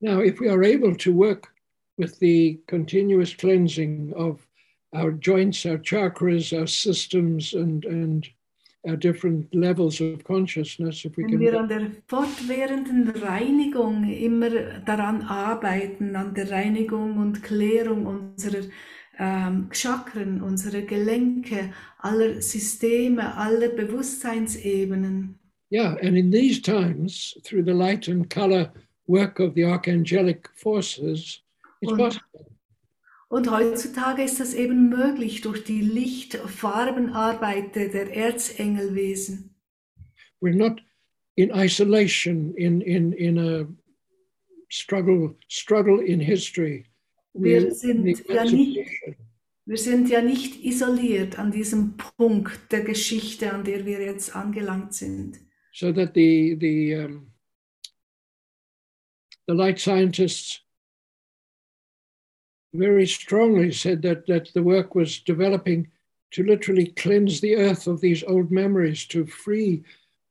[0.00, 1.48] Now, if we are able to work
[1.98, 4.46] with the continuous cleansing of
[4.94, 8.28] our joints, our chakras, our systems, and, and
[8.88, 14.80] our different levels of consciousness, if we Wenn can wir an der fortwährenden Reinigung immer
[14.86, 18.64] daran arbeiten, an der Reinigung und Klärung unserer
[19.18, 25.34] ähm, Chakren, unserer Gelenke, aller Systeme, aller Bewusstseinsebenen.
[25.70, 28.72] Yeah, and in these times, through the light and color
[29.10, 31.42] work of the archangelic forces,
[31.80, 32.46] Und- possible.
[33.28, 39.54] Und heutzutage ist das eben möglich durch die Lichtfarbenarbeit der Erzengelwesen.
[40.40, 40.82] We're not
[41.36, 43.66] in isolation, in in in a
[44.68, 46.86] struggle struggle in history.
[47.34, 49.16] Wir We're sind ja nicht-.
[49.66, 54.94] Wir sind ja nicht isoliert an diesem Punkt der Geschichte, an der wir jetzt angelangt
[54.94, 55.38] sind.
[55.72, 57.29] so that the the um,
[59.50, 60.60] the light scientists
[62.72, 65.88] very strongly said that that the work was developing
[66.30, 69.82] to literally cleanse the earth of these old memories, to free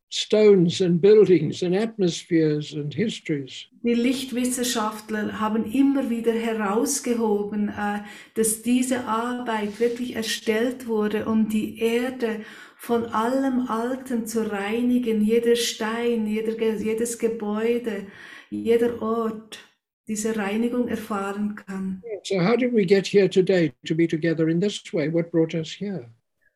[0.08, 3.68] stones and buildings and atmospheres and histories.
[3.84, 8.00] Die Lichtwissenschaftler haben immer wieder herausgehoben, äh,
[8.36, 12.46] dass diese Arbeit wirklich erstellt wurde, um die Erde
[12.78, 18.08] von allem Alten zu reinigen, jeder Stein, jeder, jedes Gebäude,
[18.50, 19.60] jeder Ort
[20.08, 22.02] diese Reinigung erfahren kann.
[22.24, 25.08] So how did we get here today to be together in this way?
[25.08, 26.10] What brought us here?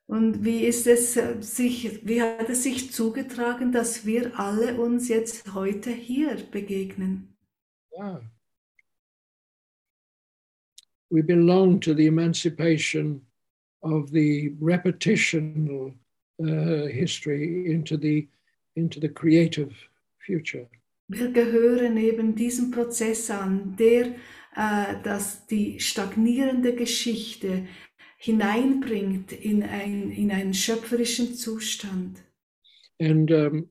[0.07, 5.07] Und wie ist es äh, sich, wie hat es sich zugetragen, dass wir alle uns
[5.07, 7.35] jetzt heute hier begegnen?
[7.97, 8.21] Ah.
[11.09, 13.21] We belong to the emancipation
[13.81, 15.93] of the repetitional
[16.39, 18.27] uh, history into the
[18.75, 19.71] into the creative
[20.17, 20.67] future.
[21.07, 24.15] Wir gehören eben diesem Prozess an, der
[24.55, 27.67] äh, dass die stagnierende Geschichte
[28.17, 32.23] hineinbringt in, ein, in einen schöpferischen Zustand.
[33.01, 33.69] And um,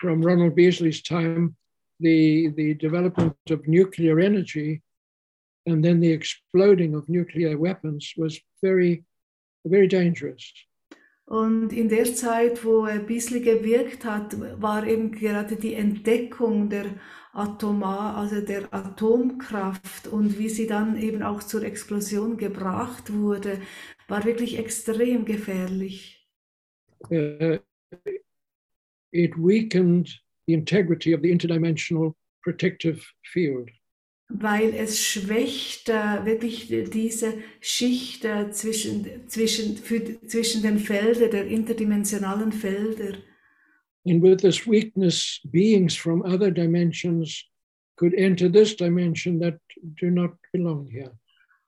[0.00, 1.56] from Ronald Beasley's time,
[2.00, 4.82] the the development of nuclear energy
[5.66, 9.04] and then the exploding of nuclear weapons was very
[9.64, 10.52] very dangerous.
[11.26, 16.86] Und in der Zeit, wo äh, Beasley gewirkt hat, war eben gerade die Entdeckung der
[17.32, 23.60] Atomar, also der Atomkraft und wie sie dann eben auch zur Explosion gebracht wurde,
[24.08, 26.16] war wirklich extrem gefährlich.
[27.10, 27.58] uh,
[29.12, 30.08] it weakened
[30.46, 33.70] the integrity of the interdimensional protective field.
[34.28, 43.18] Weil es schwächt wirklich diese Schicht zwischen, zwischen, für, zwischen den Feldern, der interdimensionalen Felder.
[44.08, 47.44] And with this weakness, beings from other dimensions
[47.96, 49.58] could enter this dimension that
[50.00, 51.12] do not belong here.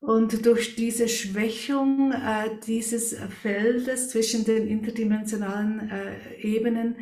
[0.01, 6.97] Und durch diese Schwächung äh, dieses Feldes zwischen den interdimensionalen äh, Ebenen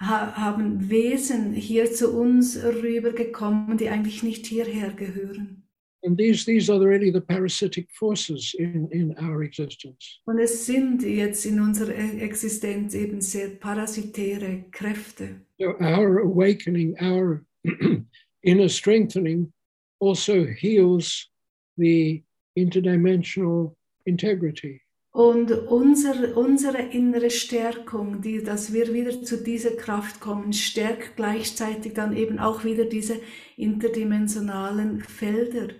[0.00, 5.60] haben Wesen hier zu uns rübergekommen, die eigentlich nicht hierher gehören.
[6.02, 10.20] And these, these are really the parasitic forces in, in our existence.
[10.24, 15.42] Und es sind jetzt in unserer Existenz eben sehr parasitäre Kräfte.
[15.58, 17.44] So our awakening, our
[18.42, 19.52] inner strengthening
[20.00, 21.28] also heals
[21.76, 22.24] the
[22.56, 24.80] interdimensional integrity.
[25.12, 31.94] Und unsere, unsere innere Stärkung, die, dass wir wieder zu dieser Kraft kommen, stärkt gleichzeitig
[31.94, 33.20] dann eben auch wieder diese
[33.56, 35.74] interdimensionalen Felder.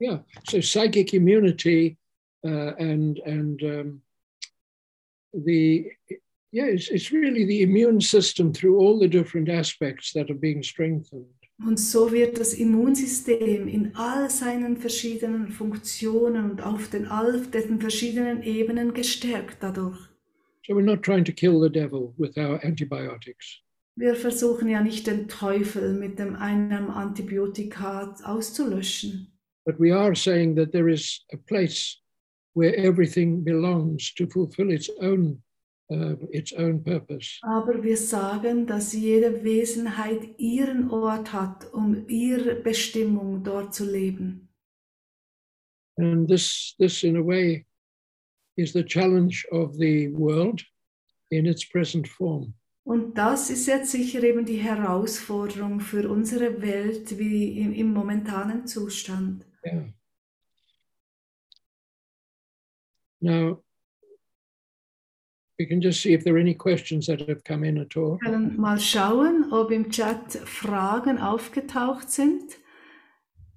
[0.00, 1.98] Yeah, so psychic immunity
[2.44, 4.02] uh, and and um,
[5.32, 5.90] the
[6.52, 10.62] yeah, it's, it's really the immune system through all the different aspects that are being
[10.62, 11.26] strengthened.
[11.64, 17.80] Und so wird das Immunsystem in all seinen verschiedenen Funktionen und auf den all den
[17.80, 19.98] verschiedenen Ebenen gestärkt dadurch.
[20.66, 23.62] So we're not trying to kill the devil with our antibiotics.
[23.96, 29.32] Wir versuchen ja nicht den Teufel mit dem einem Antibiotika auszulöschen.
[29.64, 31.96] But we are saying that there is a place
[32.54, 35.42] where everything belongs to fulfill its own
[35.90, 37.38] uh, its own purpose.
[37.42, 44.48] Aber wir sagen, dass jede Wesenheit ihren Ort hat, um ihre Bestimmung dort zu leben.
[45.96, 47.66] And this this in a way
[48.56, 50.64] is the challenge of the world
[51.30, 52.54] in its present form.
[52.84, 58.66] Und das ist jetzt sicher eben die Herausforderung für unsere Welt wie im, im momentanen
[58.66, 59.44] Zustand.
[59.62, 59.92] Yeah.
[63.20, 63.62] Now,
[65.58, 68.18] we can just see if there are any questions that have come in at all.
[68.22, 72.56] Wir können mal schauen, ob im Chat Fragen aufgetaucht sind.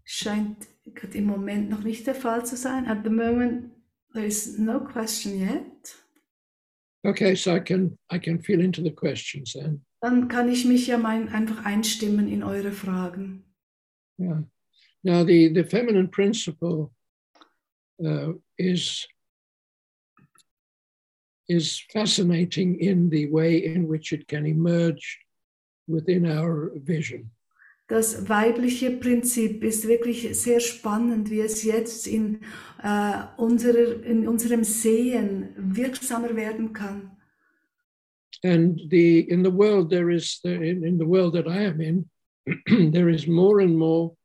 [0.04, 0.68] Scheint
[1.14, 2.88] im Moment noch nicht der Fall zu sein.
[2.88, 3.72] At the moment,
[4.14, 5.96] there is no question yet.
[7.04, 9.86] Okay, so I can I can feel into the questions then.
[10.02, 13.44] Dann kann ich mich ja mein, einfach einstimmen in eure Fragen.
[14.20, 14.44] Yeah.
[15.04, 16.92] Now the the feminine principle
[18.04, 19.08] uh, is
[21.52, 25.20] is fascinating in the way in which it can emerge
[25.88, 27.32] within our vision.
[27.88, 32.40] Das weibliche Prinzip ist wirklich sehr spannend, wie es jetzt in,
[32.82, 37.12] äh, unserer, in unserem Sehen wirksamer werden kann.
[38.44, 42.10] And the in the world there is in, in the world that I am in,
[42.92, 44.16] there is more and more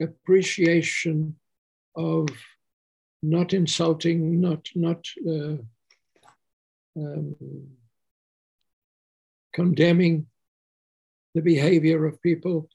[0.00, 1.36] appreciation
[1.94, 2.26] of
[3.22, 5.58] not insulting, not not uh,
[6.98, 7.36] um,
[9.52, 10.26] condemning
[11.34, 12.68] the behavior of people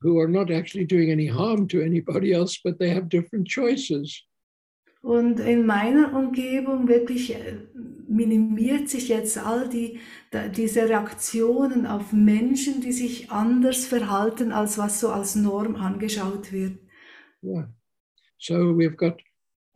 [0.00, 4.22] who are not actually doing any harm to anybody else, but they have different choices.
[5.02, 7.56] Und in meiner Umgebung wirklich äh,
[8.08, 9.98] minimiert sich jetzt all die,
[10.56, 16.78] diese Reaktionen auf Menschen, die sich anders verhalten, als was so als Norm angeschaut wird.
[17.42, 17.66] Yeah.
[18.38, 19.20] So we've got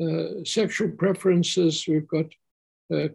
[0.00, 2.32] uh, sexual preferences, we've got
[2.92, 3.08] uh,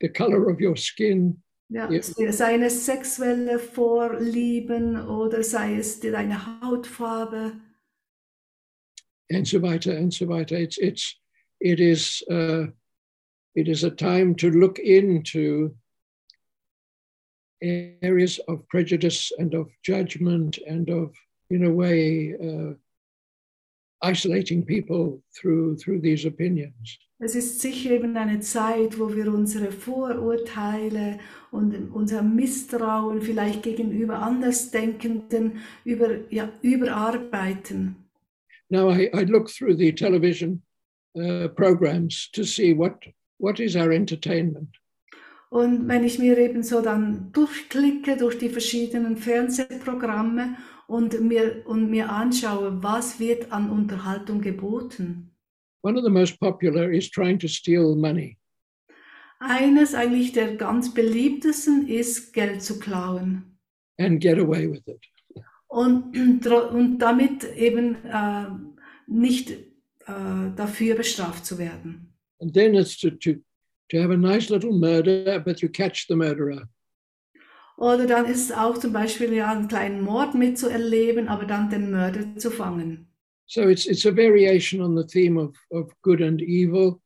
[0.00, 2.00] the color of your skin, Ja, Ja.
[2.32, 7.60] sei es sexuelle Vorlieben oder sei es deine Hautfarbe.
[9.30, 10.56] and so weiter and so weiter.
[10.56, 11.14] It's it's
[11.60, 12.66] it is uh,
[13.54, 15.74] it is a time to look into
[17.60, 21.14] areas of prejudice and of judgment and of
[21.50, 22.72] in a way uh,
[24.02, 26.98] isolating people through through these opinions.
[27.20, 31.18] Es ist sicher eben eine Zeit, wo wir unsere Vorurteile
[31.50, 37.96] und unser Misstrauen vielleicht gegenüber Andersdenkenden über, ja, überarbeiten.
[38.68, 40.62] Now I, I look through the television
[41.16, 43.04] uh, programs to see what
[43.38, 44.76] what is our entertainment.
[45.50, 51.90] Und wenn ich mir eben so dann durchklicke durch die verschiedenen Fernsehprogramme und mir, und
[51.90, 55.27] mir anschaue, was wird an Unterhaltung geboten.
[55.82, 58.36] One of the most popular is trying to steal money.
[59.40, 63.58] Eines eigentlich der ganz beliebtesten ist, Geld zu klauen.
[63.98, 65.00] and get away with it.
[65.68, 68.46] und, und damit eben äh,
[69.06, 72.14] nicht äh, dafür bestraft zu werden.
[72.40, 73.34] And then it's to, to,
[73.90, 76.68] to have a nice little murder, but you catch the murderer.
[77.76, 81.92] Oder dann ist es auch zum Beispiel ja einen kleinen Mord mitzuerleben, aber dann den
[81.92, 83.07] Mörder zu fangen.
[83.50, 87.00] So it's, it's a variation on the theme of, of good and evil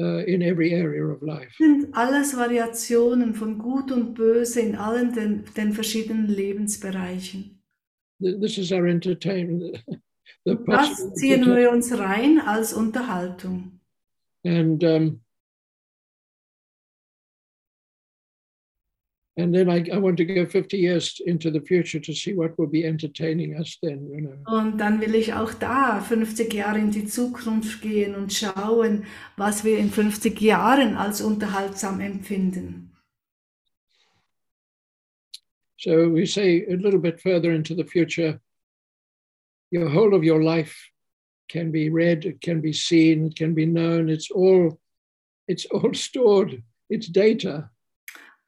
[0.00, 1.52] uh, in every area of life.
[1.58, 7.58] sind alles Variationen von Gut und Böse in allen den, den verschiedenen Lebensbereichen.
[8.22, 9.82] Th- This is our entertainment.
[10.44, 13.78] The Das ziehen wir uns rein als Unterhaltung.
[14.44, 15.20] and um,
[19.36, 22.58] and then I, I want to go 50 years into the future to see what
[22.58, 24.36] will be entertaining us then, you know.
[24.46, 29.06] Und dann will ich auch da 50 Jahre in die Zukunft gehen und schauen,
[29.36, 32.90] was wir in 50 Jahren als unterhaltsam empfinden.
[35.78, 38.38] So we say a little bit further into the future,
[39.70, 40.76] your whole of your life
[41.48, 44.10] can be read, it can be seen, it can be known.
[44.10, 44.78] It's all,
[45.48, 46.62] it's all stored.
[46.90, 47.70] It's data.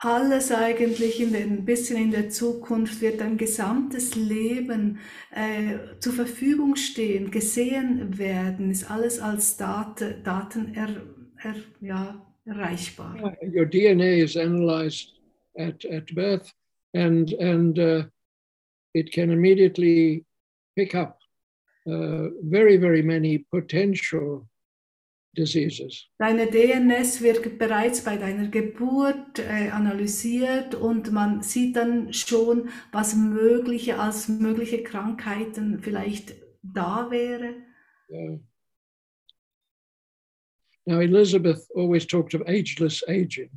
[0.05, 4.98] Alles eigentlich in den, ein bisschen in der Zukunft wird ein gesamtes Leben
[5.35, 10.90] äh, zur Verfügung stehen, gesehen werden, ist alles als Date, Daten er,
[11.43, 13.35] er, ja, erreichbar.
[13.40, 15.14] Your DNA is analyzed
[15.56, 16.52] at, at birth
[16.93, 18.05] and, and uh,
[18.93, 20.26] it can immediately
[20.76, 21.18] pick up
[21.86, 24.47] uh, very, very many potential
[25.36, 26.09] diseases.
[26.19, 33.15] Deine DNS wird bereits bei deiner Geburt äh, analysiert und man sieht dann schon, was
[33.15, 37.55] mögliche als mögliche Krankheiten vielleicht da wäre.
[38.11, 38.39] Yeah.
[40.86, 43.51] Now, Elizabeth always talked of ageless aging.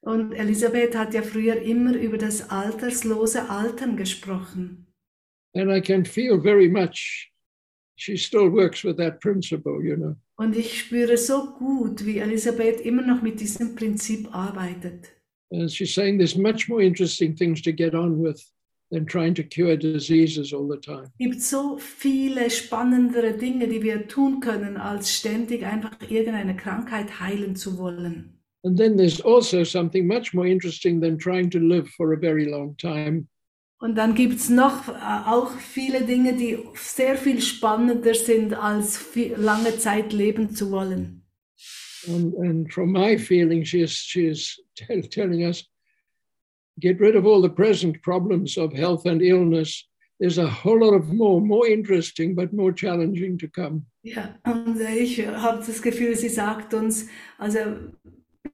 [0.00, 4.86] Und Elisabeth hat ja früher immer über das alterslose Altern gesprochen.
[5.54, 7.32] And I can feel very much
[7.98, 10.16] she still works with that principle, you know.
[10.36, 15.10] Und ich spüre so gut, wie Elisabeth immer noch mit diesem Prinzip arbeitet.
[15.50, 18.40] And she's saying there's much more interesting things to get on with
[18.90, 21.10] than trying to cure diseases all the time.
[21.18, 27.20] Es gibt so viele spannendere Dinge, die wir tun können, als ständig einfach irgendeine Krankheit
[27.20, 28.34] heilen zu wollen.
[28.64, 32.44] And then there's also something much more interesting than trying to live for a very
[32.44, 33.28] long time.
[33.80, 34.92] Und dann gibt es noch äh,
[35.26, 41.22] auch viele Dinge, die sehr viel spannender sind, als viel, lange Zeit leben zu wollen.
[42.08, 44.60] And, and from my feeling, she is, she is
[45.10, 45.64] telling us
[46.80, 49.84] get rid of all the present problems of health and illness.
[50.20, 53.86] There's a whole lot of more, more interesting, but more challenging to come.
[54.02, 57.60] Ja, und ich habe das Gefühl, sie sagt uns, also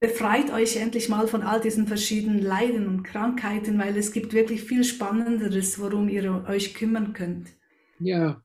[0.07, 4.63] befreit euch endlich mal von all diesen verschiedenen Leiden und Krankheiten, weil es gibt wirklich
[4.63, 7.49] viel Spannenderes, worum ihr euch kümmern könnt.
[8.01, 8.43] Yeah.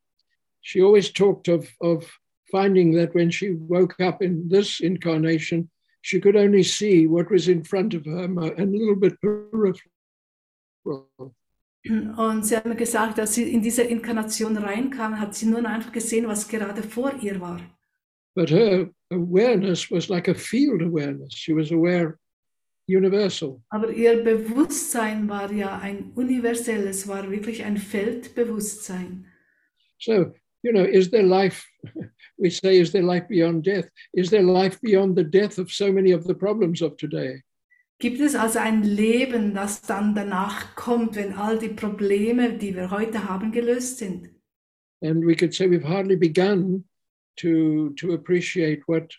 [0.62, 2.20] She always talked of, of
[2.50, 5.70] finding that when she woke up in this incarnation,
[6.02, 9.74] she could only see what was in front of her and a little bit peripheral.
[12.18, 15.92] Und sie hat mir gesagt, als sie in diese Inkarnation reinkam, hat sie nur einfach
[15.92, 17.60] gesehen, was gerade vor ihr war.
[18.36, 21.34] But her awareness was like a field awareness.
[21.34, 22.20] She was aware
[22.88, 23.62] universal.
[23.70, 29.26] Aber ihr Bewusstsein war ja ein universelles, war wirklich ein Feldbewusstsein.
[30.00, 30.34] So,
[30.64, 31.66] you know, is there life?
[32.38, 33.90] We say, is there life beyond death?
[34.14, 37.44] Is there life beyond the death of so many of the problems of today?
[38.00, 42.92] Gibt es also ein Leben, das dann danach kommt, wenn all die Probleme, die wir
[42.92, 44.30] heute haben, gelöst sind?
[45.02, 46.86] And we could say we've hardly begun
[47.40, 49.14] to, to appreciate what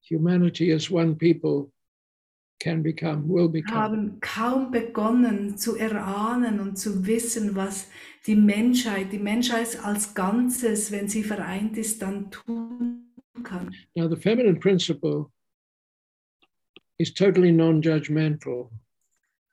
[0.00, 1.70] humanity as one people
[2.60, 3.74] can become, will become.
[3.74, 7.88] haben kaum begonnen zu erahnen und zu wissen, was
[8.26, 13.08] die Menschheit, die Menschheit als Ganzes, wenn sie vereint ist, dann tun
[13.42, 13.74] kann.
[13.96, 15.32] Now, the feminine principle
[16.98, 18.70] is totally non judgmental.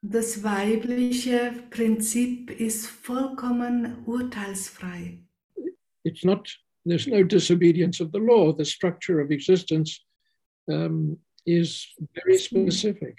[0.01, 5.19] Das weibliche Prinzip ist vollkommen urteilsfrei.
[6.03, 6.47] It's not,
[6.85, 8.53] there's no disobedience of the law.
[8.53, 10.03] The structure of existence
[10.71, 13.17] um, is very specific.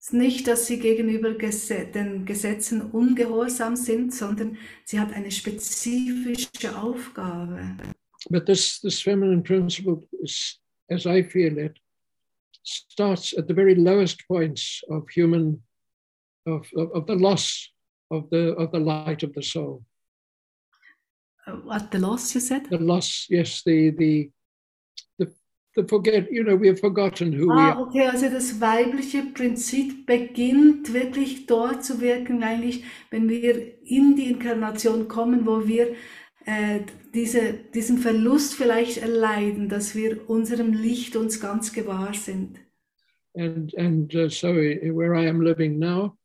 [0.00, 6.78] Es ist nicht, dass sie gegenüber den Gesetzen ungehorsam sind, sondern sie hat eine spezifische
[6.78, 7.76] Aufgabe.
[8.28, 10.60] But this, this feminine principle, is,
[10.90, 11.78] as I feel it,
[12.62, 15.62] starts at the very lowest points of human,
[16.46, 17.70] of, of, of the loss
[18.10, 19.82] of the, of the light of the soul.
[21.46, 22.68] At the loss, you said?
[22.70, 24.30] The loss, yes, the, the,
[25.18, 25.30] the,
[25.76, 27.80] the forget, you know, we have forgotten who we Ah, are.
[27.82, 34.30] okay, also das weibliche Prinzip beginnt wirklich dort zu wirken, eigentlich, wenn wir in die
[34.30, 35.94] Inkarnation kommen, wo wir
[36.46, 36.80] äh,
[37.14, 42.58] diese, diesen Verlust vielleicht erleiden, dass wir unserem Licht uns ganz gewahr sind.
[43.36, 46.16] And, and uh, so where I am living now,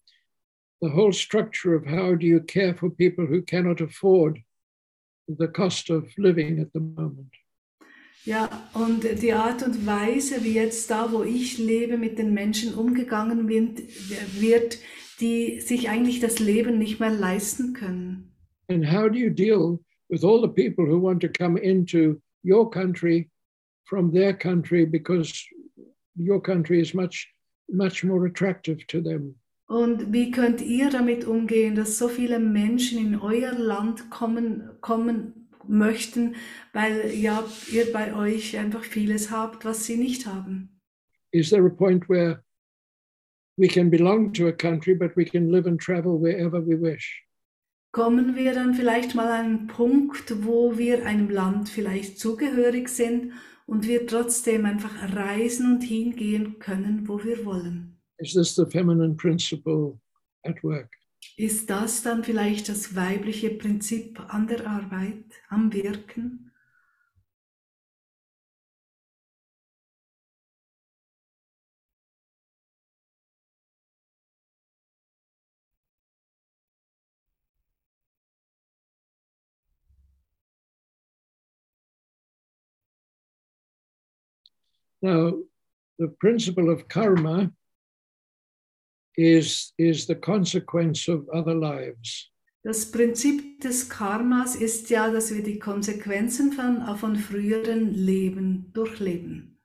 [0.82, 4.40] the whole structure of how do you care for people who cannot afford
[5.38, 7.30] the cost of living at the moment.
[8.26, 12.74] Ja, und die Art und Weise, wie jetzt da, wo ich lebe, mit den Menschen
[12.74, 13.80] umgegangen wird,
[14.40, 14.80] wird,
[15.20, 18.32] die sich eigentlich das Leben nicht mehr leisten können.
[18.68, 19.80] And how do you deal
[20.10, 23.30] with all the people who want to come into your country
[23.86, 25.34] from their country because
[26.16, 27.34] your country is much,
[27.72, 29.39] much more attractive to them?
[29.70, 35.48] Und wie könnt ihr damit umgehen, dass so viele Menschen in euer Land kommen, kommen
[35.68, 36.36] möchten,
[36.74, 40.82] weil ja, ihr bei euch einfach vieles habt, was sie nicht haben?
[41.32, 42.44] Is there a point where
[43.58, 47.24] we can belong to a country, but we can live and travel wherever we wish?
[47.92, 53.34] kommen wir dann vielleicht mal an einen Punkt, wo wir einem Land vielleicht zugehörig sind
[53.66, 57.99] und wir trotzdem einfach reisen und hingehen können, wo wir wollen.
[58.22, 60.00] Is this the feminine principle
[60.46, 60.92] at work?
[61.38, 66.52] Ist das dann vielleicht das weibliche Prinzip an der Arbeit, am Wirken?
[85.02, 85.44] Now,
[85.98, 87.54] the principle of karma
[89.20, 92.32] is, is the consequence of other lives.
[92.64, 99.58] Das Prinzip des Karmas ist ja, dass wir die Konsequenzen von, von früheren Leben durchleben.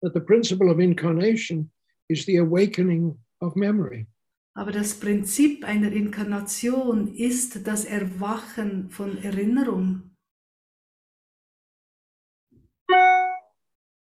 [0.00, 1.70] But the principle of incarnation
[2.08, 4.06] is the awakening of memory.
[4.54, 10.10] Aber das Prinzip einer Inkarnation ist das Erwachen von Erinnerung.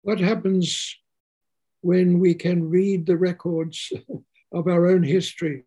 [0.03, 0.97] What happens
[1.83, 3.91] when we can read the records
[4.55, 5.65] of our own history?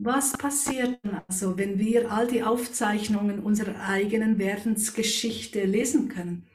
[0.00, 6.46] Was passiert also, wenn wir all die Aufzeichnungen unserer eigenen Werdensgeschichte lesen können?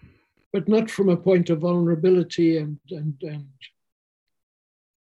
[0.52, 3.48] but not from a point of vulnerability and, and, and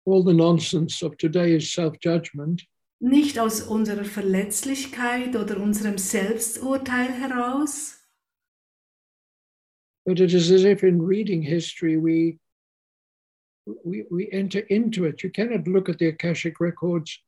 [0.04, 2.62] all the nonsense of today's self judgment,
[2.98, 7.98] Nicht aus unserer Verletzlichkeit oder unserem Selbsturteil heraus,
[10.06, 12.38] but it is as if in reading history we,
[13.84, 15.22] we, we enter into it.
[15.22, 17.18] You cannot look at the Akashic records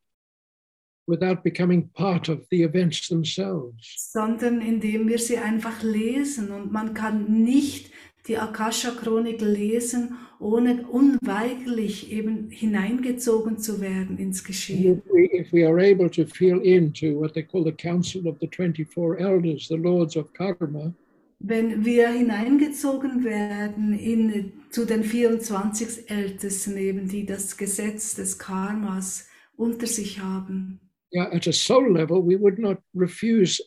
[1.07, 3.95] without becoming part of the events themselves.
[4.13, 6.51] sondern indem wir sie einfach lesen.
[6.51, 7.91] Und man kann nicht
[8.27, 14.99] die Akasha-Chronik lesen, ohne unweigerlich eben hineingezogen zu werden ins Geschehen.
[14.99, 18.37] If we, if we are able to feel into what they call the Council of
[18.41, 20.93] the 24 Elders, the Lords of Karma,
[21.41, 29.29] Wenn wir hineingezogen werden in, zu den 24 Ältesten, eben, die das Gesetz des Karmas
[29.57, 30.81] unter sich haben,
[31.15, 33.63] yeah, at a soul level, we would not refuse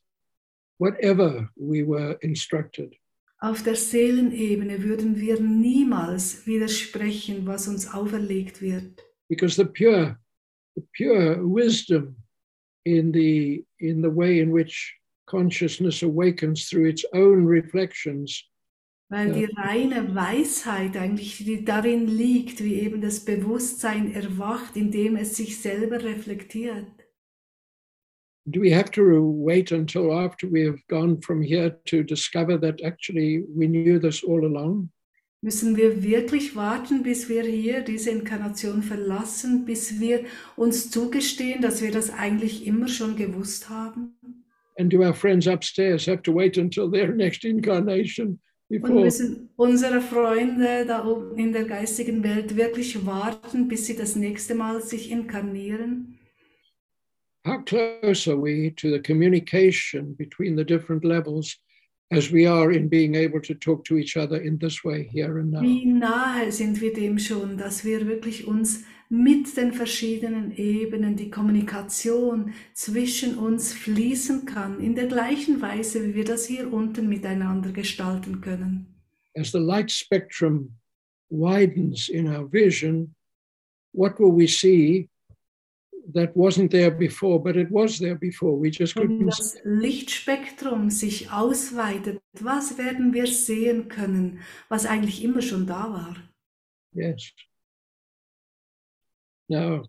[0.79, 2.93] whatever we were instructed.
[3.39, 9.01] auf der Seelenebene würden wir niemals widersprechen, was uns auferlegt wird.
[9.29, 10.17] because the pure
[10.75, 12.15] the pure wisdom
[12.85, 14.97] in the in the way in which
[15.31, 18.43] consciousness awakens through its own reflections
[19.09, 25.59] Weil die reine Weisheit eigentlich, darin liegt, wie eben das Bewusstsein erwacht, indem es sich
[25.61, 26.85] selber reflektiert.
[28.45, 32.81] do we have to wait until after we have gone from here to discover that
[32.81, 34.89] actually we knew this all along
[35.43, 40.25] Müssen wir wirklich warten, bis wir hier diese Inkarnation verlassen, bis wir
[40.55, 44.13] uns zugestehen, dass wir das eigentlich immer schon gewusst haben?
[44.81, 48.39] And do our friends upstairs have to wait until their next incarnation
[48.69, 53.95] Und before müssen unsere Freunde da oben in der geistigen Welt wirklich warten, bis sie
[53.97, 56.17] das nächste Mal sich inkarnieren?
[57.43, 61.57] how close are we to the communication between the different levels
[62.11, 65.39] as we are in being able to talk to each other in this way here
[65.39, 70.55] and now Wie nahe sind wir dem schon, dass wir wirklich uns mit den verschiedenen
[70.55, 76.71] Ebenen die Kommunikation zwischen uns fließen kann, in der gleichen Weise, wie wir das hier
[76.71, 78.87] unten miteinander gestalten können.
[79.35, 80.71] as the light spectrum
[81.29, 83.13] widens in our vision,
[83.93, 85.09] what will we see
[86.13, 88.57] that wasn't there before, but it was there before?
[88.57, 89.27] We just Wenn couldn't.
[89.27, 94.39] das Lichtspektrum sich ausweitet, was werden wir sehen können,
[94.69, 96.15] was eigentlich immer schon da war?
[96.93, 97.31] Yes.
[99.51, 99.83] Now,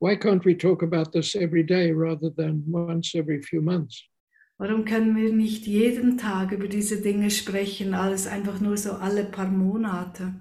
[0.00, 4.04] why can't we talk about this every day rather than once every few months?
[4.58, 9.24] Warum können wir nicht jeden Tag über diese Dinge sprechen, alles einfach nur so alle
[9.24, 10.34] paar Monate?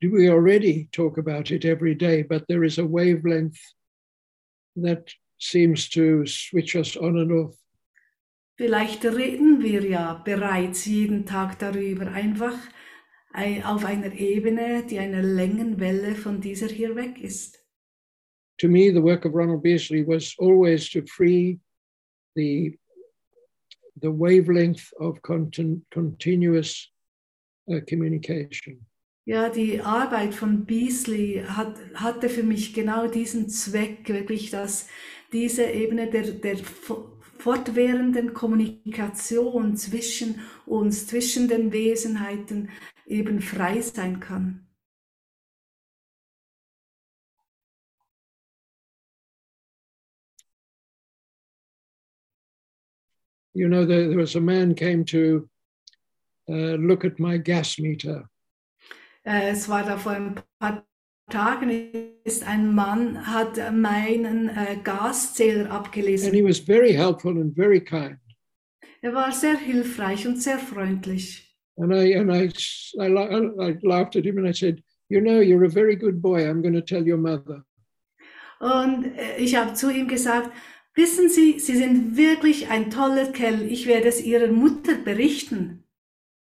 [0.00, 3.58] Do we already talk about it every day, but there is a wavelength
[4.74, 5.08] that
[5.38, 7.54] seems to switch us on and off?
[8.56, 12.87] Vielleicht reden wir ja bereits jeden Tag darüber, einfach ei-
[13.64, 17.58] auf einer Ebene, die eine Längenwelle von dieser hier weg ist.
[18.60, 21.58] to me, the work of Ronald Beasley was always to free
[22.34, 22.76] the
[24.00, 26.90] the wavelength of contin- continuous
[27.70, 28.84] uh, communication.
[29.26, 34.88] Ja, die Arbeit von Beasley hat, hatte für mich genau diesen Zweck, wirklich, dass
[35.32, 42.70] diese Ebene der, der fo- fortwährenden Kommunikation zwischen uns, zwischen den Wesenheiten
[43.08, 44.64] eben frei sein kann.
[53.54, 55.48] You know, there, was a man came to
[56.48, 58.30] uh, look at my gas meter.
[59.24, 60.86] Äh, es war da vor ein paar
[61.28, 61.70] Tagen
[62.24, 66.28] ist ein Mann hat meinen äh, Gaszähler abgelesen.
[66.28, 68.18] And he was very helpful and very kind.
[69.02, 71.47] Er war sehr hilfreich und sehr freundlich.
[71.78, 72.50] And I and I,
[72.98, 76.20] I, la- I laughed at him and I said, "You know, you're a very good
[76.20, 76.48] boy.
[76.48, 77.64] I'm going to tell your mother."
[78.60, 80.50] Und äh, ich habe zu ihm gesagt,
[80.94, 83.62] wissen Sie, Sie sind wirklich ein toller Kerl.
[83.70, 85.84] Ich werde es Ihrer Mutter berichten.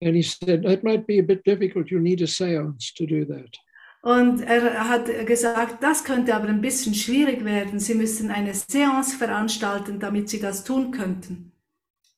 [0.02, 1.92] And he said, "That might be a bit difficult.
[1.92, 3.56] You need a séance to do that."
[4.02, 7.80] Und er hat gesagt, das könnte aber ein bisschen schwierig werden.
[7.80, 11.52] Sie müssen eine Seance veranstalten, damit Sie das tun könnten.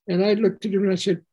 [0.07, 1.23] And I looked at him and I said,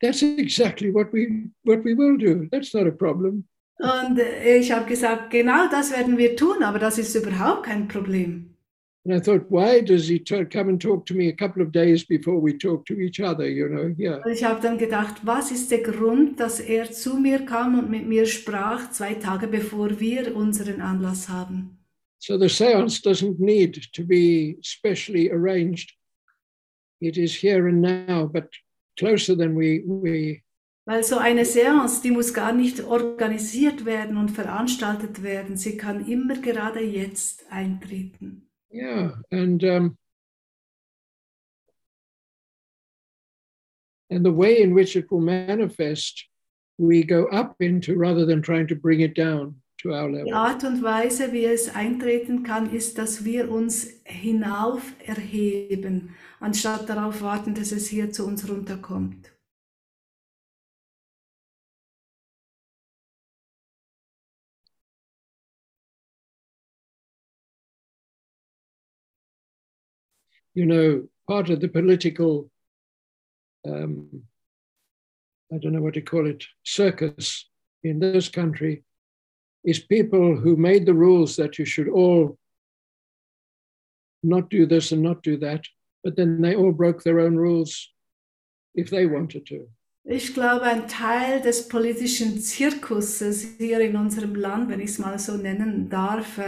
[0.00, 2.48] "That's exactly what we what we will do.
[2.50, 3.44] That's not a problem."
[3.78, 8.56] Und ich habe gesagt, genau das werden wir tun, aber das ist überhaupt kein Problem.
[9.04, 12.04] And I thought, why does he come and talk to me a couple of days
[12.04, 13.48] before we talk to each other?
[13.48, 14.20] You know, yeah.
[14.26, 18.06] Ich habe dann gedacht, was ist der Grund, dass er zu mir kam und mit
[18.06, 21.78] mir sprach, zwei Tage bevor wir unseren Anlass haben.
[22.18, 25.94] So the séance doesn't need to be specially arranged.
[27.00, 28.50] It is here and now, but
[28.98, 30.42] closer than we we
[30.86, 35.54] Weil so eine Seance, die muss gar nicht organisiert werden und veranstaltet werden.
[35.58, 38.48] Sie kann immer gerade jetzt eintreten.
[38.70, 39.96] yeah and um
[44.10, 46.28] and the way in which it will manifest
[46.78, 51.32] we go up into rather than trying to bring it down Die Art und Weise,
[51.32, 57.86] wie es eintreten kann, ist, dass wir uns hinauf erheben, anstatt darauf warten, dass es
[57.86, 59.32] hier zu uns runterkommt.
[70.58, 72.50] you know part of the political
[73.64, 74.24] um
[75.52, 77.48] i don't know what to call it circus
[77.84, 78.82] in this country
[79.64, 82.38] is people who made the rules that you should all
[84.22, 85.64] not do this and not do that
[86.02, 87.92] but then they all broke their own rules
[88.74, 89.68] if they wanted to
[90.10, 95.18] Ich glaube, ein Teil des politischen Zirkuses hier in unserem Land, wenn ich es mal
[95.18, 96.40] so nennen darf,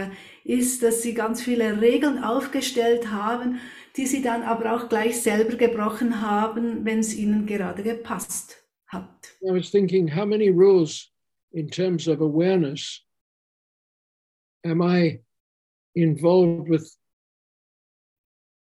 [0.43, 3.59] ist, dass sie ganz viele Regeln aufgestellt haben,
[3.97, 8.57] die sie dann aber auch gleich selber gebrochen haben, wenn es ihnen gerade gepasst
[8.87, 9.37] hat.
[9.43, 11.10] I was thinking, how many rules
[11.53, 13.03] in terms of awareness
[14.63, 15.19] am I
[15.95, 16.95] involved with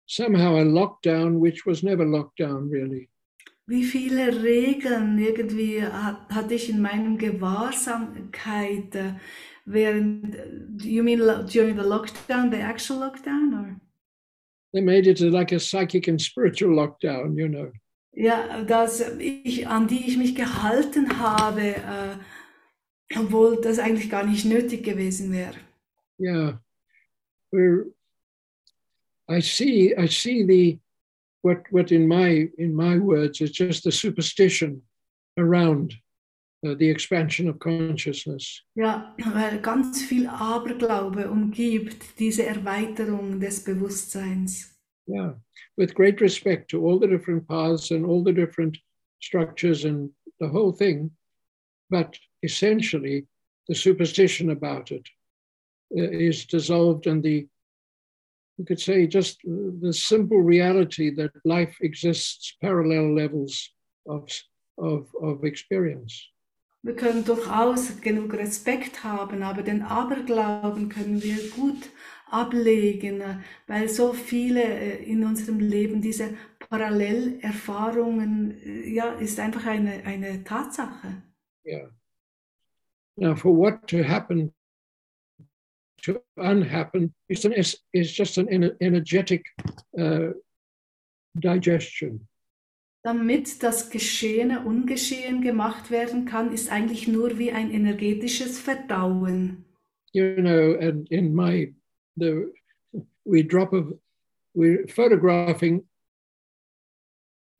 [0.05, 3.09] somehow a lockdown which was never lockdown, really?
[3.67, 9.15] Wie viele Regeln irgendwie hat, hatte ich in meinem Gewahrsamkeit äh,
[9.65, 10.37] während,
[10.85, 13.81] you mean during the lockdown, the actual lockdown, or?
[14.73, 17.71] They made it like a psychic and spiritual lockdown, you know.
[18.13, 22.17] Ja, dass ich, an die ich mich gehalten habe, äh,
[23.15, 25.55] obwohl das eigentlich gar nicht nötig gewesen wäre.
[26.19, 26.59] Yeah.
[27.51, 27.85] We're,
[29.29, 30.79] I see, I see the,
[31.41, 34.81] what, what in my, in my words is just the superstition
[35.37, 35.93] around
[36.65, 38.63] uh, the expansion of consciousness.
[38.75, 44.73] Ja, weil ganz viel Aberglaube umgibt diese Erweiterung des Bewusstseins.
[45.07, 45.35] Yeah,
[45.77, 48.77] with great respect to all the different paths and all the different
[49.21, 50.09] structures and
[50.39, 51.11] the whole thing,
[51.89, 53.25] but essentially
[53.67, 55.07] the superstition about it
[55.97, 56.07] uh,
[56.49, 57.47] dissolved, and the
[58.57, 63.69] you could say just the simple reality that life exists parallel levels
[64.05, 64.29] of
[64.77, 66.31] of of experience.
[66.83, 71.89] Wir können durchaus genug Respekt haben, aber den Aberglauben können wir gut
[72.29, 80.03] ablegen, weil so viele äh, in unserem Leben diese Parallelerfahrungen, äh, ja, ist einfach eine,
[80.05, 81.23] eine Tatsache.
[81.65, 81.89] Yeah.
[83.17, 84.53] Now, for what to happen
[86.03, 88.47] to unhappen is an is, is just an
[88.79, 89.43] energetic
[89.99, 90.29] uh,
[91.39, 92.27] digestion.
[93.03, 99.65] Damit das Geschehene ungeschehen gemacht werden kann, ist eigentlich nur wie ein energetisches Verdauen.
[100.13, 101.73] You know, and in my
[102.17, 102.51] the
[103.25, 103.93] we drop of
[104.53, 105.83] we're photographing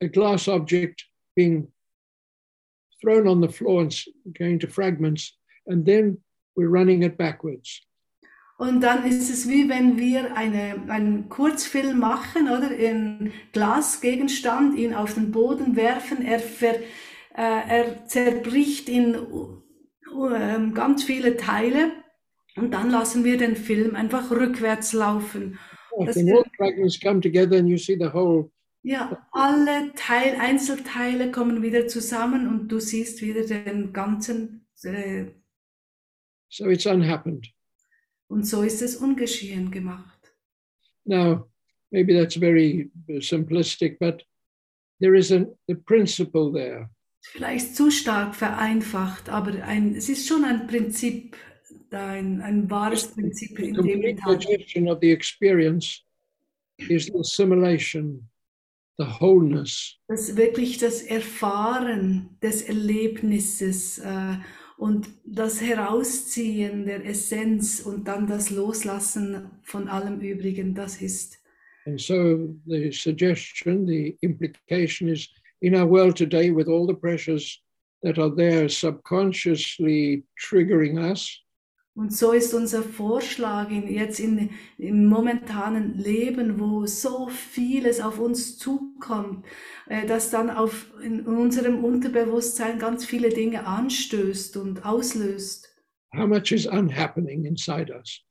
[0.00, 1.04] a glass object
[1.34, 1.68] being
[3.00, 4.04] thrown on the floor and
[4.38, 5.37] going to fragments,
[5.68, 6.22] and then
[6.56, 7.82] we're running it backwards.
[8.58, 12.70] Und dann ist es wie wenn wir eine, einen Kurzfilm machen, oder?
[12.70, 16.80] Einen Glasgegenstand, ihn auf den Boden werfen, er, ver, äh,
[17.36, 21.92] er zerbricht in äh, ganz viele Teile
[22.56, 25.58] und dann lassen wir den Film einfach rückwärts laufen.
[26.00, 28.50] If Das the more fragments come together and you see the whole
[28.82, 35.26] Ja, alle Teil, Einzelteile kommen wieder zusammen und du siehst wieder den ganzen, äh,
[36.48, 37.48] So it's unhappened.
[38.28, 40.34] und so ist es ungeschehen gemacht.
[41.04, 41.48] Now,
[41.90, 44.22] maybe that's very simplistic, but
[45.00, 46.90] there is a, a principle there.
[47.20, 51.36] Vielleicht zu stark vereinfacht, aber ein, es ist schon ein Prinzip,
[51.90, 56.04] ein, ein wahres Prinzip The in dem digestion of the experience
[56.88, 58.28] is the assimilation,
[58.98, 64.36] the wholeness, Das wirklich das Erfahren des Erlebnisses äh,
[64.78, 71.38] und das Herausziehen der Essenz und dann das Loslassen von allem Übrigen, das ist.
[71.84, 75.28] And so the suggestion, the implication is
[75.60, 77.60] in our world today, with all the pressures
[78.02, 81.42] that are there subconsciously triggering us,
[81.98, 88.20] Und so ist unser Vorschlag in, jetzt in, im momentanen Leben, wo so vieles auf
[88.20, 89.44] uns zukommt,
[89.88, 95.66] äh, dass dann auf, in unserem Unterbewusstsein ganz viele Dinge anstößt und auslöst.
[96.14, 98.22] how much is unhappening inside us?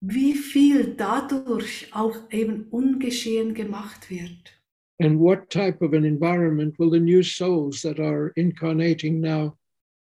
[0.00, 4.58] Wie viel dadurch auch eben ungeschehen gemacht wird.
[4.98, 9.58] And what type of an environment will the new souls that are incarnating now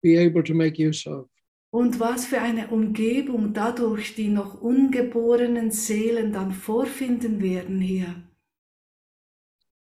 [0.03, 1.30] be able to make use of?
[1.73, 8.23] Und was für eine Umgebung dadurch die noch ungeborenen Seelen dann vorfinden werden hier.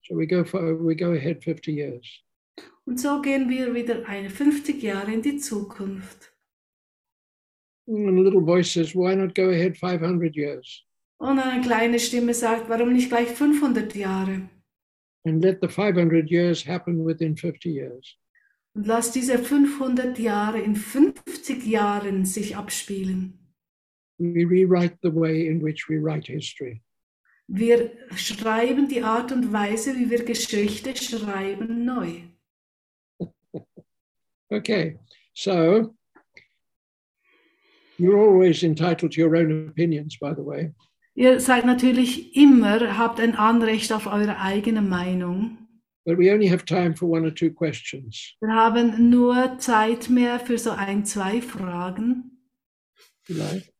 [0.04, 2.24] So we go for we go ahead 50 years.
[2.86, 6.34] Und so gehen wir wieder eine 50 Jahre in die Zukunft.
[7.88, 10.84] And a little voice says, why not go ahead 500 years
[11.20, 14.50] Und eine kleine Stimme sagt, warum nicht gleich 500 Jahre?
[15.24, 18.18] and let the 500 years happen within 50 years?
[18.74, 23.38] Und lass diese 500 Jahre in 50 Jahren sich abspielen.
[24.18, 26.82] We rewrite the way in which we write history.
[27.48, 32.22] Wir schreiben die Art und Weise, wie wir Geschichte schreiben, neu.
[34.54, 35.00] Okay,
[35.34, 35.96] so
[37.98, 40.74] you're always entitled to your own opinions, by the way.
[41.16, 45.61] Ihr seid natürlich immer, habt ein Anrecht auf eure eigene Meinung.
[46.06, 48.36] But we only have time for one or two questions.
[48.42, 52.32] Wir haben nur Zeit mehr für so ein, zwei Fragen.
[53.30, 53.72] like.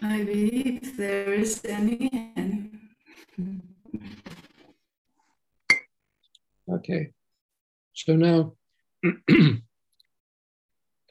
[0.00, 2.10] Maybe if there is any.
[6.68, 7.10] Okay.
[7.94, 8.54] So now,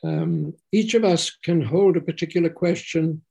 [0.03, 3.23] um, each of us can hold a particular question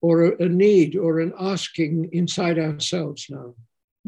[0.00, 3.54] or a, a need or an asking inside ourselves now.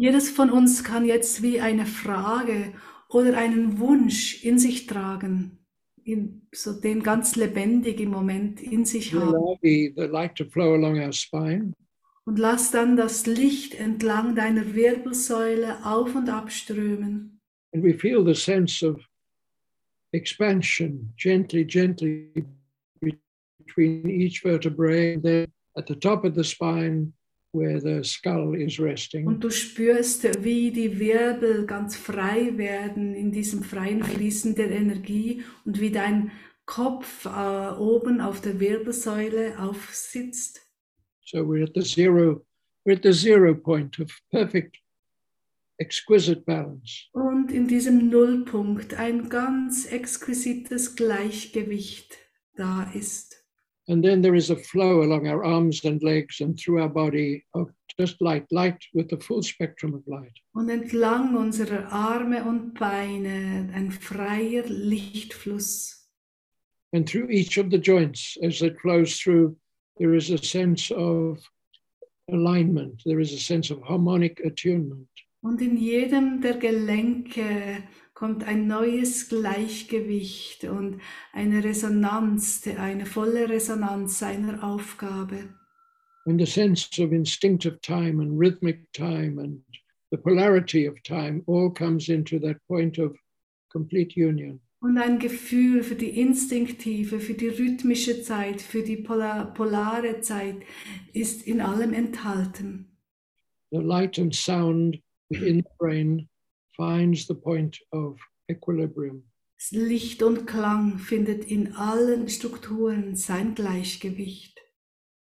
[0.01, 2.73] Jedes von uns kann jetzt wie eine Frage
[3.11, 5.59] oder einen Wunsch in sich tragen,
[6.03, 9.35] in, so den ganz lebendig im Moment in sich haben.
[12.25, 17.37] Und lass dann das Licht entlang deiner Wirbelsäule auf und abströmen.
[17.73, 19.01] and we feel the sense of
[20.13, 22.31] expansion gently, gently
[23.59, 25.15] between each vertebrae.
[25.15, 27.13] And then at the top of the spine,
[27.53, 33.33] where the skull is resting, Und du spürst, wie die Wirbel ganz frei werden in
[33.33, 36.31] diesem freien Fließen der Energie und wie dein
[36.67, 37.29] Kopf äh,
[37.79, 40.61] oben auf der Wirbelsäule aufsitzt.
[41.25, 42.45] so we're at the zero,
[42.85, 44.79] we're at the zero point of perfect,
[45.79, 47.09] exquisite balance.
[47.13, 52.17] Und in diesem Nullpunkt ein ganz exquisites Gleichgewicht
[52.55, 53.40] da ist.
[53.91, 57.45] And then there is a flow along our arms and legs and through our body
[57.55, 60.33] of just light, light with the full spectrum of light.
[60.55, 66.07] Und entlang unserer Arme und Beine ein freier Lichtfluss.
[66.93, 69.57] And through each of the joints, as it flows through,
[69.99, 71.41] there is a sense of
[72.31, 75.09] alignment, there is a sense of harmonic attunement.
[75.43, 77.83] Und in jedem der Gelenke
[78.21, 81.01] kommt ein neues Gleichgewicht und
[81.33, 85.49] eine Resonanz, eine volle Resonanz seiner Aufgabe.
[86.27, 89.63] And the sense of instinctive time and rhythmic time and
[90.11, 93.17] the polarity of time all comes into that point of
[93.73, 94.61] complete union.
[94.81, 100.57] Und ein Gefühl für die instinktive, für die rhythmische Zeit, für die polar, polare Zeit
[101.15, 102.99] ist in allem enthalten.
[103.71, 106.30] The light and sound within the brain
[106.77, 108.19] finds the point of
[108.49, 109.25] equilibrium.
[109.59, 114.59] Das Licht und Klang findet in allen Strukturen sein Gleichgewicht.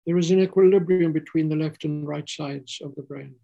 [0.05, 3.37] There is an equilibrium between the left and right sides of the brain.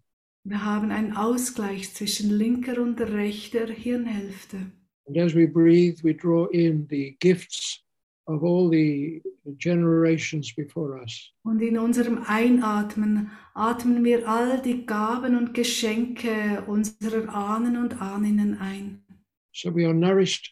[0.45, 4.57] Wir haben einen Ausgleich zwischen linker und rechter Hirnhälfte.
[5.05, 7.83] And as we breathe, we draw in the gifts
[8.27, 9.21] of all the
[9.57, 11.31] generations before us.
[11.43, 18.57] Und in unserem Einatmen atmen wir all die Gaben und Geschenke unserer Ahnen und Ahninnen
[18.59, 19.03] ein.
[19.51, 20.51] So we are nourished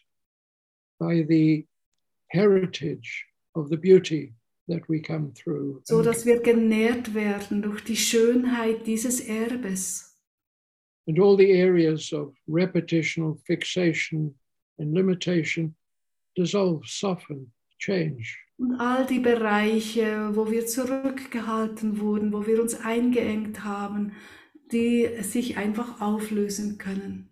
[0.98, 1.66] by the
[2.28, 4.34] heritage of the beauty
[4.68, 5.80] that we come through.
[5.84, 10.12] so dass wir genährt werden durch die Schönheit dieses Erbes.
[11.08, 14.32] and all the areas of repetition, fixation,
[14.78, 15.74] and limitation
[16.36, 17.50] dissolve, soften,
[17.82, 18.38] change.
[18.58, 24.12] Und all die Bereiche, wo wir zurückgehalten wurden, wo wir uns eingeengt haben,
[24.70, 27.28] die sich einfach auflösen können.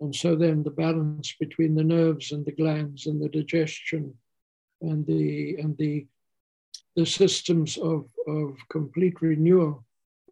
[0.00, 4.18] And so then the balance between the nerves and the glands and the digestion
[4.80, 6.08] and the and the
[6.96, 9.84] the systems of, of complete renewal,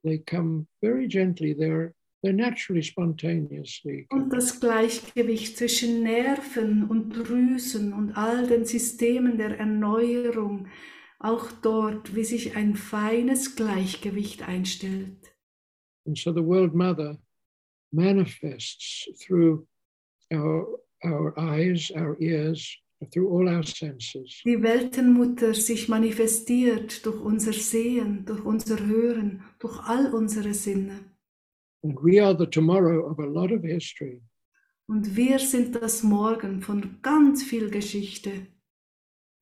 [0.04, 1.54] they come very gently.
[1.54, 1.94] They're.
[2.22, 2.38] Und
[4.30, 10.68] das Gleichgewicht zwischen Nerven und Drüsen und all den Systemen der Erneuerung,
[11.18, 15.34] auch dort, wie sich ein feines Gleichgewicht einstellt.
[16.06, 17.18] And so the World Mother
[17.92, 19.66] manifests through
[20.32, 22.76] our, our eyes, our ears,
[23.12, 24.42] through all our senses.
[24.44, 31.00] Die Weltenmutter sich manifestiert durch unser Sehen, durch unser Hören, durch all unsere Sinne.
[31.82, 34.20] And we are the tomorrow of a lot of history.
[34.86, 38.48] Und wir sind das Morgen von ganz viel Geschichte.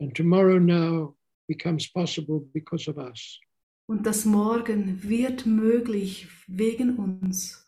[0.00, 1.16] And tomorrow now
[1.48, 3.40] becomes possible because of us.
[3.86, 7.67] Und das Morgen wird möglich wegen uns.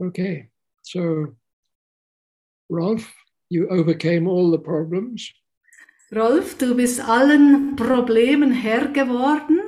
[0.00, 0.48] Okay,
[0.82, 1.34] so
[2.68, 3.12] Rolf,
[3.48, 5.32] you overcame all the problems.
[6.12, 9.60] Rolf, du bist allen Problemen Herr geworden.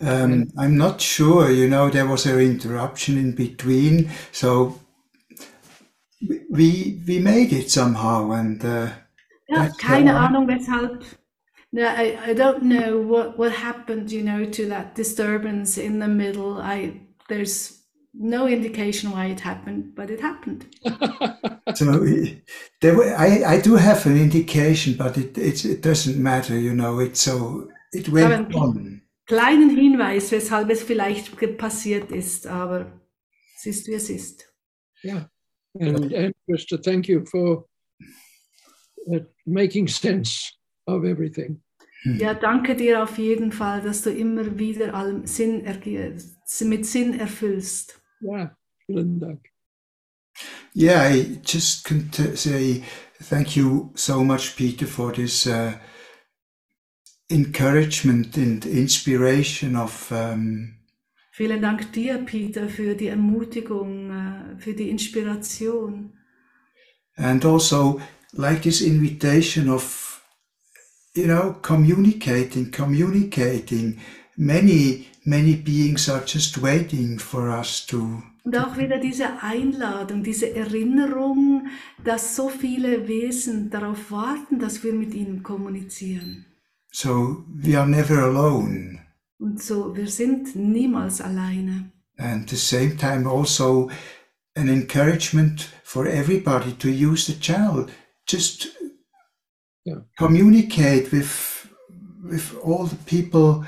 [0.00, 4.78] Um, I'm not sure, you know, there was an interruption in between, so
[6.50, 8.90] we we made it somehow, and uh,
[9.48, 10.12] Ja, keine.
[10.12, 11.04] Ahnung weshalb.
[11.72, 16.08] No, I, I don't know what, what happened, you know, to that disturbance in the
[16.08, 16.58] middle.
[16.60, 17.82] I there's
[18.18, 20.66] no indication why it happened, but it happened.
[21.74, 21.84] so
[22.80, 26.74] there were, I I do have an indication, but it it, it doesn't matter, you
[26.74, 26.98] know.
[27.00, 29.02] It's so it went Aber- on.
[29.28, 32.92] Kleinen Hinweis, weshalb es vielleicht passiert ist, aber
[33.56, 34.44] es ist wie es ist.
[35.02, 35.28] yeah,
[35.80, 37.64] and and just to thank you for
[39.12, 40.52] uh, making sense
[40.86, 41.60] of everything.
[42.04, 45.64] Ja, danke dir auf jeden Fall, dass du immer wieder allem Sinn
[46.60, 48.00] mit Sinn erfüllst.
[48.20, 48.50] Yeah,
[48.86, 49.40] vielen Dank.
[50.74, 52.82] Yeah, I just can t- say
[53.22, 55.78] thank you so much, Peter, for this uh,
[57.30, 60.72] encouragement and inspiration of um,
[61.32, 66.12] Vielen Dank dir, Peter, für die Ermutigung, äh, für die Inspiration.
[67.18, 67.98] and also
[68.34, 70.22] like this invitation of
[71.14, 73.98] you know communicating communicating
[74.36, 80.54] many many beings are just waiting for us to Und auch wieder diese Einladung, diese
[80.54, 81.66] Erinnerung,
[82.04, 86.46] dass so viele Wesen darauf warten, dass wir mit ihnen kommunizieren.
[86.92, 89.00] so we are never alone
[89.38, 91.90] Und so, wir sind niemals alleine.
[92.18, 93.90] and at the same time also
[94.54, 97.86] an encouragement for everybody to use the channel
[98.26, 98.68] just
[99.88, 100.00] Yeah.
[100.18, 101.68] communicate with
[102.24, 103.64] with all the people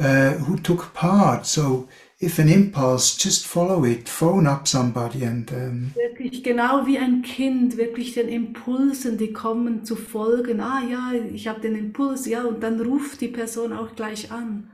[0.00, 1.86] uh, who took part so
[2.20, 7.22] if an impulse just follow it phone up somebody and um, Wirklich genau wie ein
[7.22, 10.60] Kind, wirklich den Impulsen, die kommen, zu folgen.
[10.60, 14.70] Ah ja, ich habe den Impuls, ja, und dann ruft die Person auch gleich an.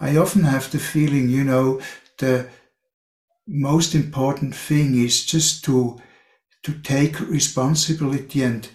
[0.00, 1.80] i often have the feeling you know
[2.18, 2.46] the
[3.46, 6.00] most important thing is just to
[6.62, 8.70] to take responsibility and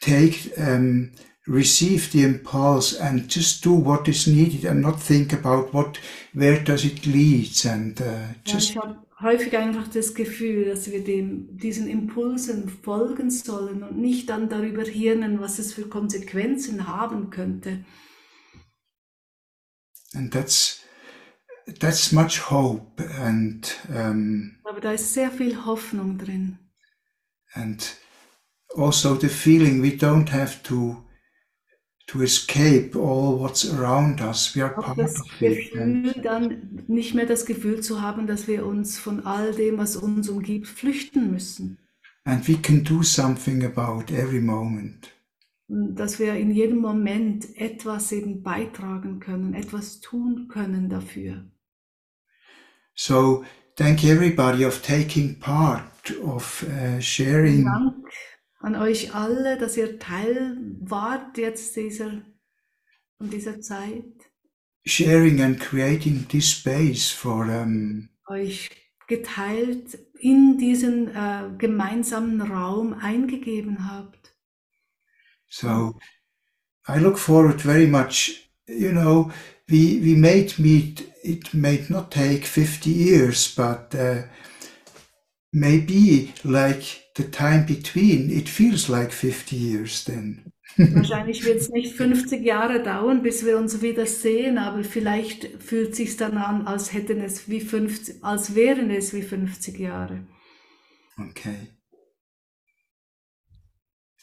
[0.00, 1.12] take um,
[1.46, 5.98] receive the impulse and just do what is needed and not think about what
[6.34, 10.90] where does it leads and uh, Ja, just ich habe häufig einfach das Gefühl, dass
[10.90, 16.86] wir dem, diesen Impulsen folgen sollen und nicht dann darüber hirnen, was es für Konsequenzen
[16.86, 17.84] haben könnte.
[20.14, 20.80] and that's
[21.80, 26.58] that's much hope and um, Aber da ist sehr viel Hoffnung drin.
[27.54, 27.96] and
[28.76, 31.02] also the feeling we don't have to
[32.06, 34.54] to escape all what's around us.
[34.54, 35.72] We are part das of it.
[35.72, 39.96] Gefühl, dann nicht mehr das Gefühl zu haben, dass wir uns von all dem, was
[39.96, 41.78] uns umgibt, flüchten müssen.
[42.24, 45.10] And we can do something about every moment.
[45.68, 51.44] Und dass wir in jedem Moment etwas eben beitragen können, etwas tun können dafür.
[52.94, 53.44] So
[53.76, 58.06] thank everybody of taking part of uh, sharing Dank
[58.62, 62.22] an euch alle, dass ihr Teil wart jetzt dieser,
[63.18, 64.04] von dieser Zeit,
[64.84, 68.70] sharing and creating this space for um, euch
[69.06, 74.34] geteilt in diesen äh, gemeinsamen Raum eingegeben habt.
[75.48, 75.98] so
[76.88, 79.30] I look forward very much you know
[79.68, 84.22] we we made meet it may not take 50 years but uh,
[85.52, 90.52] maybe like the time between it feels like 50 years then.
[90.78, 95.94] Wahrscheinlich wird es nicht 50 Jahre dauern, bis wir uns wieder sehen, aber vielleicht fühlt
[95.94, 100.26] sich dann an, als hätten es wie 50, als wären es wie 50 Jahre.
[101.18, 101.68] okay.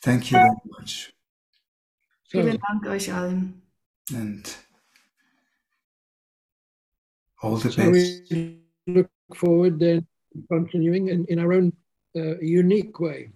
[0.02, 1.14] Thank you very much.
[2.24, 3.62] So, Vielen Dank euch allen.
[4.14, 4.58] and
[7.44, 8.32] all the so best.
[8.32, 11.72] we look forward then to continuing in, in our own
[12.16, 13.32] uh, unique way.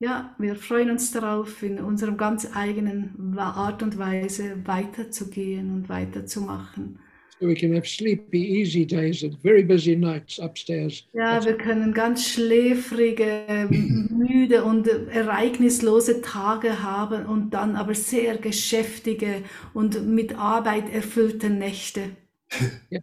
[0.00, 7.00] Ja, wir freuen uns darauf, in unserem ganz eigenen Art und Weise weiterzugehen und weiterzumachen.
[7.40, 11.04] So we can have sleepy, easy days and very busy nights upstairs.
[11.12, 19.42] Ja, wir können ganz schläfrige, müde und ereignislose Tage haben und dann aber sehr geschäftige
[19.72, 22.10] und mit Arbeit erfüllte Nächte.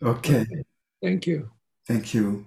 [0.00, 0.46] okay
[1.00, 1.48] Thank you.
[1.86, 2.46] thank you